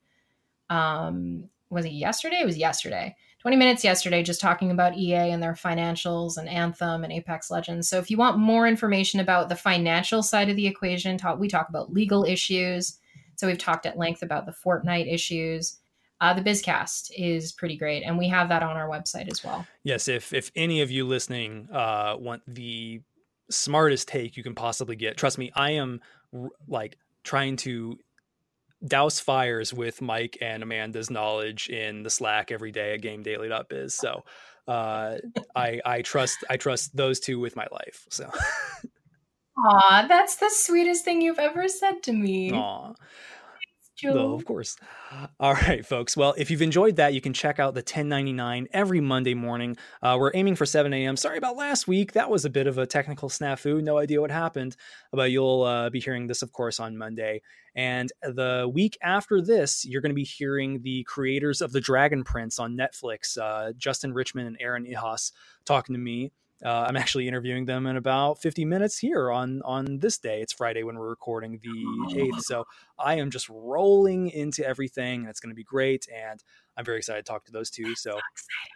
um 0.69 1.49
was 1.69 1.85
it 1.85 1.91
yesterday? 1.93 2.39
It 2.41 2.45
was 2.45 2.57
yesterday. 2.57 3.15
20 3.39 3.55
minutes 3.55 3.83
yesterday 3.83 4.23
just 4.23 4.41
talking 4.41 4.71
about 4.71 4.97
EA 4.97 5.31
and 5.31 5.41
their 5.41 5.53
financials 5.53 6.37
and 6.37 6.49
Anthem 6.49 7.03
and 7.03 7.13
Apex 7.13 7.51
Legends. 7.51 7.87
So 7.87 7.97
if 7.99 8.09
you 8.09 8.17
want 8.17 8.37
more 8.37 8.67
information 8.67 9.19
about 9.19 9.47
the 9.47 9.55
financial 9.55 10.23
side 10.23 10.49
of 10.49 10.55
the 10.55 10.67
equation, 10.67 11.17
talk, 11.17 11.39
we 11.39 11.47
talk 11.47 11.69
about 11.69 11.93
legal 11.93 12.23
issues. 12.25 12.99
So 13.35 13.47
we've 13.47 13.57
talked 13.57 13.85
at 13.85 13.97
length 13.97 14.23
about 14.23 14.45
the 14.45 14.53
Fortnite 14.53 15.13
issues 15.13 15.77
uh, 16.19 16.33
the 16.33 16.41
Bizcast 16.41 17.11
is 17.15 17.51
pretty 17.51 17.77
great, 17.77 18.03
and 18.03 18.17
we 18.17 18.27
have 18.29 18.49
that 18.49 18.63
on 18.63 18.75
our 18.75 18.89
website 18.89 19.31
as 19.31 19.43
well. 19.43 19.67
Yes, 19.83 20.07
if 20.07 20.33
if 20.33 20.51
any 20.55 20.81
of 20.81 20.89
you 20.89 21.05
listening 21.05 21.67
uh, 21.71 22.15
want 22.17 22.41
the 22.47 23.01
smartest 23.49 24.07
take 24.07 24.35
you 24.35 24.43
can 24.43 24.55
possibly 24.55 24.95
get, 24.95 25.17
trust 25.17 25.37
me, 25.37 25.51
I 25.55 25.71
am 25.71 26.01
r- 26.33 26.49
like 26.67 26.97
trying 27.23 27.55
to 27.57 27.97
douse 28.85 29.19
fires 29.19 29.73
with 29.73 30.01
Mike 30.01 30.37
and 30.41 30.63
Amanda's 30.63 31.09
knowledge 31.09 31.69
in 31.69 32.03
the 32.03 32.09
Slack 32.09 32.51
every 32.51 32.71
day 32.71 32.93
at 32.93 33.01
GameDaily.biz. 33.01 33.95
So 33.95 34.23
uh, 34.67 35.17
I 35.55 35.79
I 35.85 36.01
trust 36.01 36.43
I 36.49 36.57
trust 36.57 36.95
those 36.95 37.19
two 37.19 37.39
with 37.39 37.55
my 37.55 37.67
life. 37.71 38.05
So. 38.09 38.29
Aw, 39.59 40.05
that's 40.07 40.35
the 40.35 40.51
sweetest 40.51 41.03
thing 41.03 41.19
you've 41.19 41.39
ever 41.39 41.67
said 41.67 42.03
to 42.03 42.13
me. 42.13 42.51
Aw. 42.53 42.93
No, 44.03 44.33
of 44.33 44.45
course. 44.45 44.77
All 45.39 45.53
right, 45.53 45.85
folks. 45.85 46.15
Well, 46.15 46.35
if 46.37 46.51
you've 46.51 46.61
enjoyed 46.61 46.97
that, 46.97 47.13
you 47.13 47.21
can 47.21 47.33
check 47.33 47.59
out 47.59 47.73
the 47.73 47.79
1099 47.79 48.67
every 48.71 49.01
Monday 49.01 49.33
morning. 49.33 49.77
Uh, 50.01 50.17
we're 50.19 50.31
aiming 50.33 50.55
for 50.55 50.65
7 50.65 50.93
a.m. 50.93 51.17
Sorry 51.17 51.37
about 51.37 51.55
last 51.55 51.87
week. 51.87 52.13
That 52.13 52.29
was 52.29 52.45
a 52.45 52.49
bit 52.49 52.67
of 52.67 52.77
a 52.77 52.85
technical 52.85 53.29
snafu. 53.29 53.81
No 53.81 53.97
idea 53.97 54.21
what 54.21 54.31
happened, 54.31 54.75
but 55.11 55.31
you'll 55.31 55.63
uh, 55.63 55.89
be 55.89 55.99
hearing 55.99 56.27
this, 56.27 56.41
of 56.41 56.51
course, 56.51 56.79
on 56.79 56.97
Monday. 56.97 57.41
And 57.75 58.11
the 58.21 58.69
week 58.71 58.97
after 59.01 59.41
this, 59.41 59.85
you're 59.85 60.01
going 60.01 60.11
to 60.11 60.15
be 60.15 60.23
hearing 60.23 60.81
the 60.81 61.03
creators 61.03 61.61
of 61.61 61.71
The 61.71 61.81
Dragon 61.81 62.23
Prince 62.23 62.59
on 62.59 62.75
Netflix, 62.75 63.37
uh, 63.37 63.73
Justin 63.77 64.13
Richmond 64.13 64.47
and 64.47 64.57
Aaron 64.59 64.85
Ehasz, 64.85 65.31
talking 65.65 65.93
to 65.93 65.99
me 65.99 66.31
uh, 66.65 66.85
I'm 66.87 66.97
actually 66.97 67.27
interviewing 67.27 67.65
them 67.65 67.85
in 67.85 67.97
about 67.97 68.41
50 68.41 68.65
minutes 68.65 68.97
here 68.97 69.31
on 69.31 69.61
on 69.63 69.99
this 69.99 70.17
day. 70.17 70.41
It's 70.41 70.53
Friday 70.53 70.83
when 70.83 70.97
we're 70.97 71.09
recording 71.09 71.59
the 71.61 72.15
8th. 72.15 72.41
So 72.41 72.65
I 72.97 73.15
am 73.15 73.29
just 73.29 73.47
rolling 73.49 74.29
into 74.29 74.65
everything 74.65 75.21
and 75.21 75.29
it's 75.29 75.39
going 75.39 75.51
to 75.51 75.55
be 75.55 75.63
great. 75.63 76.07
And 76.13 76.43
I'm 76.75 76.83
very 76.83 76.97
excited 76.97 77.25
to 77.25 77.31
talk 77.31 77.45
to 77.45 77.51
those 77.51 77.69
two. 77.69 77.95
So, 77.95 78.11
so 78.13 78.19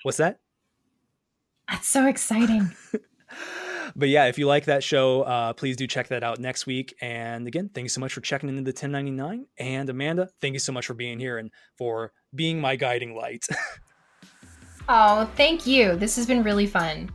what's 0.04 0.18
that? 0.18 0.40
That's 1.70 1.88
so 1.88 2.06
exciting. 2.06 2.72
but 3.96 4.10
yeah, 4.10 4.26
if 4.26 4.38
you 4.38 4.46
like 4.46 4.66
that 4.66 4.84
show, 4.84 5.24
uh, 5.24 5.54
please 5.54 5.76
do 5.76 5.88
check 5.88 6.10
that 6.10 6.24
out 6.24 6.40
next 6.40 6.68
week. 6.68 6.94
And 7.02 7.48
again, 7.48 7.70
thank 7.74 7.86
you 7.86 7.90
so 7.90 8.02
much 8.02 8.14
for 8.14 8.22
checking 8.22 8.50
into 8.50 8.62
the 8.62 8.70
1099. 8.70 9.48
And 9.58 9.90
Amanda, 9.90 10.30
thank 10.40 10.54
you 10.54 10.60
so 10.60 10.72
much 10.72 10.86
for 10.86 10.94
being 10.94 11.20
here 11.20 11.40
and 11.40 11.50
for 11.78 12.12
being 12.36 12.62
my 12.62 12.76
guiding 12.76 13.16
light. 13.16 13.48
oh, 14.90 15.32
thank 15.36 15.66
you. 15.66 15.96
This 15.96 16.16
has 16.16 16.28
been 16.28 16.44
really 16.44 16.68
fun. 16.68 17.10